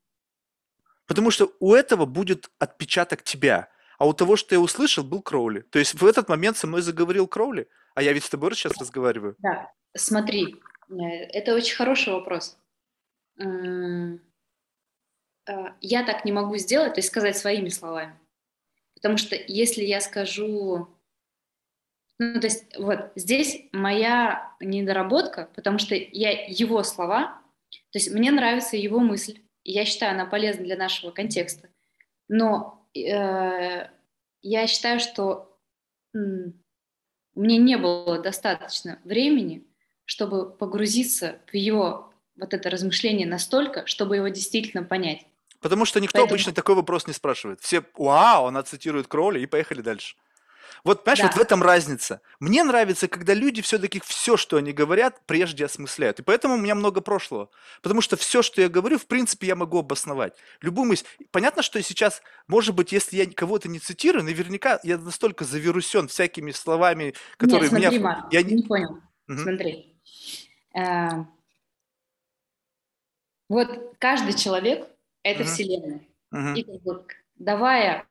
[1.07, 3.71] Потому что у этого будет отпечаток тебя.
[3.97, 5.61] А у того, что я услышал, был Кроули.
[5.61, 7.67] То есть в этот момент со мной заговорил Кроули.
[7.95, 9.37] А я ведь с тобой сейчас разговариваю.
[9.39, 10.61] Да, смотри,
[10.91, 10.95] э,
[11.33, 12.59] это очень хороший вопрос.
[13.39, 14.19] А,
[15.81, 18.19] я так не могу сделать, то есть сказать своими словами.
[18.95, 20.89] Потому что если я скажу,
[22.19, 27.41] ну, то есть вот здесь моя недоработка, потому что я его слова,
[27.91, 31.69] то есть мне нравится его мысль, я считаю, она полезна для нашего контекста.
[32.29, 33.89] Но э,
[34.43, 35.59] я считаю, что
[37.35, 39.67] мне не было достаточно времени,
[40.05, 45.27] чтобы погрузиться в его вот это размышление настолько, чтобы его действительно понять.
[45.61, 46.35] Потому что никто Поэтому...
[46.35, 47.61] обычно такой вопрос не спрашивает.
[47.61, 50.17] Все, вау, она цитирует Кроули, и поехали дальше.
[50.85, 51.27] Вот, понимаешь, да.
[51.27, 52.21] вот в этом разница.
[52.41, 56.19] Мне нравится, когда люди все-таки все, что они говорят, прежде осмысляют.
[56.19, 57.51] И поэтому у меня много прошлого.
[57.83, 60.35] Потому что все, что я говорю, в принципе, я могу обосновать.
[60.61, 61.05] Любую мысль.
[61.31, 66.51] Понятно, что сейчас, может быть, если я кого-то не цитирую, наверняка я настолько завирусен всякими
[66.51, 68.09] словами, которые Нет, смотри, меня...
[68.09, 68.99] Марк, я не понял.
[69.29, 69.39] Угу.
[69.39, 69.95] Смотри.
[70.75, 71.25] Э,
[73.53, 74.89] вот каждый человек—
[75.23, 75.47] это uh-huh.
[75.47, 76.01] Вселенная.
[76.33, 76.55] Uh-huh.
[76.55, 77.05] И бы,
[77.35, 78.07] давая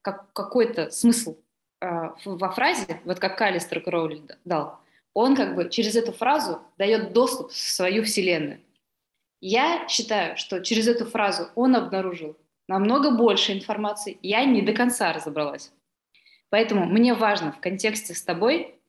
[0.00, 1.36] как, какой-то смысл
[1.80, 4.80] э, во фразе, вот как Калистер Кроули дал,
[5.14, 8.60] он как бы через эту фразу дает доступ в свою Вселенную.
[9.40, 12.36] Я считаю, что через эту фразу он обнаружил
[12.66, 15.72] намного больше информации, я не до конца разобралась.
[16.50, 18.80] Поэтому мне важно в контексте с тобой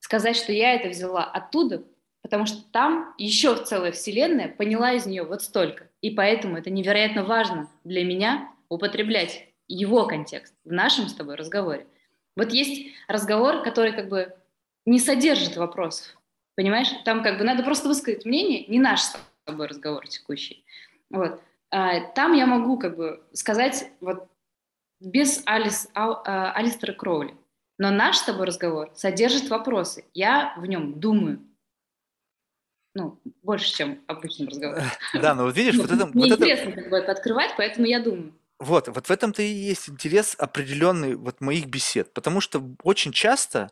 [0.00, 1.84] сказать, что я это взяла оттуда,
[2.26, 5.88] потому что там еще целая вселенная поняла из нее вот столько.
[6.00, 11.86] И поэтому это невероятно важно для меня употреблять его контекст в нашем с тобой разговоре.
[12.34, 14.34] Вот есть разговор, который как бы
[14.86, 16.16] не содержит вопросов.
[16.56, 16.88] Понимаешь?
[17.04, 20.64] Там как бы надо просто высказать мнение, не наш с тобой разговор текущий.
[21.10, 21.40] Вот.
[21.70, 24.28] А, там я могу как бы сказать вот
[25.00, 27.36] без Алис, а, а, Алистера Кроули.
[27.78, 30.04] Но наш с тобой разговор содержит вопросы.
[30.12, 31.45] Я в нем думаю.
[32.96, 34.84] Ну, больше, чем обычным разговором.
[35.12, 36.06] Да, но вот видишь, ну, вот это...
[36.06, 38.32] Мне интересно как бы это открывать, поэтому я думаю.
[38.58, 43.70] Вот, вот в этом-то и есть интерес определенный вот моих бесед, потому что очень часто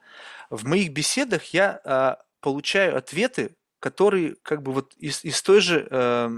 [0.51, 5.89] в моих беседах я а, получаю ответы, которые как бы вот из, из той же
[5.91, 6.29] э,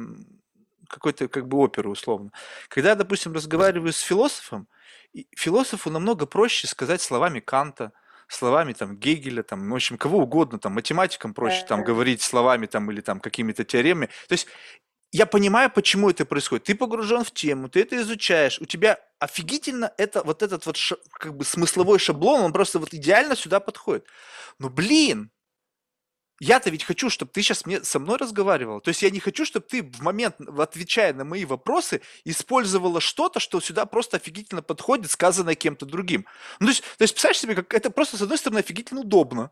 [0.89, 2.31] какой-то как бы оперы условно.
[2.69, 4.69] Когда, допустим, разговариваю с философом,
[5.37, 7.93] философу намного проще сказать словами Канта,
[8.29, 12.91] словами там Гегеля, там, в общем, кого угодно, там, математикам проще там говорить словами там
[12.91, 14.07] или там какими-то теоремами.
[14.29, 14.49] То есть
[15.13, 16.65] я понимаю, почему это происходит.
[16.65, 20.97] Ты погружен в тему, ты это изучаешь, у тебя офигительно это вот этот вот ша,
[21.13, 24.07] как бы смысловой шаблон, он просто вот идеально сюда подходит.
[24.59, 25.31] Но блин,
[26.41, 28.81] я-то ведь хочу, чтобы ты сейчас мне, со мной разговаривал.
[28.81, 33.41] То есть я не хочу, чтобы ты в момент, отвечая на мои вопросы, использовала что-то,
[33.41, 36.27] что сюда просто офигительно подходит, сказанное кем-то другим.
[36.61, 39.51] Ну, то есть, то есть представляешь себе, как это просто, с одной стороны, офигительно удобно.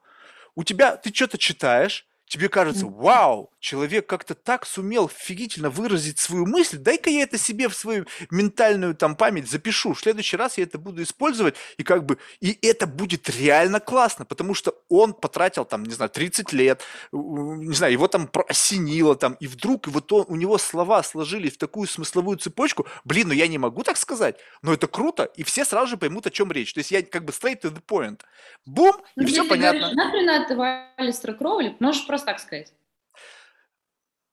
[0.55, 6.47] У тебя, ты что-то читаешь, тебе кажется, вау, человек как-то так сумел офигительно выразить свою
[6.47, 10.65] мысль, дай-ка я это себе в свою ментальную там память запишу, в следующий раз я
[10.65, 15.65] это буду использовать, и как бы, и это будет реально классно, потому что он потратил
[15.65, 16.83] там, не знаю, 30 лет,
[17.13, 21.53] не знаю, его там осенило там, и вдруг и вот он, у него слова сложились
[21.53, 25.43] в такую смысловую цепочку, блин, ну я не могу так сказать, но это круто, и
[25.43, 27.83] все сразу же поймут, о чем речь, то есть я как бы straight to the
[27.87, 28.21] point,
[28.67, 29.93] бум, и ну, все понятно.
[29.95, 30.55] Говоришь, ты
[30.97, 32.73] Алистера Кроули, можешь просто так сказать.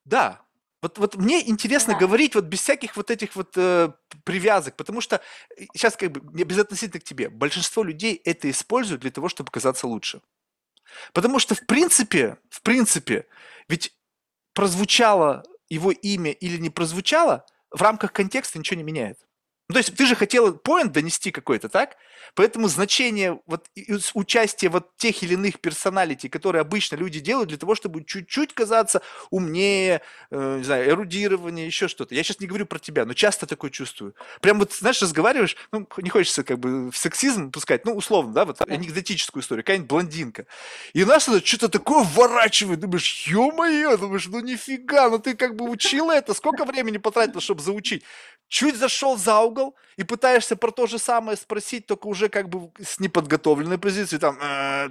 [0.06, 0.42] Да,
[0.84, 2.00] вот, вот мне интересно да.
[2.00, 3.92] говорить вот без всяких вот этих вот э,
[4.24, 5.20] привязок, потому что
[5.74, 10.22] сейчас как бы безотносительно к тебе, большинство людей это используют для того, чтобы казаться лучше.
[11.14, 13.26] Потому что в принципе, в принципе,
[13.68, 13.96] ведь
[14.54, 19.18] прозвучало его имя или не прозвучало, в рамках контекста ничего не меняет.
[19.72, 21.96] Ну, то есть ты же хотел поинт донести какой-то, так?
[22.36, 23.68] Поэтому значение вот
[24.14, 29.02] участия вот тех или иных персоналитей, которые обычно люди делают для того, чтобы чуть-чуть казаться
[29.30, 32.14] умнее, э, не знаю, эрудирование, еще что-то.
[32.14, 34.14] Я сейчас не говорю про тебя, но часто такое чувствую.
[34.42, 38.44] Прям вот, знаешь, разговариваешь, ну, не хочется как бы в сексизм пускать, ну, условно, да,
[38.44, 40.48] вот анекдотическую историю, какая-нибудь блондинка.
[40.92, 46.12] И нас что-то такое вворачивает, думаешь, ё-моё, думаешь, ну нифига, ну ты как бы учила
[46.12, 48.04] это, сколько времени потратила, чтобы заучить?
[48.52, 49.61] чуть зашел за угол
[49.98, 54.38] и пытаешься про то же самое спросить, только уже как бы с неподготовленной позиции, там,
[54.42, 54.90] э,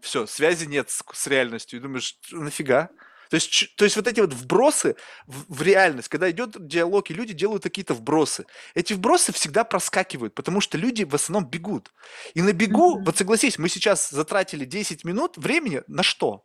[0.00, 1.78] все, связи нет с, с реальностью.
[1.78, 2.90] И думаешь, нафига?
[3.30, 4.96] То есть, то есть вот эти вот вбросы
[5.26, 8.46] в, в реальность, когда идет диалог, и люди делают какие-то вбросы.
[8.74, 11.92] Эти вбросы всегда проскакивают, потому что люди в основном бегут.
[12.34, 13.04] И на бегу, mm-hmm.
[13.04, 16.44] вот согласись, мы сейчас затратили 10 минут времени на что?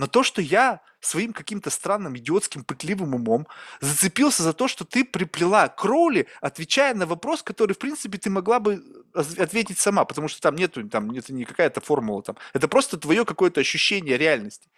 [0.00, 3.46] На то, что я своим каким-то странным, идиотским, пытливым умом
[3.82, 8.60] зацепился за то, что ты приплела Кроули, отвечая на вопрос, который, в принципе, ты могла
[8.60, 8.82] бы
[9.12, 13.26] ответить сама, потому что там нету, там это не какая-то формула, там, это просто твое
[13.26, 14.70] какое-то ощущение реальности.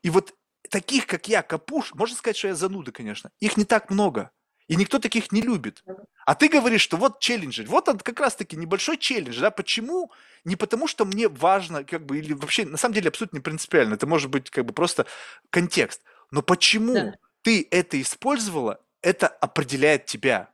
[0.00, 0.32] И вот
[0.70, 4.30] таких, как я, Капуш, можно сказать, что я зануда, конечно, их не так много.
[4.72, 5.84] И никто таких не любит.
[6.24, 7.62] А ты говоришь, что вот челлендж.
[7.66, 9.38] Вот он как раз-таки небольшой челлендж.
[9.38, 9.50] Да?
[9.50, 10.10] Почему?
[10.44, 13.94] Не потому, что мне важно, как бы, или вообще, на самом деле, абсолютно не принципиально.
[13.94, 15.04] Это может быть как бы просто
[15.50, 16.00] контекст.
[16.30, 17.14] Но почему да.
[17.42, 20.48] ты это использовала, это определяет тебя.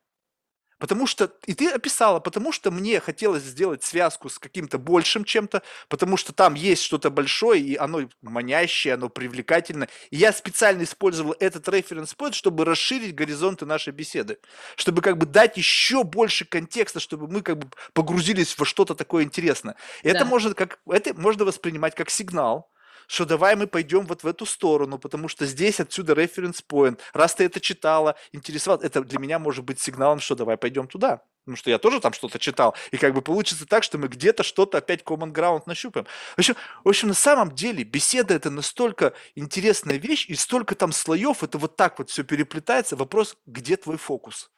[0.78, 5.62] Потому что, и ты описала, потому что мне хотелось сделать связку с каким-то большим чем-то,
[5.88, 9.88] потому что там есть что-то большое, и оно манящее, оно привлекательное.
[10.10, 14.38] И я специально использовал этот референс-point, чтобы расширить горизонты нашей беседы,
[14.76, 19.24] чтобы как бы дать еще больше контекста, чтобы мы как бы погрузились во что-то такое
[19.24, 19.74] интересное.
[20.02, 20.16] И да.
[20.16, 22.70] это, можно, как, это можно воспринимать как сигнал,
[23.08, 27.00] что давай мы пойдем вот в эту сторону, потому что здесь отсюда reference point.
[27.14, 31.22] Раз ты это читала, интересовал, это для меня может быть сигналом, что давай пойдем туда.
[31.40, 32.76] Потому что я тоже там что-то читал.
[32.90, 36.06] И как бы получится так, что мы где-то что-то опять common ground нащупаем.
[36.36, 36.54] В общем,
[36.84, 41.56] в общем, на самом деле беседа это настолько интересная вещь, и столько там слоев, это
[41.56, 42.94] вот так вот все переплетается.
[42.94, 44.50] Вопрос, где твой фокус?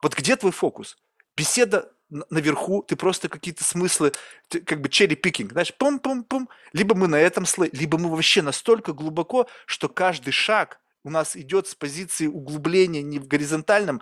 [0.00, 0.96] Вот где твой фокус?
[1.36, 1.92] Беседа
[2.30, 4.12] наверху, ты просто какие-то смыслы,
[4.48, 8.42] ты, как бы черри пикинг, знаешь, пум-пум-пум, либо мы на этом слое, либо мы вообще
[8.42, 14.00] настолько глубоко, что каждый шаг у нас идет с позиции углубления не в горизонтальном,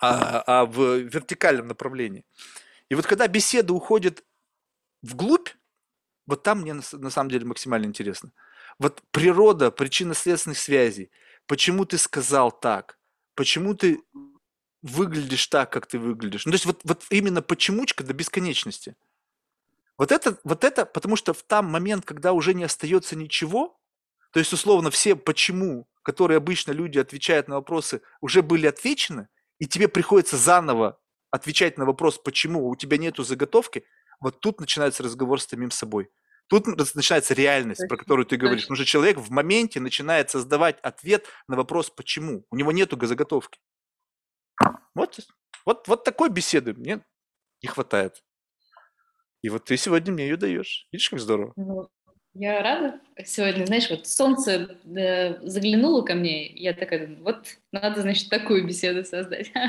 [0.00, 2.24] а, а в вертикальном направлении.
[2.88, 4.24] И вот когда беседа уходит
[5.02, 5.50] вглубь,
[6.26, 8.32] вот там мне на, на самом деле максимально интересно.
[8.78, 11.10] Вот природа причинно-следственных связей.
[11.46, 12.98] Почему ты сказал так?
[13.34, 14.00] Почему ты
[14.82, 16.44] выглядишь так, как ты выглядишь.
[16.44, 18.96] Ну, то есть вот, вот именно почемучка до бесконечности.
[19.96, 23.78] Вот это, вот это, потому что в там момент, когда уже не остается ничего,
[24.32, 29.28] то есть, условно, все почему, которые обычно люди отвечают на вопросы, уже были отвечены,
[29.58, 30.98] и тебе приходится заново
[31.30, 33.84] отвечать на вопрос, почему у тебя нету заготовки,
[34.20, 36.10] вот тут начинается разговор с самим собой.
[36.48, 38.62] Тут начинается реальность, про которую ты говоришь.
[38.64, 42.44] Потому что человек в моменте начинает создавать ответ на вопрос «почему?».
[42.50, 43.60] У него нету заготовки.
[44.94, 45.18] Вот,
[45.64, 47.00] вот, вот такой беседы мне
[47.62, 48.22] не хватает.
[49.42, 50.86] И вот ты сегодня мне ее даешь.
[50.92, 51.52] Видишь, как здорово?
[51.56, 51.88] Ну,
[52.34, 58.30] я рада сегодня, знаешь, вот солнце да, заглянуло ко мне, я такая, вот надо, значит,
[58.30, 59.50] такую беседу создать.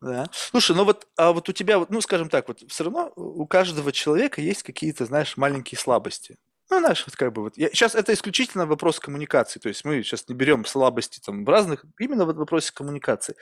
[0.00, 0.26] Да.
[0.32, 3.92] Слушай, ну вот, а вот у тебя, ну, скажем так, вот все равно у каждого
[3.92, 6.34] человека есть какие-то, знаешь, маленькие слабости.
[6.72, 7.58] Ну, знаешь, вот как бы вот.
[7.58, 9.60] Я, сейчас это исключительно вопрос коммуникации.
[9.60, 13.36] То есть мы сейчас не берем слабости там разных, именно в вопросе коммуникации.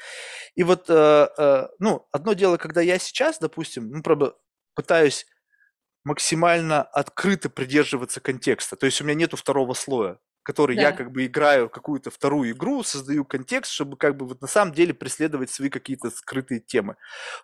[0.57, 4.35] И вот, э, э, ну, одно дело, когда я сейчас, допустим, ну, правда,
[4.75, 5.27] пытаюсь
[6.03, 8.75] максимально открыто придерживаться контекста.
[8.75, 12.83] То есть у меня нету второго слоя, который я как бы играю какую-то вторую игру,
[12.83, 16.97] создаю контекст, чтобы как бы вот на самом деле преследовать свои какие-то скрытые темы.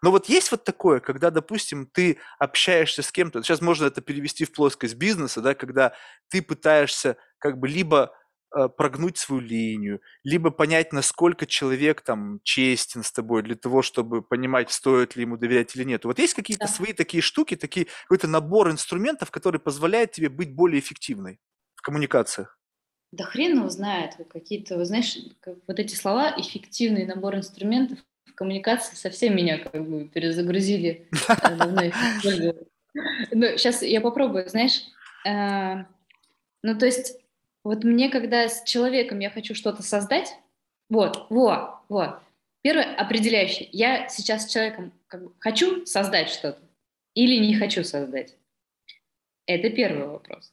[0.02, 4.44] Но вот есть вот такое, когда, допустим, ты общаешься с кем-то, сейчас можно это перевести
[4.44, 5.92] в плоскость бизнеса, да, когда
[6.28, 8.12] ты пытаешься как бы либо
[8.56, 14.22] Э, прогнуть свою линию, либо понять, насколько человек там честен с тобой для того, чтобы
[14.22, 16.04] понимать, стоит ли ему доверять или нет.
[16.06, 16.72] Вот есть какие-то да.
[16.72, 21.38] свои такие штуки, такие какой-то набор инструментов, который позволяет тебе быть более эффективной
[21.74, 22.55] в коммуникациях?
[23.16, 24.14] Да хрен его знает.
[24.30, 25.16] Какие-то, знаешь,
[25.66, 31.08] вот эти слова «эффективный набор инструментов» в коммуникации совсем меня как бы перезагрузили.
[33.30, 34.82] Ну, сейчас я попробую, знаешь.
[35.26, 35.84] Э,
[36.62, 37.18] ну, то есть
[37.62, 40.34] вот мне, когда с человеком я хочу что-то создать,
[40.88, 42.20] вот, вот, вот.
[42.62, 43.68] Первое определяющее.
[43.72, 44.92] Я сейчас с человеком
[45.38, 46.60] хочу создать что-то
[47.14, 48.36] или не хочу создать.
[49.46, 50.52] Это первый вопрос.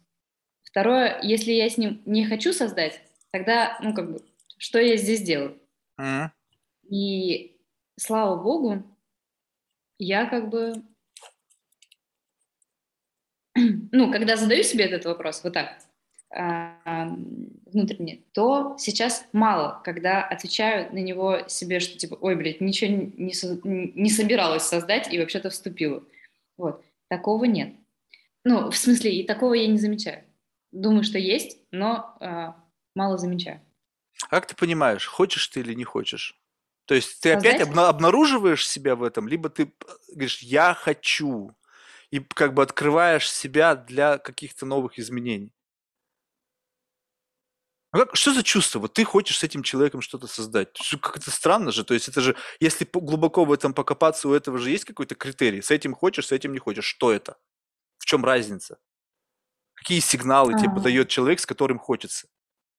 [0.74, 4.26] Второе, если я с ним не хочу создать, тогда, ну, как бы,
[4.58, 5.62] что я здесь делаю?
[6.02, 6.30] Mm-hmm.
[6.90, 7.62] И
[7.96, 8.82] слава богу,
[10.00, 10.74] я как бы,
[13.56, 15.78] ну, когда задаю себе этот вопрос, вот так,
[16.32, 23.92] внутренне, то сейчас мало, когда отвечаю на него себе, что типа, ой, блядь, ничего не,
[23.94, 26.04] не собиралась создать и вообще-то вступила.
[26.58, 26.84] Вот.
[27.10, 27.76] Такого нет.
[28.44, 30.24] Ну, в смысле, и такого я не замечаю.
[30.74, 32.48] Думаю, что есть, но э,
[32.96, 33.62] мало замечаю.
[34.30, 36.36] Как ты понимаешь, хочешь ты или не хочешь?
[36.86, 37.56] То есть ты Создать?
[37.56, 39.72] опять обна- обнаруживаешь себя в этом, либо ты
[40.10, 41.56] говоришь, я хочу,
[42.10, 45.54] и как бы открываешь себя для каких-то новых изменений.
[47.92, 48.80] А как, что за чувство?
[48.80, 50.76] Вот ты хочешь с этим человеком что-то создать.
[51.00, 51.84] Как это странно же.
[51.84, 55.62] То есть это же, если глубоко в этом покопаться, у этого же есть какой-то критерий.
[55.62, 56.86] С этим хочешь, с этим не хочешь.
[56.86, 57.38] Что это?
[58.00, 58.80] В чем разница?
[59.84, 62.30] Какие сигналы тебе подает человек, с которым хочется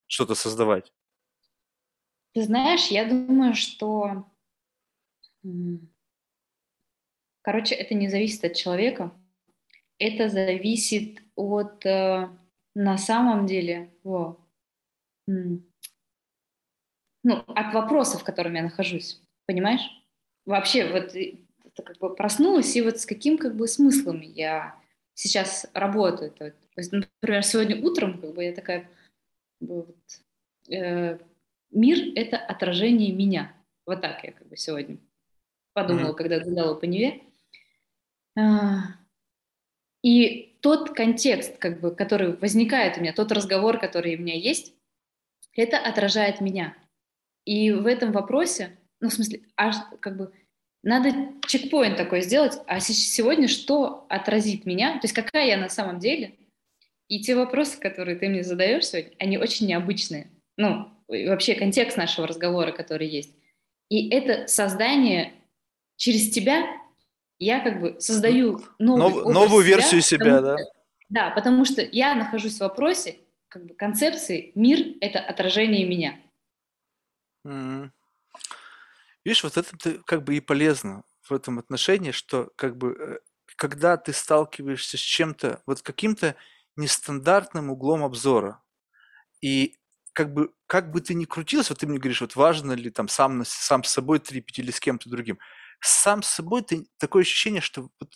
[0.06, 0.90] что-то создавать?
[2.32, 4.24] Ты знаешь, я думаю, что...
[7.42, 9.12] Короче, это не зависит от человека.
[9.98, 11.84] Это зависит от...
[11.84, 12.30] Э,
[12.74, 13.94] на самом деле...
[14.02, 14.42] Во,
[15.26, 15.74] ну,
[17.22, 19.82] от вопросов, в котором я нахожусь, понимаешь?
[20.46, 24.82] Вообще, вот это как бы проснулась, и вот с каким как бы смыслом я
[25.12, 26.32] сейчас работаю.
[26.74, 28.90] То есть, например, сегодня утром как бы я такая,
[29.60, 29.96] вот,
[30.68, 31.18] э,
[31.70, 33.54] мир— это отражение меня.
[33.86, 34.98] Вот так я как бы сегодня
[35.72, 36.16] подумала, mm-hmm.
[36.16, 37.22] когда гуляла по Неве.
[38.36, 38.96] А,
[40.02, 44.74] и тот контекст, как бы, который возникает у меня, тот разговор, который у меня есть,
[45.52, 46.76] это отражает меня.
[47.44, 50.32] И в этом вопросе, ну, в смысле, аж как бы
[50.82, 51.10] надо
[51.46, 56.34] чекпоинт такой сделать, а сегодня что отразит меня, то есть какая я на самом деле,
[57.14, 60.32] и те вопросы, которые ты мне задаешь сегодня, они очень необычные.
[60.56, 63.32] Ну, вообще контекст нашего разговора, который есть.
[63.88, 65.32] И это создание
[65.94, 66.66] через тебя,
[67.38, 70.56] я как бы создаю новый Нов, новую себя, версию себя, да?
[71.08, 76.18] Да, потому что я нахожусь в вопросе, как бы концепции мир— это отражение меня.
[77.46, 77.90] Mm.
[79.24, 83.18] Видишь, вот это как бы и полезно в этом отношении, что как бы э,
[83.54, 86.34] когда ты сталкиваешься с чем-то, вот каким-то
[86.76, 88.62] нестандартным углом обзора,
[89.40, 89.76] и
[90.12, 93.08] как бы, как бы ты ни крутился, вот ты мне говоришь, вот важно ли там
[93.08, 95.38] сам, сам с собой трепить или с кем-то другим,
[95.80, 98.14] сам с собой ты, такое ощущение, что вот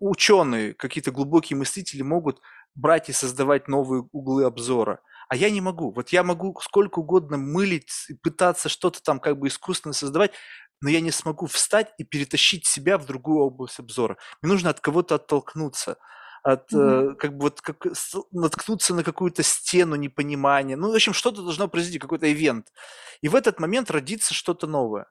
[0.00, 2.40] ученые, какие-то глубокие мыслители могут
[2.74, 5.00] брать и создавать новые углы обзора.
[5.28, 5.92] А я не могу.
[5.92, 10.32] Вот я могу сколько угодно мылить пытаться что-то там как бы искусственно создавать,
[10.80, 14.16] но я не смогу встать и перетащить себя в другую область обзора.
[14.40, 15.98] Мне нужно от кого-то оттолкнуться.
[16.42, 17.14] От mm-hmm.
[17.16, 17.86] как бы вот как,
[18.32, 20.76] наткнуться на какую-то стену непонимания.
[20.76, 22.72] Ну, в общем, что-то должно произойти, какой-то ивент.
[23.20, 25.06] И в этот момент родится что-то новое.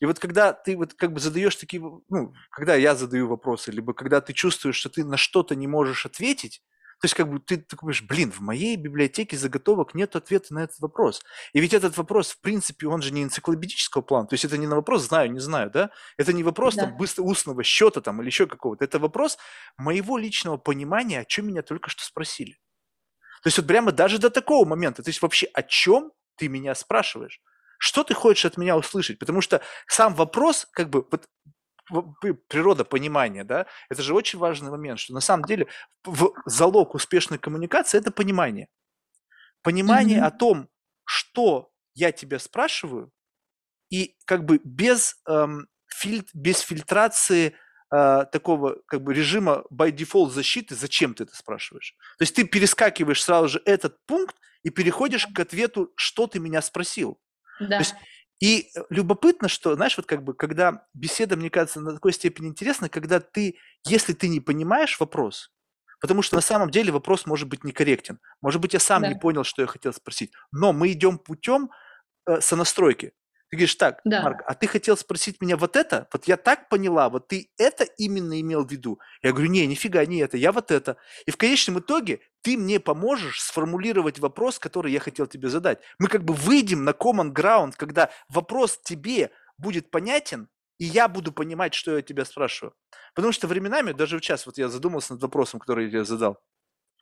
[0.00, 3.94] И вот когда ты вот как бы задаешь такие, ну, когда я задаю вопросы, либо
[3.94, 6.62] когда ты чувствуешь, что ты на что-то не можешь ответить,
[7.02, 10.60] то есть как бы ты, ты говоришь, блин, в моей библиотеке заготовок нет ответа на
[10.60, 11.20] этот вопрос.
[11.52, 14.28] И ведь этот вопрос, в принципе, он же не энциклопедического плана.
[14.28, 15.90] То есть это не на вопрос «знаю, не знаю», да?
[16.16, 16.84] Это не вопрос да.
[16.84, 18.84] там быстро устного счета там или еще какого-то.
[18.84, 19.36] Это вопрос
[19.76, 22.52] моего личного понимания, о чем меня только что спросили.
[23.42, 25.02] То есть вот прямо даже до такого момента.
[25.02, 27.40] То есть вообще о чем ты меня спрашиваешь?
[27.78, 29.18] Что ты хочешь от меня услышать?
[29.18, 31.26] Потому что сам вопрос, как бы, вот,
[32.48, 35.66] природа понимания, да, это же очень важный момент, что на самом деле
[36.04, 38.68] в залог успешной коммуникации это понимание.
[39.62, 40.26] Понимание mm-hmm.
[40.26, 40.68] о том,
[41.04, 43.12] что я тебя спрашиваю,
[43.90, 47.54] и как бы без, эм, филь, без фильтрации
[47.94, 51.94] э, такого как бы режима by default защиты, зачем ты это спрашиваешь.
[52.18, 56.62] То есть ты перескакиваешь сразу же этот пункт и переходишь к ответу, что ты меня
[56.62, 57.20] спросил.
[57.60, 57.76] Да.
[57.76, 57.94] То есть,
[58.42, 62.48] и э, любопытно, что, знаешь, вот как бы, когда беседа, мне кажется, на такой степени
[62.48, 63.56] интересна, когда ты,
[63.86, 65.52] если ты не понимаешь вопрос,
[66.00, 69.08] потому что на самом деле вопрос может быть некорректен, может быть, я сам да.
[69.08, 71.70] не понял, что я хотел спросить, но мы идем путем
[72.26, 73.12] э, сонастройки.
[73.52, 74.22] Ты говоришь, так, да.
[74.22, 76.08] Марк, а ты хотел спросить меня вот это?
[76.10, 78.98] Вот я так поняла, вот ты это именно имел в виду?
[79.22, 80.96] Я говорю, не, нифига, не это, я вот это.
[81.26, 85.80] И в конечном итоге ты мне поможешь сформулировать вопрос, который я хотел тебе задать.
[85.98, 90.48] Мы как бы выйдем на common ground, когда вопрос тебе будет понятен,
[90.78, 92.74] и я буду понимать, что я тебя спрашиваю.
[93.14, 96.40] Потому что временами, даже в час, вот я задумался над вопросом, который я тебе задал.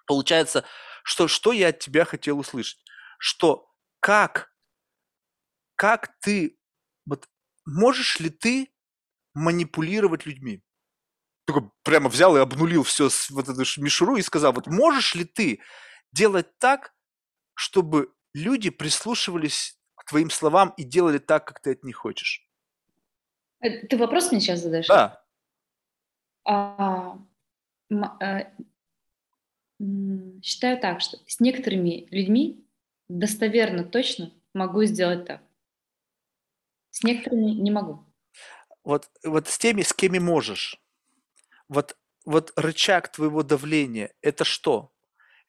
[0.04, 0.64] Получается,
[1.04, 2.80] что, что я от тебя хотел услышать?
[3.20, 3.70] Что
[4.00, 4.50] как
[5.80, 6.58] как ты,
[7.06, 7.26] вот
[7.64, 8.70] можешь ли ты
[9.32, 10.62] манипулировать людьми?
[11.46, 15.60] Такой прямо взял и обнулил все вот эту мишуру и сказал, вот можешь ли ты
[16.12, 16.94] делать так,
[17.54, 22.46] чтобы люди прислушивались к твоим словам и делали так, как ты от них хочешь?
[23.60, 24.86] Э, ты вопрос мне сейчас задаешь?
[24.86, 25.24] Да.
[26.44, 27.16] А,
[27.88, 28.52] а,
[30.42, 32.68] считаю так, что с некоторыми людьми
[33.08, 35.40] достоверно точно могу сделать так.
[36.90, 38.06] С некоторыми не могу.
[38.84, 40.80] Вот, вот с теми, с кем можешь.
[41.68, 44.92] Вот, вот рычаг твоего давления– это что?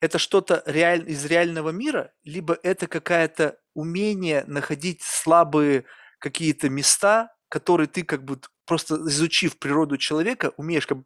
[0.00, 5.84] Это что-то реаль, из реального мира, либо это какое-то умение находить слабые
[6.18, 11.04] какие-то места, которые ты как бы просто изучив природу человека, умеешь как бы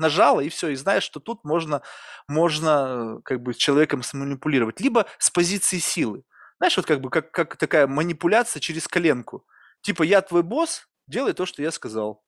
[0.00, 1.82] нажала и все, и знаешь, что тут можно,
[2.26, 4.80] можно э, как бы человеком сманипулировать.
[4.80, 6.24] Либо с позиции силы.
[6.58, 9.46] Знаешь, вот как бы как, как такая манипуляция через коленку.
[9.82, 12.22] Типа, я твой босс, делай то, что я сказал.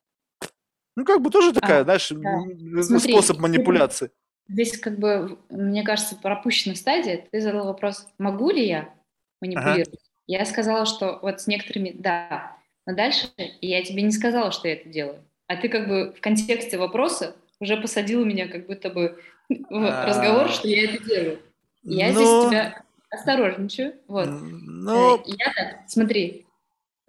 [0.97, 2.83] Ну, как бы тоже такая, а, знаешь, да.
[2.83, 4.11] Смотри, способ манипуляции.
[4.49, 7.27] Здесь, как бы, мне кажется, пропущена стадия.
[7.31, 8.95] Ты задал вопрос, могу ли я
[9.41, 9.89] манипулировать?
[9.89, 9.99] Ага.
[10.27, 12.57] Я сказала, что вот с некоторыми да,
[12.87, 13.29] но дальше
[13.61, 15.25] я тебе не сказала, что я это делаю.
[15.47, 20.49] А ты как бы в контексте вопроса уже посадил меня как будто бы в разговор,
[20.49, 21.41] что я это делаю.
[21.83, 23.95] Я здесь тебя осторожничаю.
[24.09, 24.29] Вот.
[24.29, 25.17] Но...
[25.17, 26.47] Э, я так, смотри,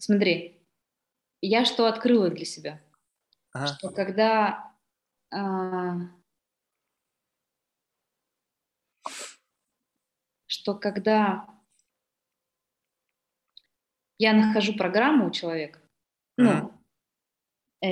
[0.03, 0.61] Смотри,
[1.39, 2.81] я что открыла для себя?
[3.53, 3.67] Ага.
[3.67, 4.73] Что когда
[5.31, 5.93] а,
[10.45, 11.47] что когда
[14.17, 15.79] я нахожу программу у человека,
[16.35, 16.73] ну,
[17.81, 17.87] э,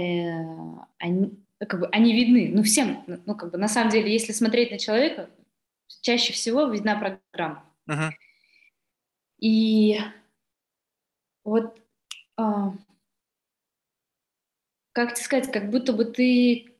[0.97, 4.71] они, как бы, они видны, ну, всем, ну, как бы, на самом деле, если смотреть
[4.71, 5.29] на человека,
[6.01, 7.65] чаще всего видна программа.
[7.89, 8.11] Uh-huh.
[9.39, 9.97] И
[11.45, 11.80] вот
[14.93, 16.73] как тебе сказать, как будто бы ты,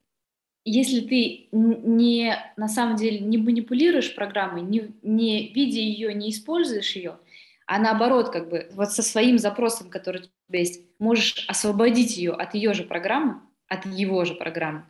[0.65, 6.95] если ты не на самом деле не манипулируешь программой, не, не видя ее, не используешь
[6.95, 7.17] ее,
[7.65, 12.33] а наоборот, как бы вот со своим запросом, который у тебя есть, можешь освободить ее
[12.33, 14.85] от ее же программы, от его же программы.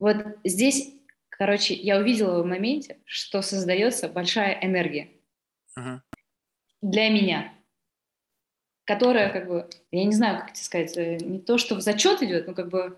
[0.00, 0.92] Вот здесь,
[1.28, 5.10] короче, я увидела в моменте, что создается большая энергия
[5.78, 6.00] uh-huh.
[6.82, 7.52] для меня
[8.84, 12.22] которая, как бы, я не знаю, как тебе сказать, э, не то, что в зачет
[12.22, 12.96] идет, но как бы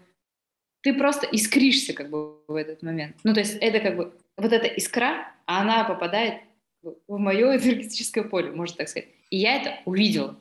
[0.82, 3.16] ты просто искришься как бы в этот момент.
[3.24, 6.42] Ну, то есть это как бы вот эта искра, она попадает
[6.82, 9.08] в мое энергетическое поле, можно так сказать.
[9.30, 10.38] И я это увидела.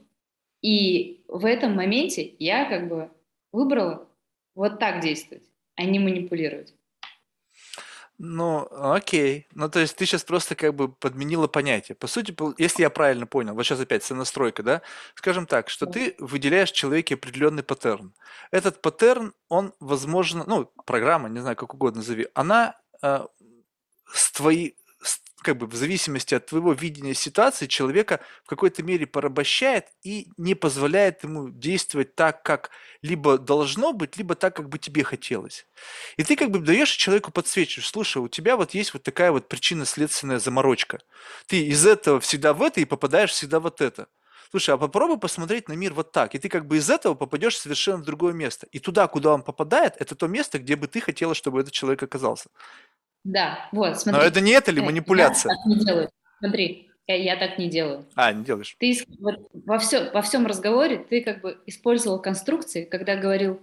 [0.61, 3.09] И в этом моменте я как бы
[3.51, 4.07] выбрала
[4.55, 5.43] вот так действовать,
[5.75, 6.73] а не манипулировать.
[8.17, 9.47] Ну, окей.
[9.53, 11.95] Ну, то есть ты сейчас просто как бы подменила понятие.
[11.95, 14.81] По сути, если я правильно понял, вот сейчас опять сонастройка, да?
[15.15, 18.13] Скажем так, что ты выделяешь человеке определенный паттерн.
[18.51, 23.27] Этот паттерн, он, возможно, ну, программа, не знаю, как угодно назови, она а,
[24.13, 24.77] с твоей
[25.45, 30.55] как бы в зависимости от твоего видения ситуации человека в какой-то мере порабощает и не
[30.55, 32.71] позволяет ему действовать так, как
[33.03, 35.67] либо должно быть, либо так, как бы тебе хотелось.
[36.17, 39.47] И ты как бы даешь человеку подсвечиваешь, слушай, у тебя вот есть вот такая вот
[39.47, 40.99] причинно-следственная заморочка.
[41.45, 44.07] Ты из этого всегда в это и попадаешь всегда вот это.
[44.51, 47.57] Слушай, а попробуй посмотреть на мир вот так, и ты как бы из этого попадешь
[47.57, 48.67] совершенно в другое место.
[48.71, 52.03] И туда, куда он попадает, это то место, где бы ты хотела, чтобы этот человек
[52.03, 52.49] оказался.
[53.25, 54.21] Да, вот, смотри.
[54.21, 55.49] Но это не это ли манипуляция?
[55.49, 56.09] Я так не делаю.
[56.37, 58.05] Смотри, я, я так не делаю.
[58.15, 58.75] А, не делаешь.
[58.79, 63.59] Ты вот, во, все, во всем разговоре ты как бы использовал конструкции, когда говорил,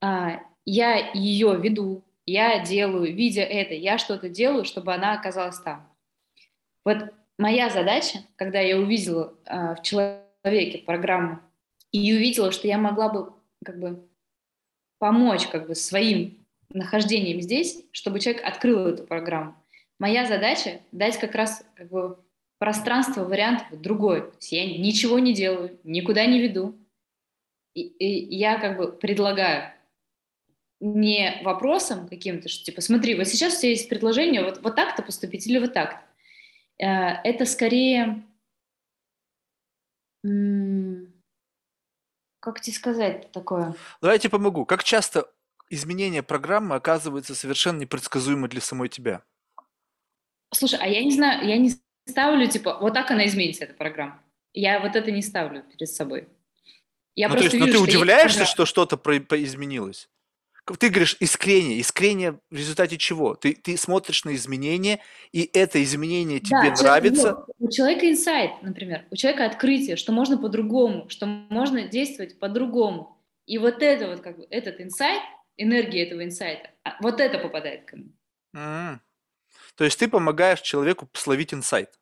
[0.00, 5.92] а, я ее веду, я делаю, видя это, я что-то делаю, чтобы она оказалась там.
[6.84, 6.98] Вот
[7.36, 11.40] моя задача, когда я увидела а, в человеке программу
[11.90, 13.32] и увидела, что я могла бы
[13.64, 14.08] как бы
[14.98, 16.37] помочь как бы своим
[16.70, 19.54] нахождением здесь, чтобы человек открыл эту программу.
[19.98, 22.18] Моя задача дать как раз как бы,
[22.58, 24.22] пространство вариантов другой.
[24.22, 26.78] То есть я ничего не делаю, никуда не веду.
[27.74, 29.72] И, и я как бы предлагаю
[30.80, 35.02] не вопросом каким-то, что типа, смотри, вот сейчас у тебя есть предложение, вот, вот так-то
[35.02, 36.00] поступить или вот так-то.
[36.84, 38.24] Э, это скорее,
[42.40, 43.74] как тебе сказать такое?
[44.00, 44.64] Давайте помогу.
[44.64, 45.28] Как часто
[45.70, 49.22] изменение программы оказывается совершенно непредсказуемо для самой тебя.
[50.52, 51.72] Слушай, а я не знаю, я не
[52.06, 54.22] ставлю, типа, вот так она изменится, эта программа.
[54.54, 56.28] Я вот это не ставлю перед собой.
[57.14, 60.08] Я ну, то есть, вижу, но ты удивляешься, что что-то про- изменилось?
[60.78, 61.80] Ты говоришь искрение.
[61.80, 63.34] Искрение в результате чего?
[63.34, 65.00] Ты, ты смотришь на изменения,
[65.32, 67.22] и это изменение тебе да, нравится.
[67.22, 73.18] Человек, у человека инсайт, например, у человека открытие, что можно по-другому, что можно действовать по-другому.
[73.46, 75.22] И вот это вот как бы этот инсайт,
[75.58, 76.70] энергии этого инсайта.
[76.84, 78.12] А вот это попадает ко мне.
[78.54, 78.98] Mm.
[79.74, 81.98] То есть ты помогаешь человеку словить инсайт.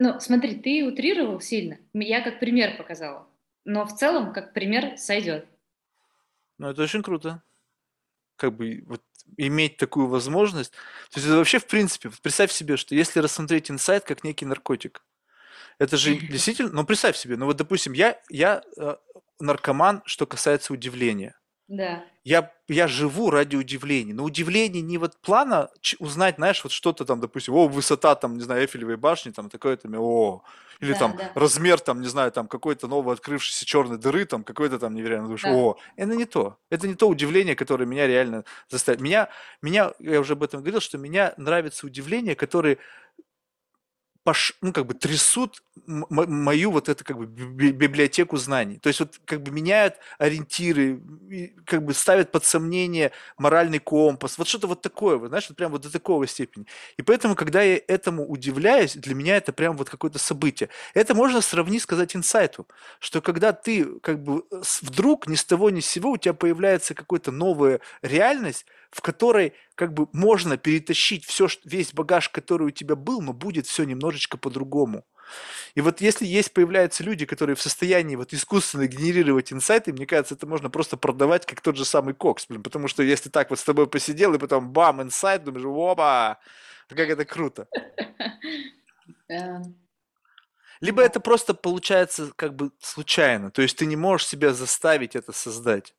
[0.00, 1.78] Ну, смотри, ты утрировал сильно.
[1.92, 3.28] Я как пример показала.
[3.64, 5.46] Но в целом, как пример, сойдет.
[6.58, 7.42] Ну, это очень круто.
[8.36, 9.02] Как бы вот
[9.36, 10.72] иметь такую возможность.
[11.10, 15.04] То есть это вообще, в принципе, представь себе, что если рассмотреть инсайт как некий наркотик,
[15.78, 18.96] это же действительно, ну представь себе, ну вот допустим, я, я э,
[19.40, 21.37] наркоман, что касается удивления.
[21.68, 22.02] Да.
[22.24, 24.14] Я, я живу ради удивления.
[24.14, 28.42] Но удивление не вот плана узнать, знаешь, вот что-то там, допустим, о, высота там, не
[28.42, 30.42] знаю, Эйфелевой башни, там, такое-то, о,
[30.80, 31.30] или да, там да.
[31.34, 35.42] размер, там, не знаю, там, какой-то новый открывшейся черной дыры, там, какой-то там невероятно душ,
[35.42, 35.52] да.
[35.52, 36.56] о, это не то.
[36.70, 39.00] Это не то удивление, которое меня реально заставит.
[39.00, 39.28] Меня,
[39.60, 42.78] меня, я уже об этом говорил, что меня нравится удивление, которое
[44.28, 48.78] пош, ну, как бы трясут мою вот эту как бы библиотеку знаний.
[48.78, 51.00] То есть вот как бы меняют ориентиры,
[51.64, 54.36] как бы ставят под сомнение моральный компас.
[54.36, 56.66] Вот что-то вот такое, вот, знаешь, вот прям вот до такого степени.
[56.98, 60.68] И поэтому, когда я этому удивляюсь, для меня это прям вот какое-то событие.
[60.92, 62.68] Это можно сравнить, сказать, инсайту,
[62.98, 64.42] что когда ты как бы
[64.82, 69.52] вдруг ни с того ни с сего у тебя появляется какая-то новая реальность, в которой
[69.74, 74.38] как бы можно перетащить все, весь багаж, который у тебя был, но будет все немножечко
[74.38, 75.04] по-другому.
[75.74, 80.34] И вот если есть, появляются люди, которые в состоянии вот искусственно генерировать инсайты, мне кажется,
[80.34, 83.58] это можно просто продавать как тот же самый кокс, блин, потому что если так вот
[83.58, 86.38] с тобой посидел, и потом бам, инсайт, думаешь, опа,
[86.88, 87.68] как это круто.
[90.80, 95.32] Либо это просто получается как бы случайно, то есть ты не можешь себя заставить это
[95.32, 95.94] создать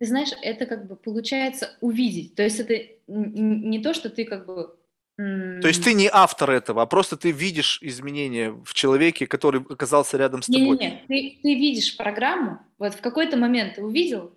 [0.00, 2.34] ты знаешь, это как бы получается увидеть.
[2.34, 2.74] То есть это
[3.06, 4.74] не то, что ты как бы...
[5.16, 10.16] То есть ты не автор этого, а просто ты видишь изменения в человеке, который оказался
[10.16, 10.78] рядом с тобой.
[10.78, 14.32] Нет, ты, ты видишь программу, вот в какой-то момент ты увидел,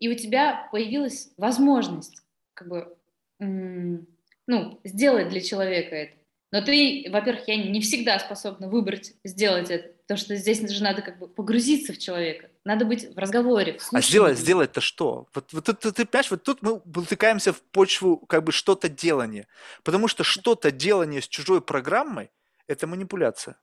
[0.00, 2.20] и у тебя появилась возможность
[2.54, 2.96] как бы,
[3.38, 6.16] ну, сделать для человека это.
[6.52, 11.00] Но ты, во-первых, я не всегда способна выбрать, сделать это, потому что здесь же надо
[11.00, 12.50] как бы погрузиться в человека.
[12.64, 13.78] Надо быть в разговоре.
[13.78, 15.26] В а сделать, сделать-то что?
[15.34, 18.90] Вот, вот ты, ты, ты понимаешь, вот тут мы втыкаемся в почву как бы что-то
[18.90, 19.48] делание.
[19.82, 22.30] Потому что что-то делание с чужой программой–
[22.66, 23.56] это манипуляция.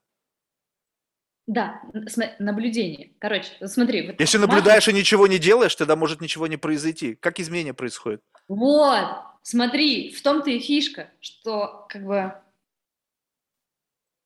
[1.46, 1.80] Да,
[2.40, 3.12] наблюдение.
[3.20, 4.08] Короче, смотри.
[4.08, 7.14] Вот Если наблюдаешь и ничего не делаешь, тогда может ничего не произойти.
[7.14, 8.20] Как изменение происходит?
[8.48, 9.06] Вот,
[9.42, 12.34] смотри, в том-то и фишка, что как бы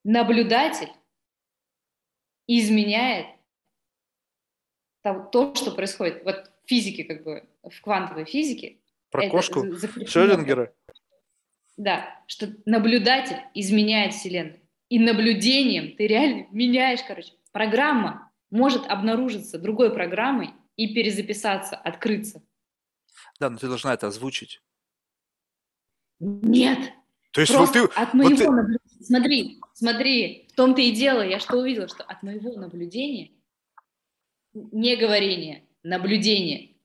[0.04, 0.92] наблюдатель
[2.46, 3.26] изменяет
[5.02, 6.24] то, что происходит.
[6.24, 8.78] Вот в физике, как бы, в квантовой физике.
[9.10, 9.64] Про кошку
[10.06, 10.72] Шрёдингера?
[11.76, 14.60] Да, что наблюдатель изменяет Вселенную.
[14.88, 17.32] И наблюдением ты реально меняешь, короче.
[17.52, 22.42] Программа может обнаружиться другой программой и перезаписаться, открыться.
[23.40, 24.62] Да, но ты должна это озвучить.
[26.20, 26.92] Нет.
[27.34, 28.00] То есть вот Просто ты...
[28.00, 32.04] от вот моего ты- наблюдения, смотри, смотри, в том-то и дело, я что увидела, что
[32.04, 33.32] от моего наблюдения,
[34.52, 36.76] не говорения, наблюдения,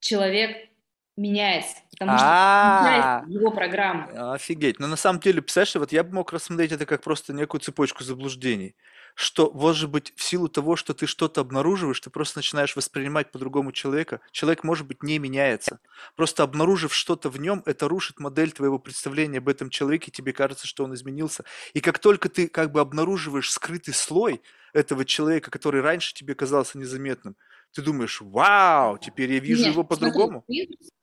[0.00, 0.68] человек
[1.16, 4.34] меняется, потому что меняется его программа.
[4.34, 4.78] Офигеть.
[4.78, 8.04] Но на самом деле, представляешь, вот я бы мог рассмотреть это как просто некую цепочку
[8.04, 8.76] заблуждений.
[9.14, 13.72] Что, может быть, в силу того, что ты что-то обнаруживаешь, ты просто начинаешь воспринимать по-другому
[13.72, 14.20] человека.
[14.32, 15.80] Человек, может быть, не меняется.
[16.16, 20.66] Просто обнаружив что-то в нем, это рушит модель твоего представления об этом человеке, тебе кажется,
[20.66, 21.44] что он изменился.
[21.74, 26.78] И как только ты как бы обнаруживаешь скрытый слой этого человека, который раньше тебе казался
[26.78, 27.36] незаметным,
[27.72, 30.44] ты думаешь, вау, теперь я вижу Нет, его по-другому.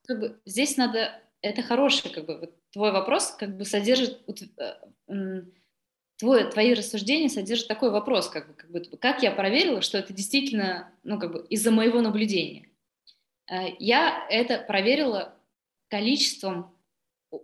[0.07, 4.21] как бы, здесь надо, это хороший, как бы, вот твой вопрос как бы содержит,
[5.07, 5.41] э,
[6.17, 9.97] твой, твои рассуждения содержат такой вопрос, как бы, как будто бы, как я проверила, что
[9.97, 12.69] это действительно, ну, как бы, из-за моего наблюдения.
[13.49, 15.35] Э, Я это проверила
[15.89, 16.75] количеством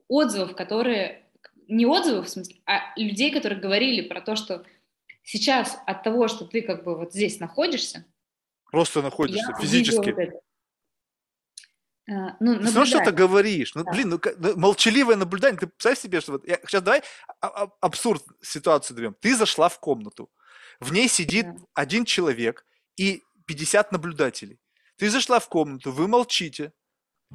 [0.07, 1.25] отзывов, которые,
[1.67, 4.65] не отзывов, в смысле, а людей, которые говорили про то, что
[5.23, 8.05] сейчас от того, что ты как бы вот здесь находишься,
[8.71, 9.97] Просто находишься я физически.
[10.11, 10.39] вот это.
[12.07, 13.75] Э, Ну, Ты все равно что-то говоришь.
[13.75, 13.91] Ну, Да.
[13.91, 15.59] блин, ну, ну, молчаливое наблюдание.
[15.59, 16.43] Ты представь себе, что вот...
[16.45, 17.03] сейчас давай
[17.39, 19.15] а- а- абсурд ситуацию даем.
[19.19, 20.29] Ты зашла в комнату.
[20.79, 21.61] В ней сидит Да.
[21.75, 22.65] один человек
[22.97, 24.59] и 50 наблюдателей.
[24.97, 26.73] Ты зашла в комнату, вы молчите.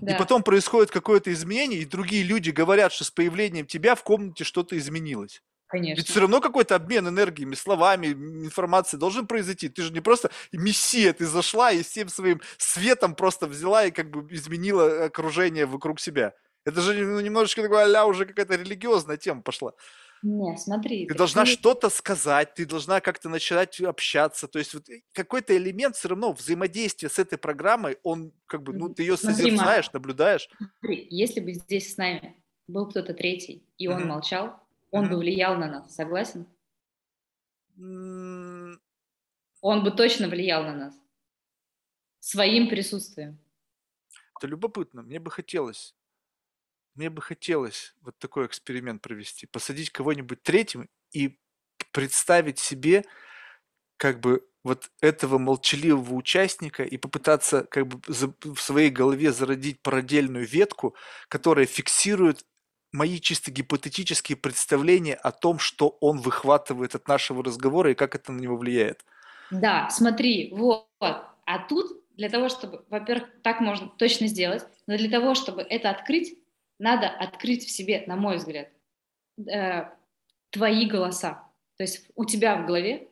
[0.02, 0.16] И Да.
[0.18, 4.76] потом происходит какое-то изменение, и другие люди говорят, что с появлением тебя в комнате что-то
[4.76, 5.42] изменилось.
[5.68, 6.00] Конечно.
[6.00, 9.68] Ведь все равно какой-то обмен энергиями, словами, информацией должен произойти.
[9.68, 14.10] Ты же не просто мессия, ты зашла и всем своим светом просто взяла и как
[14.10, 16.34] бы изменила окружение вокруг себя.
[16.64, 19.72] Это же ну, немножечко такое а уже какая-то религиозная тема пошла.
[20.22, 21.06] Не, смотри.
[21.06, 24.48] Ты должна ты- что-то сказать, ты должна как-то начинать общаться.
[24.48, 28.72] То есть вот э, какой-то элемент все равно взаимодействия с этой программой, он как бы,
[28.72, 30.48] ну, ты ее созерцаешь, наблюдаешь.
[30.80, 34.08] смотри, если бы здесь с нами был кто-то третий, и он Мгм.
[34.08, 36.46] молчал, он бы влиял на нас, согласен?
[37.78, 38.78] Он
[39.84, 40.94] бы точно влиял на нас.
[42.20, 43.38] Своим присутствием.
[44.38, 45.94] Это любопытно, мне бы хотелось.
[46.94, 49.46] Мне бы хотелось вот такой эксперимент провести.
[49.46, 51.38] Посадить кого-нибудь третьим и
[51.92, 53.04] представить себе
[53.98, 60.46] как бы вот этого молчаливого участника и попытаться как бы в своей голове зародить параллельную
[60.46, 60.96] ветку,
[61.28, 62.44] которая фиксирует
[62.92, 68.32] мои чисто гипотетические представления о том, что он выхватывает от нашего разговора и как это
[68.32, 69.04] на него влияет.
[69.50, 70.86] Да, смотри, вот.
[71.00, 75.90] А тут для того, чтобы, во-первых, так можно точно сделать, но для того, чтобы это
[75.90, 76.38] открыть,
[76.78, 78.68] надо открыть в себе, на мой взгляд,
[79.38, 79.84] э,
[80.50, 81.50] твои голоса.
[81.76, 83.08] То есть у тебя в голове,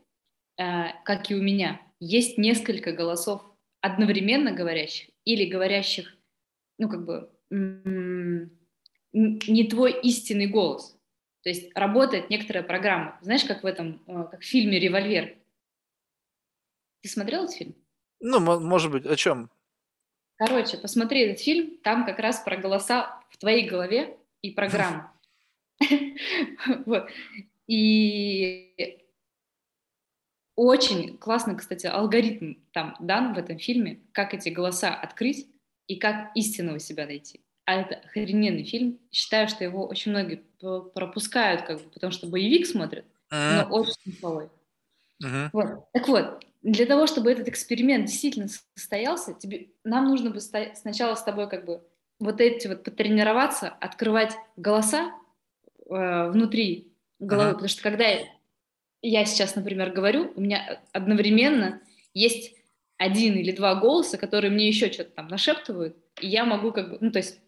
[0.59, 3.43] э, как и у меня, есть несколько голосов
[3.81, 6.17] одновременно говорящих или говорящих,
[6.79, 7.31] ну как бы
[9.15, 10.97] не твой истинный голос.
[11.43, 13.19] То есть работает некоторая программа.
[13.23, 15.37] Знаешь, как в этом, э, как в фильме «Револьвер».
[17.03, 17.75] Ты смотрел этот фильм?
[18.21, 19.51] Ну, мо- может быть, о чем?
[20.37, 25.13] Короче, посмотри этот фильм, там как раз про голоса в твоей голове и программа.
[26.87, 27.11] Вот.
[27.67, 28.99] И
[30.57, 35.47] очень классно, кстати, алгоритм там дан в этом фильме, как эти голоса открыть
[35.87, 37.41] и как истинного себя найти.
[37.67, 38.99] А это охрененный фильм.
[39.11, 40.43] Считаю, что его очень многие
[40.95, 44.49] пропускают, как бы, потому что боевик смотрят, но очень смысловой.
[45.21, 45.51] мгм.
[45.53, 45.93] Вот.
[45.93, 51.15] Так вот, для того, чтобы этот эксперимент действительно состоялся, тебе, нам нужно бы ста- сначала
[51.15, 51.83] с тобой как бы
[52.19, 55.13] вот эти вот потренироваться, открывать голоса
[55.89, 57.55] э, внутри головы, Мгм.
[57.55, 58.27] потому что когда я,
[59.03, 61.81] я сейчас, например, говорю, у меня одновременно
[62.15, 62.55] есть
[62.97, 66.99] один или два голоса, которые мне еще что-то там нашептывают, и я могу как бы,
[67.01, 67.41] ну то есть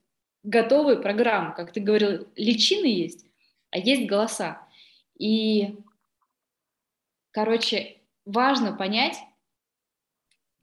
[0.46, 3.26] готовые программы, как ты говорил, личины есть,
[3.70, 4.66] а есть голоса.
[5.18, 5.76] И
[7.36, 9.18] Короче, важно понять,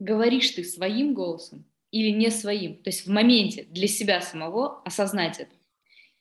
[0.00, 2.82] говоришь ты своим голосом или не своим.
[2.82, 5.54] То есть в моменте для себя самого осознать это.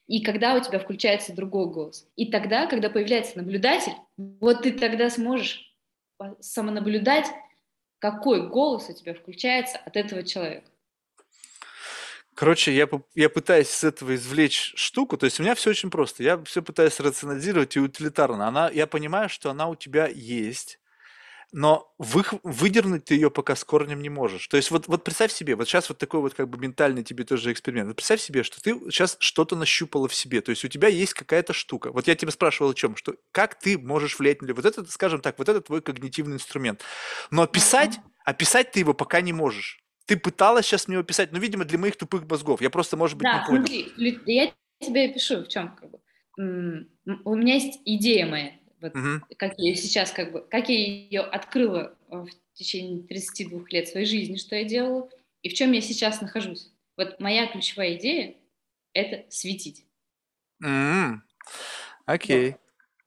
[0.05, 2.07] И когда у тебя включается другой голос.
[2.15, 5.75] И тогда, когда появляется наблюдатель, вот ты тогда сможешь
[6.39, 7.25] самонаблюдать,
[7.97, 10.69] какой голос у тебя включается от этого человека.
[12.35, 16.23] Короче, я, я пытаюсь с этого извлечь штуку, то есть у меня все очень просто.
[16.23, 18.47] Я все пытаюсь рационализировать и утилитарно.
[18.47, 20.79] Она, я понимаю, что она у тебя есть,
[21.51, 24.47] но вых- выдернуть ты ее пока с корнем не можешь.
[24.47, 27.23] То есть вот, вот представь себе, вот сейчас вот такой вот как бы ментальный тебе
[27.23, 27.87] тоже эксперимент.
[27.87, 31.13] Вот представь себе, что ты сейчас что-то нащупала в себе, то есть у тебя есть
[31.13, 31.91] какая-то штука.
[31.91, 34.55] Вот я тебя спрашивал о чем, что как ты можешь влиять на людей.
[34.55, 36.81] Вот это, скажем так, вот это твой когнитивный инструмент.
[37.29, 39.82] Но описать, описать ты его пока не можешь.
[40.05, 42.61] Ты пыталась сейчас мне описать, но, видимо, для моих тупых мозгов.
[42.61, 43.65] Я просто, может быть, да, не понял.
[43.65, 45.99] смотри, я тебе пишу, в чем как бы.
[46.37, 49.25] У меня есть идея моя, вот, угу.
[49.37, 54.35] как я сейчас как бы, как я ее открыла в течение 32 лет своей жизни,
[54.35, 55.09] что я делала,
[55.41, 56.71] и в чем я сейчас нахожусь.
[56.97, 58.35] Вот моя ключевая идея—
[58.93, 59.85] это светить.
[60.63, 61.17] Mm-hmm.
[62.05, 62.49] Окей.
[62.49, 62.51] Okay.
[62.51, 62.59] Вот.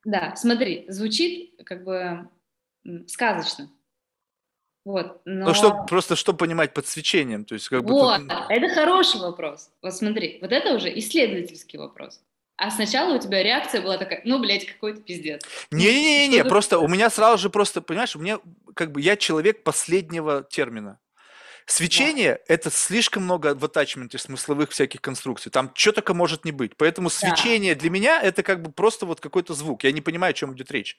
[0.05, 2.29] Да, смотри, звучит как бы
[3.07, 3.69] сказочно.
[4.87, 5.47] Вот, но...
[5.47, 7.43] Ну, что, просто что понимать под свечением?
[7.43, 8.31] То есть, как бы вот, тут...
[8.47, 9.69] это хороший вопрос.
[9.81, 12.21] Вот смотри, вот это уже исследовательский вопрос.
[12.55, 15.45] А сначала у тебя реакция была такая, ну, блядь, какой-то пиздец.
[15.71, 18.39] Не-не-не, просто у меня сразу же просто, понимаешь, у меня
[18.75, 20.99] как бы я человек последнего термина.
[21.65, 22.53] Свечение да.
[22.53, 25.51] это слишком много в атачменте смысловых всяких конструкций.
[25.51, 26.77] Там что только может не быть.
[26.77, 27.81] Поэтому свечение да.
[27.81, 29.83] для меня это как бы просто вот какой-то звук.
[29.83, 30.97] Я не понимаю, о чем идет речь.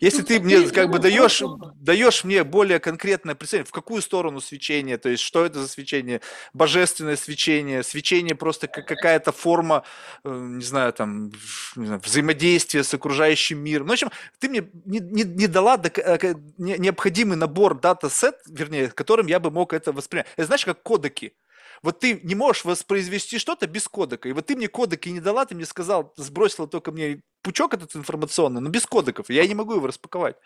[0.00, 1.42] Если ты мне как бы даешь,
[1.76, 6.20] даешь мне более конкретное представление, в какую сторону свечение, то есть что это за свечение,
[6.52, 9.84] божественное свечение, свечение просто как какая-то форма,
[10.24, 11.32] э, не знаю, там,
[11.76, 13.86] не знаю, взаимодействия с окружающим миром.
[13.86, 19.26] Ну, в общем, ты мне не, не, не дала э, необходимый набор дата-сет, вернее, которым
[19.26, 20.26] я бы мог это воспринять.
[20.36, 21.34] Это знаешь, как кодеки.
[21.82, 24.28] Вот ты не можешь воспроизвести что-то без кодека.
[24.28, 27.94] И вот ты мне кодеки не дала, ты мне сказал, сбросила только мне пучок этот
[27.96, 29.30] информационный, но без кодеков.
[29.30, 30.36] Я не могу его распаковать.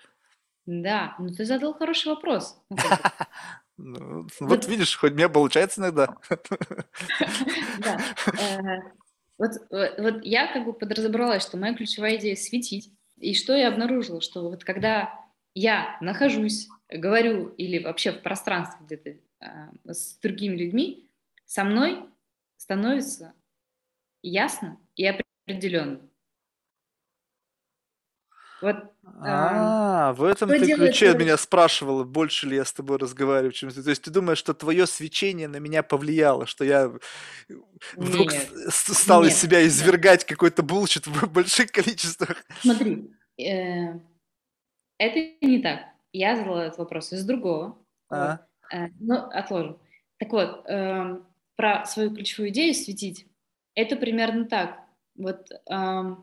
[0.67, 2.61] Да, ну ты задал хороший вопрос.
[3.77, 6.17] Ну, вот видишь, хоть мне получается иногда.
[7.79, 7.99] Да.
[8.39, 8.83] Э,
[9.39, 12.93] вот, вот я как бы подразобралась, что моя ключевая идея светить.
[13.17, 15.15] И что я обнаружила, что вот когда
[15.55, 21.10] я нахожусь, говорю или вообще в пространстве где-то э, с другими людьми,
[21.51, 22.09] со мной
[22.59, 23.35] становится
[24.23, 26.01] ясно и определенно.
[28.63, 28.77] Вот,
[29.23, 33.91] а, в этом ты ключе меня спрашивала, больше ли я с тобой разговариваю, чем То
[33.91, 36.93] есть ты думаешь, что твое свечение на меня повлияло, что я
[37.97, 40.29] вдруг нет, стал нет, из себя извергать нет.
[40.29, 42.45] какой-то bullshit в больших количествах?
[42.61, 43.99] Смотри, э,
[44.99, 45.81] это не так.
[46.13, 47.77] Я задала этот вопрос из другого.
[48.09, 48.39] А?
[48.71, 49.81] Вот, э, но отложим.
[50.19, 51.21] Так вот, э,
[51.61, 53.27] про свою ключевую идею светить,
[53.75, 54.81] это примерно так.
[55.15, 56.17] Вот э,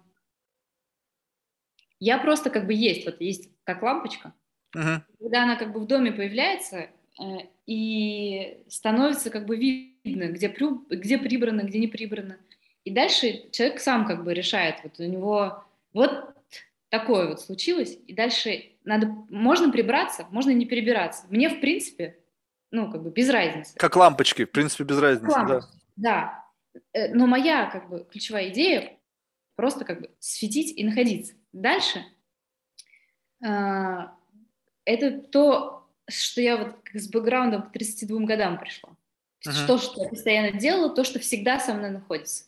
[2.00, 4.34] я просто как бы есть, вот есть как лампочка.
[4.76, 5.00] Uh-huh.
[5.20, 6.90] Когда она как бы в доме появляется,
[7.20, 7.24] э,
[7.68, 12.40] и становится как бы видно, где, прю, где прибрано, где не прибрано.
[12.84, 16.34] И дальше человек сам как бы решает, вот у него вот
[16.90, 21.28] такое вот случилось, и дальше надо, можно прибраться, можно не перебираться.
[21.30, 22.18] Мне, в принципе,
[22.72, 23.76] ну, как бы без разницы.
[23.77, 25.61] Как лампочки, в принципе, без разницы, да.
[25.95, 26.45] Да.
[26.94, 28.98] Э, но моя, как бы, ключевая идея
[29.56, 31.34] просто как бы светить и находиться.
[31.52, 32.06] Дальше
[33.44, 34.15] а,
[34.85, 38.95] это то, что я вот с бэкграундом к 32 годам пришла.
[39.45, 39.68] Uh-huh.
[39.68, 42.45] То, что я постоянно делала, то, что всегда со мной находится.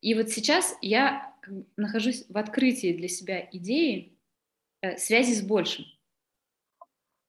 [0.00, 1.34] И вот сейчас я
[1.76, 4.16] нахожусь в открытии для себя идеи
[4.80, 5.84] э, связи с большим.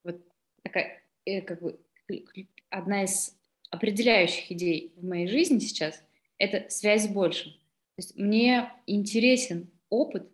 [0.04, 0.20] Вот
[0.62, 1.78] такая, э, как бы,
[2.70, 3.36] одна из
[3.70, 6.02] определяющих идей в моей жизни сейчас–
[6.38, 7.52] это связь с большим.
[7.52, 10.30] То есть мне интересен опыт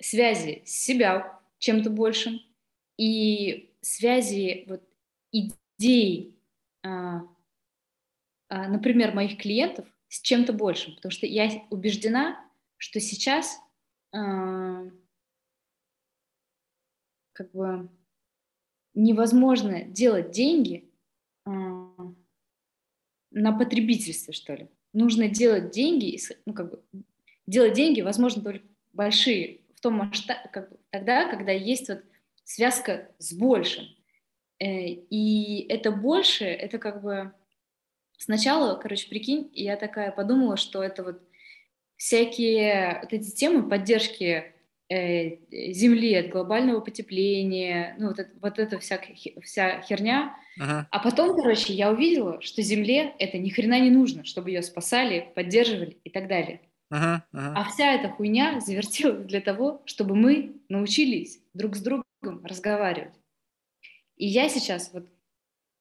[0.00, 2.40] связи с себя чем-то большим
[2.98, 4.82] и связи вот,
[5.30, 6.36] идей,
[6.82, 7.22] а,
[8.48, 12.44] а, например, моих клиентов с чем-то большим, потому что я убеждена,
[12.76, 13.58] что сейчас
[14.12, 14.82] а,
[17.32, 17.88] как бы
[18.94, 20.90] невозможно делать деньги
[21.44, 24.68] на потребительстве, что ли.
[24.92, 26.82] Нужно делать деньги, ну, как бы,
[27.46, 32.02] делать деньги, возможно, только большие в том масштабе, как, тогда, когда есть вот
[32.44, 33.84] связка с большим.
[34.58, 37.32] Э, и это больше, это как бы
[38.18, 41.22] сначала, короче, прикинь, я такая подумала, что это вот
[41.96, 44.54] всякие вот эти темы поддержки
[44.92, 49.00] Земли от глобального потепления, ну вот это, вот это вся,
[49.42, 50.36] вся херня.
[50.60, 50.84] Uh-huh.
[50.90, 55.32] А потом, короче, я увидела, что Земле это ни хрена не нужно, чтобы ее спасали,
[55.34, 56.60] поддерживали и так далее.
[56.92, 57.52] Uh-huh, uh-huh.
[57.56, 63.14] А вся эта хуйня завертелась для того, чтобы мы научились друг с другом разговаривать.
[64.16, 65.08] И я сейчас вот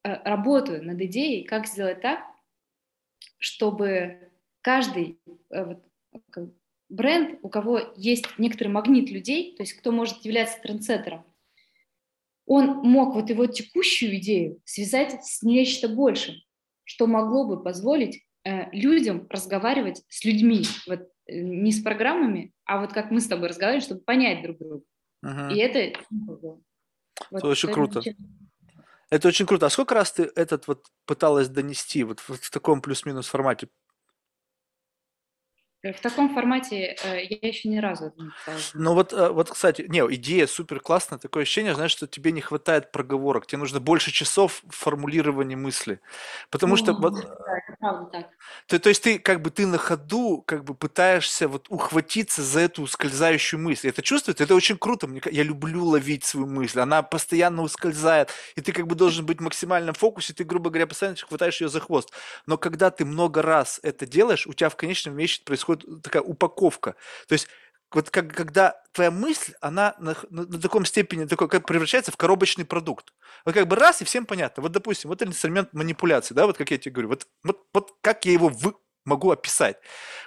[0.04, 2.22] э, работаю над идеей, как сделать так,
[3.40, 4.32] чтобы
[4.62, 5.20] каждый
[5.50, 5.84] э, вот,
[6.92, 11.24] бренд, у кого есть некоторый магнит людей, то есть кто может являться трендсеттером,
[12.46, 16.36] он мог вот его текущую идею связать с нечто большим,
[16.84, 22.82] что могло бы позволить Э, людям разговаривать с людьми, вот э, не с программами, а
[22.82, 24.84] вот как мы с тобой разговариваем, чтобы понять друг друга.
[25.24, 25.54] Uh-huh.
[25.54, 26.00] И это...
[26.10, 26.60] Вот,
[27.32, 28.02] это очень круто.
[29.12, 29.68] Это очень круто.
[29.68, 33.68] А сколько раз ты этот вот пыталась донести вот в, в таком плюс-минус формате?
[35.84, 38.72] Э, в таком формате э, я еще ни разу это не пыталась.
[38.74, 41.18] Ну вот, э, вот, кстати, не, идея супер классная.
[41.18, 43.48] Такое ощущение, знаешь, что тебе не хватает проговорок.
[43.48, 46.00] Тебе нужно больше часов формулирования мысли.
[46.52, 48.28] Потому что вот, Ну, да, это правда так.
[48.68, 52.60] то, то есть ты как бы ты на ходу как бы пытаешься вот ухватиться за
[52.60, 53.90] эту ускользающую мысль.
[53.90, 54.40] Это чувствует?
[54.40, 55.08] Это очень круто.
[55.08, 56.80] Мне, я люблю ловить свою мысль.
[56.80, 58.30] Она постоянно ускользает.
[58.56, 60.34] И ты как бы должен быть в максимальном фокусе.
[60.34, 62.12] Ты, грубо говоря, постоянно хватаешь ее за хвост.
[62.46, 66.96] Но когда ты много раз это делаешь, у тебя в конечном счете происходит такая упаковка.
[67.28, 67.48] То есть
[67.92, 72.18] вот как, когда твоя мысль, она на, на- на таком степени такой, как превращается в
[72.18, 73.14] коробочный продукт.
[73.46, 74.64] Вот как бы раз, и всем понятно.
[74.64, 78.26] Вот, допустим, вот инструмент манипуляции, да, вот как я тебе говорю, вот, вот, вот как
[78.26, 78.76] я его вы,
[79.06, 79.78] могу описать.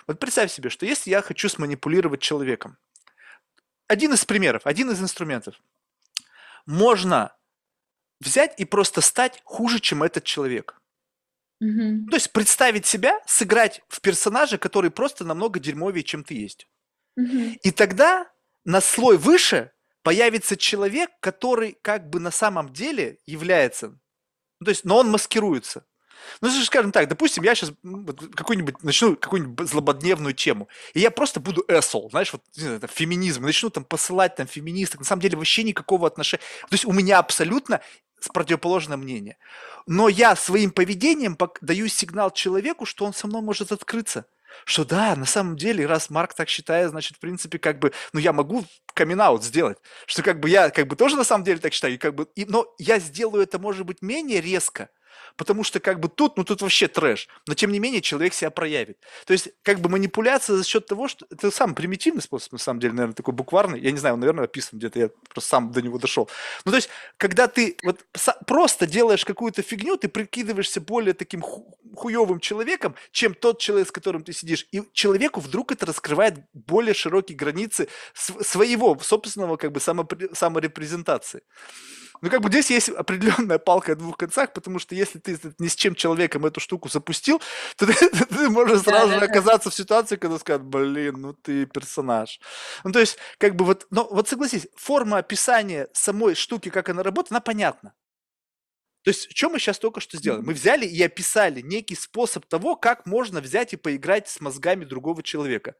[0.06, 2.76] Вот представь себе, что если я хочу сманипулировать человеком,
[3.86, 5.54] один из примеров, один из инструментов,
[6.66, 7.34] можно
[8.20, 10.80] взять и просто стать хуже, чем этот человек.
[11.64, 12.08] Мгм.
[12.08, 16.68] То есть представить себя, сыграть в персонажа, который просто намного дерьмовее, чем ты есть.
[17.16, 17.56] Мгм.
[17.62, 18.30] И тогда
[18.64, 19.70] на слой выше
[20.02, 23.88] появится человек, который как бы на самом деле является,
[24.60, 25.86] ну, то есть, но он маскируется.
[26.40, 27.72] Ну, скажем так, допустим, я сейчас
[28.34, 32.90] какую-нибудь начну какую-нибудь злободневную тему, и я просто буду эссол, знаешь, вот не знаю, там,
[32.92, 36.42] феминизм, начну там посылать там феминисток, на самом деле вообще никакого отношения.
[36.62, 37.80] То есть у меня абсолютно
[38.20, 39.36] с противоположное мнение.
[39.86, 44.26] Но я своим поведением даю сигнал человеку, что он со мной может открыться.
[44.64, 48.20] Что да, на самом деле, раз Марк так считает, значит, в принципе, как бы, ну,
[48.20, 48.64] я могу
[48.94, 49.78] камин сделать.
[50.06, 51.94] Что как бы я как бы тоже на самом деле так считаю.
[51.94, 54.90] И как бы, и, но я сделаю это, может быть, менее резко,
[55.36, 57.28] потому что как бы тут, ну, тут вообще трэш.
[57.46, 58.98] Но тем не менее человек себя проявит.
[59.26, 62.80] То есть как бы манипуляция за счет того, что это самый примитивный способ, на самом
[62.80, 63.80] деле, наверное, такой букварный.
[63.80, 66.28] Я не знаю, он, наверное, описан где-то, я просто сам до него дошел.
[66.64, 68.04] Ну, то есть, когда ты вот
[68.46, 73.92] просто делаешь какую-то фигню, ты прикидываешься более таким ху- хуевым человеком, чем тот человек, с
[73.92, 74.66] которым ты сидишь.
[74.72, 81.42] И человеку вдруг это раскрывает более широкие границы св- своего собственного как бы самопре- саморепрезентации.
[82.20, 85.68] Ну, как бы здесь есть определенная палка о двух концах, потому что если ты ни
[85.68, 87.40] с чем человеком эту штуку запустил,
[87.76, 92.40] то ты, ты можешь сразу же оказаться в ситуации, когда скажут, блин, ну ты персонаж.
[92.84, 97.02] Ну, то есть, как бы вот, но вот согласись, форма описания самой штуки, как она
[97.02, 97.92] работает, она понятна.
[99.04, 100.40] То есть, что мы сейчас только что сделали?
[100.40, 105.22] Мы взяли и описали некий способ того, как можно взять и поиграть с мозгами другого
[105.22, 105.74] человека.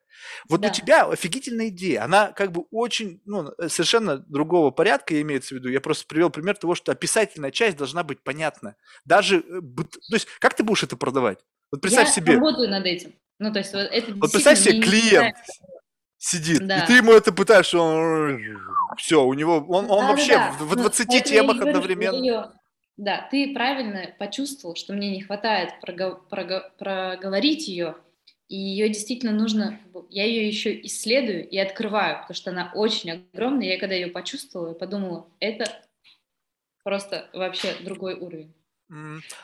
[0.48, 0.68] Вот Да.
[0.68, 2.04] у тебя офигительная идея.
[2.04, 5.70] Она как бы очень, ну, э, совершенно другого порядка имеется в виду.
[5.70, 8.76] Я просто привел пример того, что описательная часть должна быть понятна.
[9.06, 11.38] Даже, э, то есть, как ты будешь это продавать?
[11.72, 13.14] Вот представь я себе, работаю над этим.
[13.38, 15.34] Ну, то есть вот это вот представь себе клиент
[16.18, 16.86] сидит, и Да.
[16.86, 18.38] ты ему это пытаешься, он
[18.98, 20.64] все, у него, он, он вообще Да-да-да.
[20.64, 22.16] в, в Ну, 20 поэтому я и темах говорю, одновременно.
[22.16, 22.52] её-
[22.96, 27.96] Да, ты правильно почувствовал, что мне не хватает прого- прого- проговорить ее,
[28.48, 29.80] и ее действительно нужно,
[30.10, 33.68] я ее еще исследую и открываю, потому что она очень огромная.
[33.68, 35.64] Я когда ее почувствовала, я подумала, это
[36.84, 38.54] просто вообще другой уровень.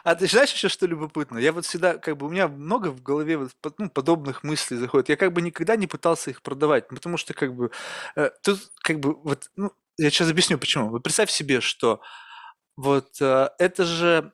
[0.05, 1.39] А ты знаешь еще что любопытно?
[1.39, 5.09] Я вот всегда, как бы, у меня много в голове вот ну, подобных мыслей заходит.
[5.09, 7.71] Я как бы никогда не пытался их продавать, ну, потому что как бы
[8.17, 10.91] э, тут как бы вот, ну, я сейчас объясню почему.
[10.91, 12.01] Вот представь себе, что
[12.81, 14.33] вот э, это же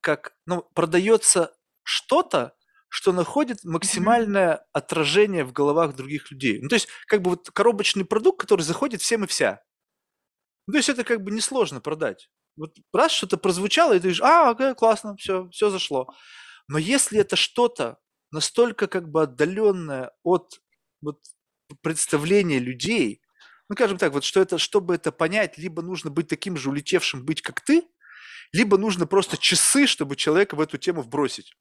[0.00, 1.52] как, ну, продается
[1.82, 2.54] что-то,
[2.88, 6.60] что находит максимальное отражение в головах других людей.
[6.62, 9.62] Ну, то есть, как бы вот коробочный продукт, который заходит всем и вся.
[10.66, 12.30] Ну, то есть это как бы несложно продать.
[12.56, 16.08] Вот раз что-то прозвучало, и ты говоришь, а, окей, классно, все, все зашло.
[16.68, 17.98] Но если это что-то
[18.30, 20.60] настолько как бы отдаленное от
[21.00, 21.20] вот,
[21.82, 23.22] представления людей,
[23.68, 27.24] ну, скажем так, вот что это, чтобы это понять, либо нужно быть таким же улетевшим
[27.24, 27.84] быть, как ты,
[28.52, 31.54] либо нужно просто часы, чтобы человека в эту тему вбросить.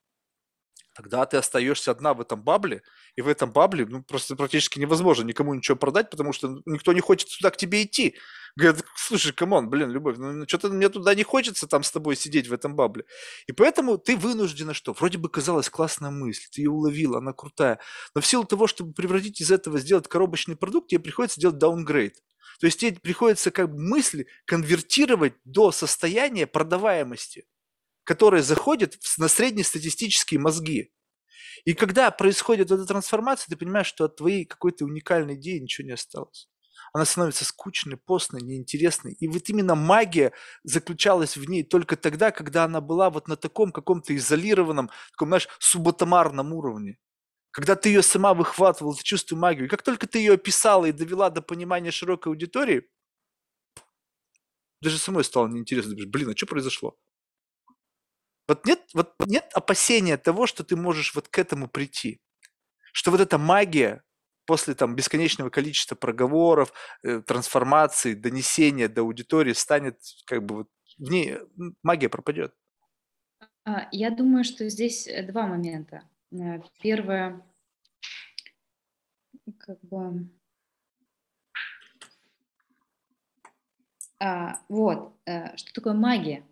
[0.98, 2.82] Тогда ты остаешься одна в этом бабле,
[3.16, 7.02] и в этом бабле ну, просто практически невозможно никому ничего продать, потому что никто не
[7.02, 8.16] хочет сюда к тебе идти.
[8.56, 12.16] Говорят, слушай, come on, блин, Любовь, ну что-то мне туда не хочется там с тобой
[12.16, 13.06] сидеть в этом bubble е.
[13.46, 14.94] И поэтому ты вынуждена что?
[14.94, 17.80] Вроде бы казалась классная мысль, ты ее уловила, она крутая.
[18.16, 22.16] Но в силу того, чтобы превратить из этого, сделать коробочный продукт, тебе приходится делать downgrade.
[22.60, 27.46] То есть тебе приходится как бы мысли конвертировать до состояния продаваемости,
[28.08, 30.94] которая заходит в- на среднестатистические мозги.
[31.66, 35.94] И когда происходит эта трансформация, ты понимаешь, что от твоей какой-то уникальной идеи ничего не
[35.94, 36.48] осталось.
[36.94, 39.12] Она становится скучной, постной, неинтересной.
[39.20, 40.32] И вот именно магия
[40.64, 45.50] заключалась в ней только тогда, когда она была вот на таком каком-то изолированном, таком, знаешь,
[45.60, 46.98] субатомарном уровне.
[47.52, 49.66] Когда ты ее сама выхватывала, ты чувствуешь магию.
[49.66, 52.88] И как только ты ее описала и довела до понимания широкой аудитории,
[54.82, 55.92] даже самой стало неинтересно.
[55.92, 56.98] Думаешь, блин, а что произошло?
[58.48, 62.22] Вот нет, вот нет опасения того, что ты можешь вот к этому прийти.
[62.94, 64.04] Что вот эта магия
[64.46, 66.72] после там бесконечного количества проговоров,
[67.04, 70.68] э, трансформаций, донесения до аудитории станет как бы вот
[70.98, 71.38] в ней
[71.84, 72.54] магия пропадет.
[73.66, 76.04] А, я думаю, что здесь э, два момента.
[76.32, 77.46] Э, первое,
[79.60, 80.30] как бы
[84.20, 86.44] А, вот, э, что такое магия?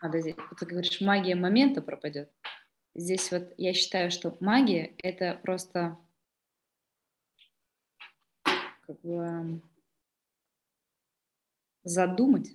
[0.00, 2.30] Подожди, ты говоришь, магия момента пропадет.
[2.94, 5.98] Здесь вот я считаю, что магия– это просто
[8.44, 9.60] как бы
[11.82, 12.50] задумать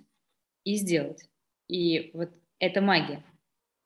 [0.64, 1.28] и сделать.
[1.68, 3.22] И вот это магия,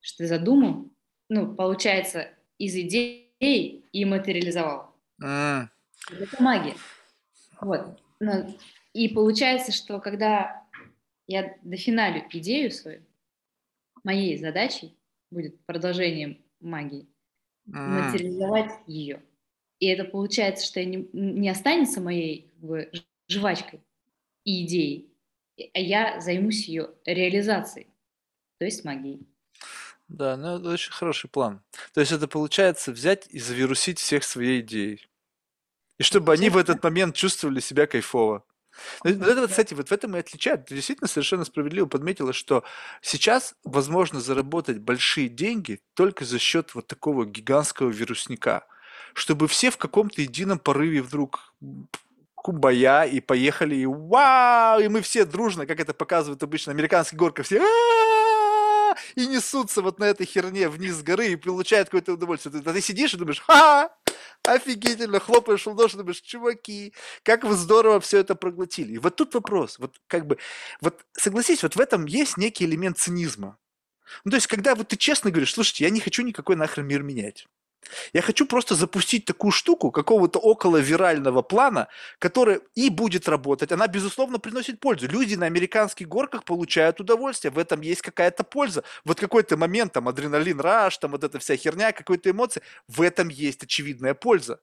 [0.00, 0.90] что ты задумал,
[1.28, 2.28] ну, получается,
[2.58, 4.94] из идеи и материализовал.
[5.22, 5.68] Mm.
[6.10, 6.76] Это магия.
[7.60, 8.00] Вот.
[8.20, 8.54] Но
[8.92, 10.66] и получается, что когда
[11.26, 13.04] я дофиналю идею свою,
[14.08, 14.96] моей задачей
[15.30, 17.06] будет продолжением магии,
[17.68, 17.72] mm.
[17.72, 19.22] материализовать ее.
[19.80, 22.92] И это получается, что я не, не останется моей как бы,
[23.28, 23.80] жвачкой
[24.44, 25.12] и идеей,
[25.74, 27.88] а я займусь ее реализацией,
[28.58, 29.26] то есть магией.
[30.08, 31.60] Да, ну это очень хороший план.
[31.92, 35.06] То есть это получается взять и завирусить всех своей идеей.
[35.98, 38.42] И чтобы они в этот момент чувствовали себя кайфово.
[39.04, 40.66] Ну, вот это, кстати, вот в этом и отличает.
[40.66, 42.64] Ты действительно совершенно справедливо подметила, что
[43.02, 48.66] сейчас возможно заработать большие деньги только за счет вот такого гигантского вирусника,
[49.14, 51.54] чтобы все в каком-то едином порыве вдруг
[52.34, 57.42] кубая и поехали, и вау, и мы все дружно, как это показывают обычно американские горки,
[57.42, 57.60] все
[59.14, 62.62] и несутся вот на этой херне вниз с горы и получают какое-то удовольствие.
[62.64, 63.90] А ты сидишь и думаешь, ха,
[64.52, 66.92] офигительно, хлопаешь в ладоши, думаешь, чуваки,
[67.22, 68.94] как вы здорово все это проглотили.
[68.94, 70.38] И вот тут вопрос, вот как бы,
[70.80, 73.58] вот согласись, вот в этом есть некий элемент цинизма.
[74.24, 77.02] Ну, то есть, когда вот ты честно говоришь, слушайте, я не хочу никакой нахрен мир
[77.02, 77.46] менять.
[78.12, 81.88] Я хочу просто запустить такую штуку, какого-то около вирального плана,
[82.18, 83.72] которая и будет работать.
[83.72, 85.08] Она, безусловно, приносит пользу.
[85.08, 87.50] Люди на американских горках получают удовольствие.
[87.52, 88.84] В этом есть какая-то польза.
[89.04, 92.62] Вот какой-то момент, там, адреналин, раш, там, вот эта вся херня, какой-то эмоции.
[92.88, 94.60] В этом есть очевидная польза.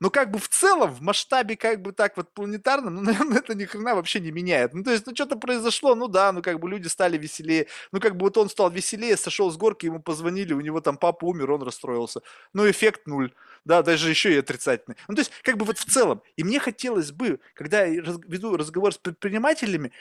[0.00, 3.54] Но как бы в целом, в масштабе как бы так вот планетарном, ну, наверное, это
[3.54, 4.74] ни хрена вообще не меняет.
[4.74, 7.66] Ну, то есть, ну, что-то произошло, ну да, ну, как бы люди стали веселее.
[7.92, 10.96] Ну, как бы вот он стал веселее, сошел с горки, ему позвонили, у него там
[10.96, 12.20] папа умер, он расстроился.
[12.52, 13.34] Ну, эффект нуль.
[13.64, 14.96] Да, даже еще и отрицательный.
[15.08, 16.22] Ну, то есть, как бы вот в целом.
[16.36, 19.92] И мне хотелось бы, когда я веду разговор с предпринимателями,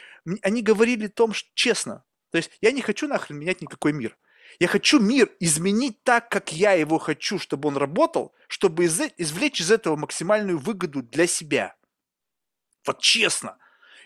[0.42, 2.04] они говорили о том, что честно.
[2.32, 4.18] То есть, я не хочу нахрен менять никакой мир.
[4.60, 9.72] Я хочу мир изменить так, как я его хочу, чтобы он работал, чтобы извлечь из
[9.72, 11.76] этого максимальную выгоду для себя.
[12.86, 13.58] Вот честно.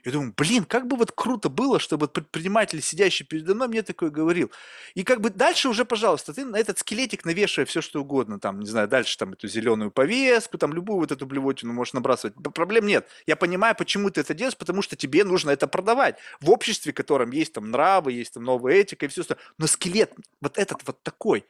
[0.04, 4.10] Я думаю, блин, как бы вот круто было, чтобы предприниматель, сидящий передо мной, мне такое
[4.10, 4.52] говорил.
[4.96, 8.40] И как бы дальше уже, пожалуйста, ты на этот скелетик навешивай все, что угодно.
[8.40, 12.34] Там, не знаю, дальше там эту зеленую повестку, там любую вот эту блевотину можешь набрасывать.
[12.54, 13.08] Проблем нет.
[13.28, 16.18] Я понимаю, почему ты это делаешь, потому что тебе нужно это продавать.
[16.40, 19.46] В обществе, в котором есть там нравы, есть там новая этика и все остальное.
[19.58, 20.12] Но скелет
[20.42, 21.46] вот этот вот такой.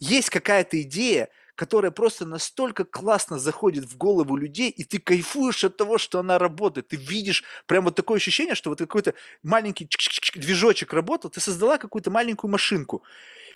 [0.00, 5.76] Есть какая-то идея, которая просто настолько классно заходит в голову людей, и ты кайфуешь от
[5.76, 6.88] того, что она работает.
[6.88, 9.88] Ты видишь прям вот такое ощущение, что вот какой-то маленький
[10.34, 13.02] движочек работал, ты создала какую-то маленькую машинку.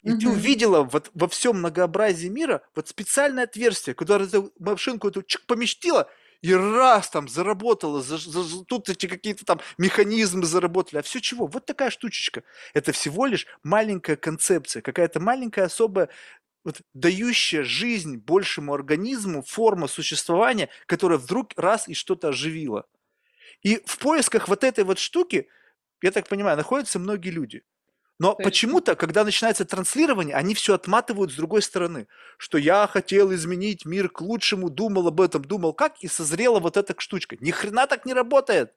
[0.02, 0.20] И угу.
[0.20, 5.47] ты увидела вот во всем многообразии мира вот специальное отверстие, куда эту машинку эту чик
[5.47, 6.09] поместила,
[6.43, 11.01] и раз там заработала, за, за, тут эти какие-то там механизмы заработали.
[11.01, 11.47] А все чего?
[11.47, 12.43] Вот такая штучечка.
[12.74, 16.09] Это всего лишь маленькая концепция, какая-то маленькая особая
[16.66, 22.86] вот дающая жизнь большему организму форма существования, которая вдруг раз и что-то оживила.
[23.62, 25.48] И в поисках вот этой вот штуки,
[26.02, 27.62] я так понимаю, находятся многие люди.
[28.18, 32.09] Но почему-то, когда начинается транслирование, они все отматывают с другой стороны.
[32.36, 36.76] Что я хотел изменить мир к лучшему, думал об этом, думал как, и созрела вот
[36.76, 37.36] эта штучка.
[37.38, 38.72] Ни хрена так не работает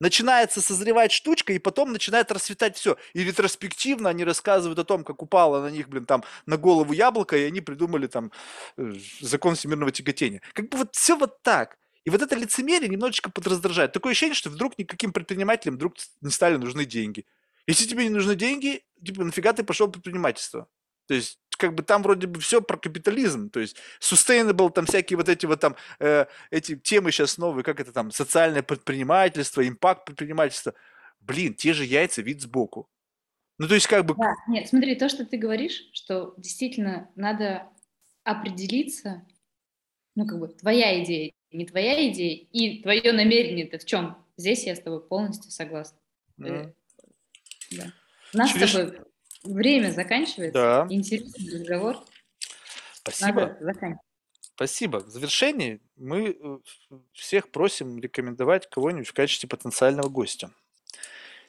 [0.00, 2.96] начинается созревать штучка, и потом начинает расцветать все.
[3.14, 7.36] И ретроспективно они рассказывают о том, как упало на них, блин, там, на голову яблоко,
[7.36, 8.32] и они придумали там
[8.76, 10.40] э, закон всемирного тяготения.
[10.52, 11.78] Как бы вот все вот так.
[12.04, 13.92] И вот это лицемерие немножечко подраздражает.
[13.92, 17.26] Такое ощущение, что вдруг никаким предпринимателям вдруг не стали нужны деньги.
[17.66, 20.68] Если тебе не нужны деньги, типа, нафига ты пошел в предпринимательство?
[21.08, 25.16] То есть как бы там вроде бы все про капитализм, то есть sustainable, там всякие
[25.16, 30.04] вот эти вот там, э, эти темы сейчас новые, как это там, социальное предпринимательство, импакт
[30.04, 30.74] предпринимательства.
[31.20, 32.88] Блин, те же яйца, вид сбоку.
[33.58, 34.14] Ну, то есть как бы...
[34.14, 37.68] Да, нет, смотри, то, что ты говоришь, что действительно надо
[38.22, 39.26] определиться,
[40.14, 44.16] ну, как бы, твоя идея, не твоя идея, и твое намерение-то в чем?
[44.36, 45.98] Здесь я с тобой полностью согласна.
[46.38, 46.72] Mm.
[47.72, 47.92] Да.
[48.32, 48.70] У нас Через...
[48.70, 49.07] с тобой
[49.44, 50.52] Время заканчивается.
[50.52, 50.86] Да.
[50.90, 52.04] Интересный разговор.
[52.94, 53.40] Спасибо.
[53.40, 54.02] Надо заканчивать.
[54.40, 54.96] Спасибо.
[54.98, 56.58] В завершении мы э,
[57.12, 60.50] всех просим рекомендовать кого-нибудь в качестве потенциального гостя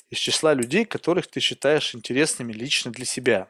[0.10, 3.48] из числа людей, которых ты считаешь интересными лично для себя.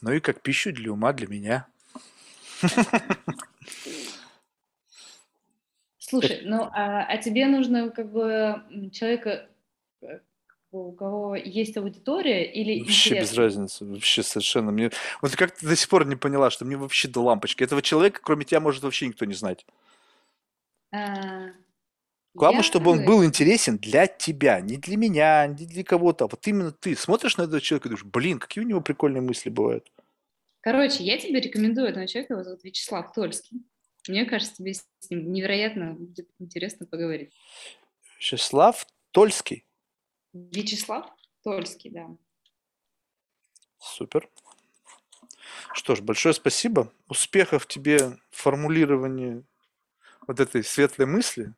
[0.00, 1.66] Ну и как пищу для ума для меня.
[5.98, 8.62] Слушай, ну а, а тебе нужно как бы
[8.92, 9.48] человека,
[10.02, 10.20] э,
[10.72, 14.72] у кого есть аудитория или Вообще без разницы, вообще совершенно.
[14.72, 14.90] Мне...
[15.20, 17.62] Вот как ты до сих пор не поняла, что мне вообще до лампочки.
[17.62, 19.66] Этого человека, кроме тебя, может вообще никто не знать.
[20.90, 21.50] А,
[22.34, 22.64] Главное, я...
[22.64, 26.24] чтобы он был интересен для тебя, не для меня, не для кого-то.
[26.24, 29.20] А вот именно ты смотришь на этого человека и думаешь, блин, какие у него прикольные
[29.20, 29.90] мысли бывают.
[30.60, 33.62] Короче, я тебе рекомендую этого человека, его зовут Вячеслав Тольский.
[34.08, 37.32] Мне кажется, тебе с ним невероятно будет интересно поговорить.
[38.18, 39.66] Вячеслав Тольский?
[40.32, 41.06] Вячеслав
[41.42, 42.08] Тольский, да.
[43.78, 44.28] Супер.
[45.74, 46.92] Что ж, большое спасибо.
[47.08, 49.44] Успехов тебе в формулировании
[50.26, 51.54] вот этой светлой мысли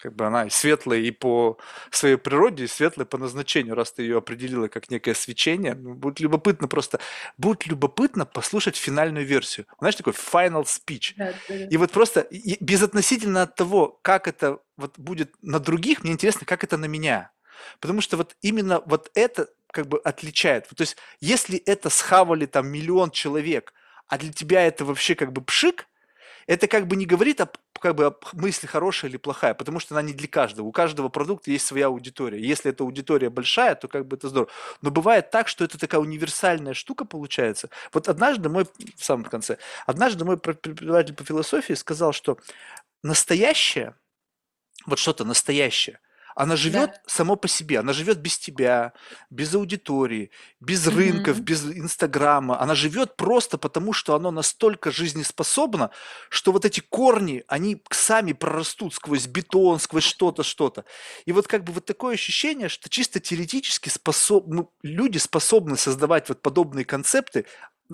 [0.00, 1.58] как бы она и светлая и по
[1.90, 5.74] своей природе, и светлая по назначению, раз ты ее определила как некое свечение.
[5.74, 7.00] Ну, будет любопытно просто,
[7.36, 9.66] будет любопытно послушать финальную версию.
[9.78, 11.12] Знаешь, такой final speech.
[11.16, 11.66] Да, да, да.
[11.66, 16.46] И вот просто и безотносительно от того, как это вот будет на других, мне интересно,
[16.46, 17.30] как это на меня.
[17.80, 20.68] Потому что вот именно вот это как бы отличает.
[20.68, 23.72] То есть если это схавали там миллион человек,
[24.08, 25.86] а для тебя это вообще как бы пшик,
[26.46, 27.48] это как бы не говорит о,
[27.80, 30.66] как бы, мысли хорошая или плохая, потому что она не для каждого.
[30.66, 32.40] У каждого продукта есть своя аудитория.
[32.40, 34.50] Если эта аудитория большая, то как бы это здорово.
[34.82, 37.70] Но бывает так, что это такая универсальная штука получается.
[37.92, 38.66] Вот однажды мой,
[38.96, 42.38] в самом конце, однажды мой преподаватель по философии сказал, что
[43.02, 43.94] настоящее,
[44.86, 46.00] вот что-то настоящее–
[46.40, 47.00] она живет да.
[47.06, 48.94] само по себе, она живет без тебя,
[49.28, 50.96] без аудитории, без mm-hmm.
[50.96, 52.58] рынков, без Инстаграма.
[52.58, 55.90] Она живет просто потому, что она настолько жизнеспособна,
[56.30, 60.86] что вот эти корни, они сами прорастут сквозь бетон, сквозь что-то, что-то.
[61.26, 64.46] И вот как бы вот такое ощущение, что чисто теоретически способ...
[64.46, 67.44] ну, люди способны создавать вот подобные концепты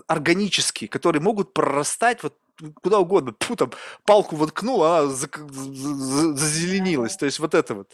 [0.07, 2.39] органические, которые могут прорастать вот
[2.83, 3.73] куда угодно, Фу, там
[4.05, 7.17] палку воткнул, она зазеленилась.
[7.17, 7.93] То есть вот это вот.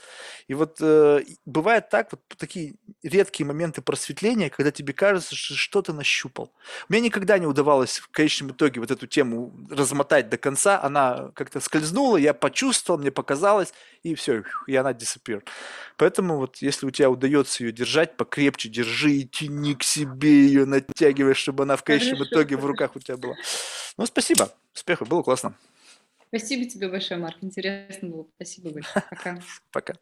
[0.48, 5.82] И вот э, бывает так, вот такие редкие моменты просветления, когда тебе кажется, что что
[5.82, 6.52] то нащупал.
[6.88, 10.80] Мне никогда не удавалось в конечном итоге вот эту тему размотать до конца.
[10.82, 13.72] Она как-то скользнула, я почувствовал, мне показалось,
[14.02, 15.46] и все, и она disappeared.
[15.96, 20.64] Поэтому вот если у тебя удается ее держать, покрепче держи и тяни к себе ее,
[20.64, 22.30] натягивай, чтобы она в конечном Хорошо.
[22.30, 23.36] итоге в руках у тебя была.
[23.96, 24.50] Ну, спасибо.
[24.74, 25.54] Успехов, было классно.
[26.28, 27.36] Спасибо тебе большое, Марк.
[27.42, 28.26] Интересно было.
[28.36, 29.04] Спасибо большое.
[29.10, 29.38] Пока.
[29.72, 29.94] Пока.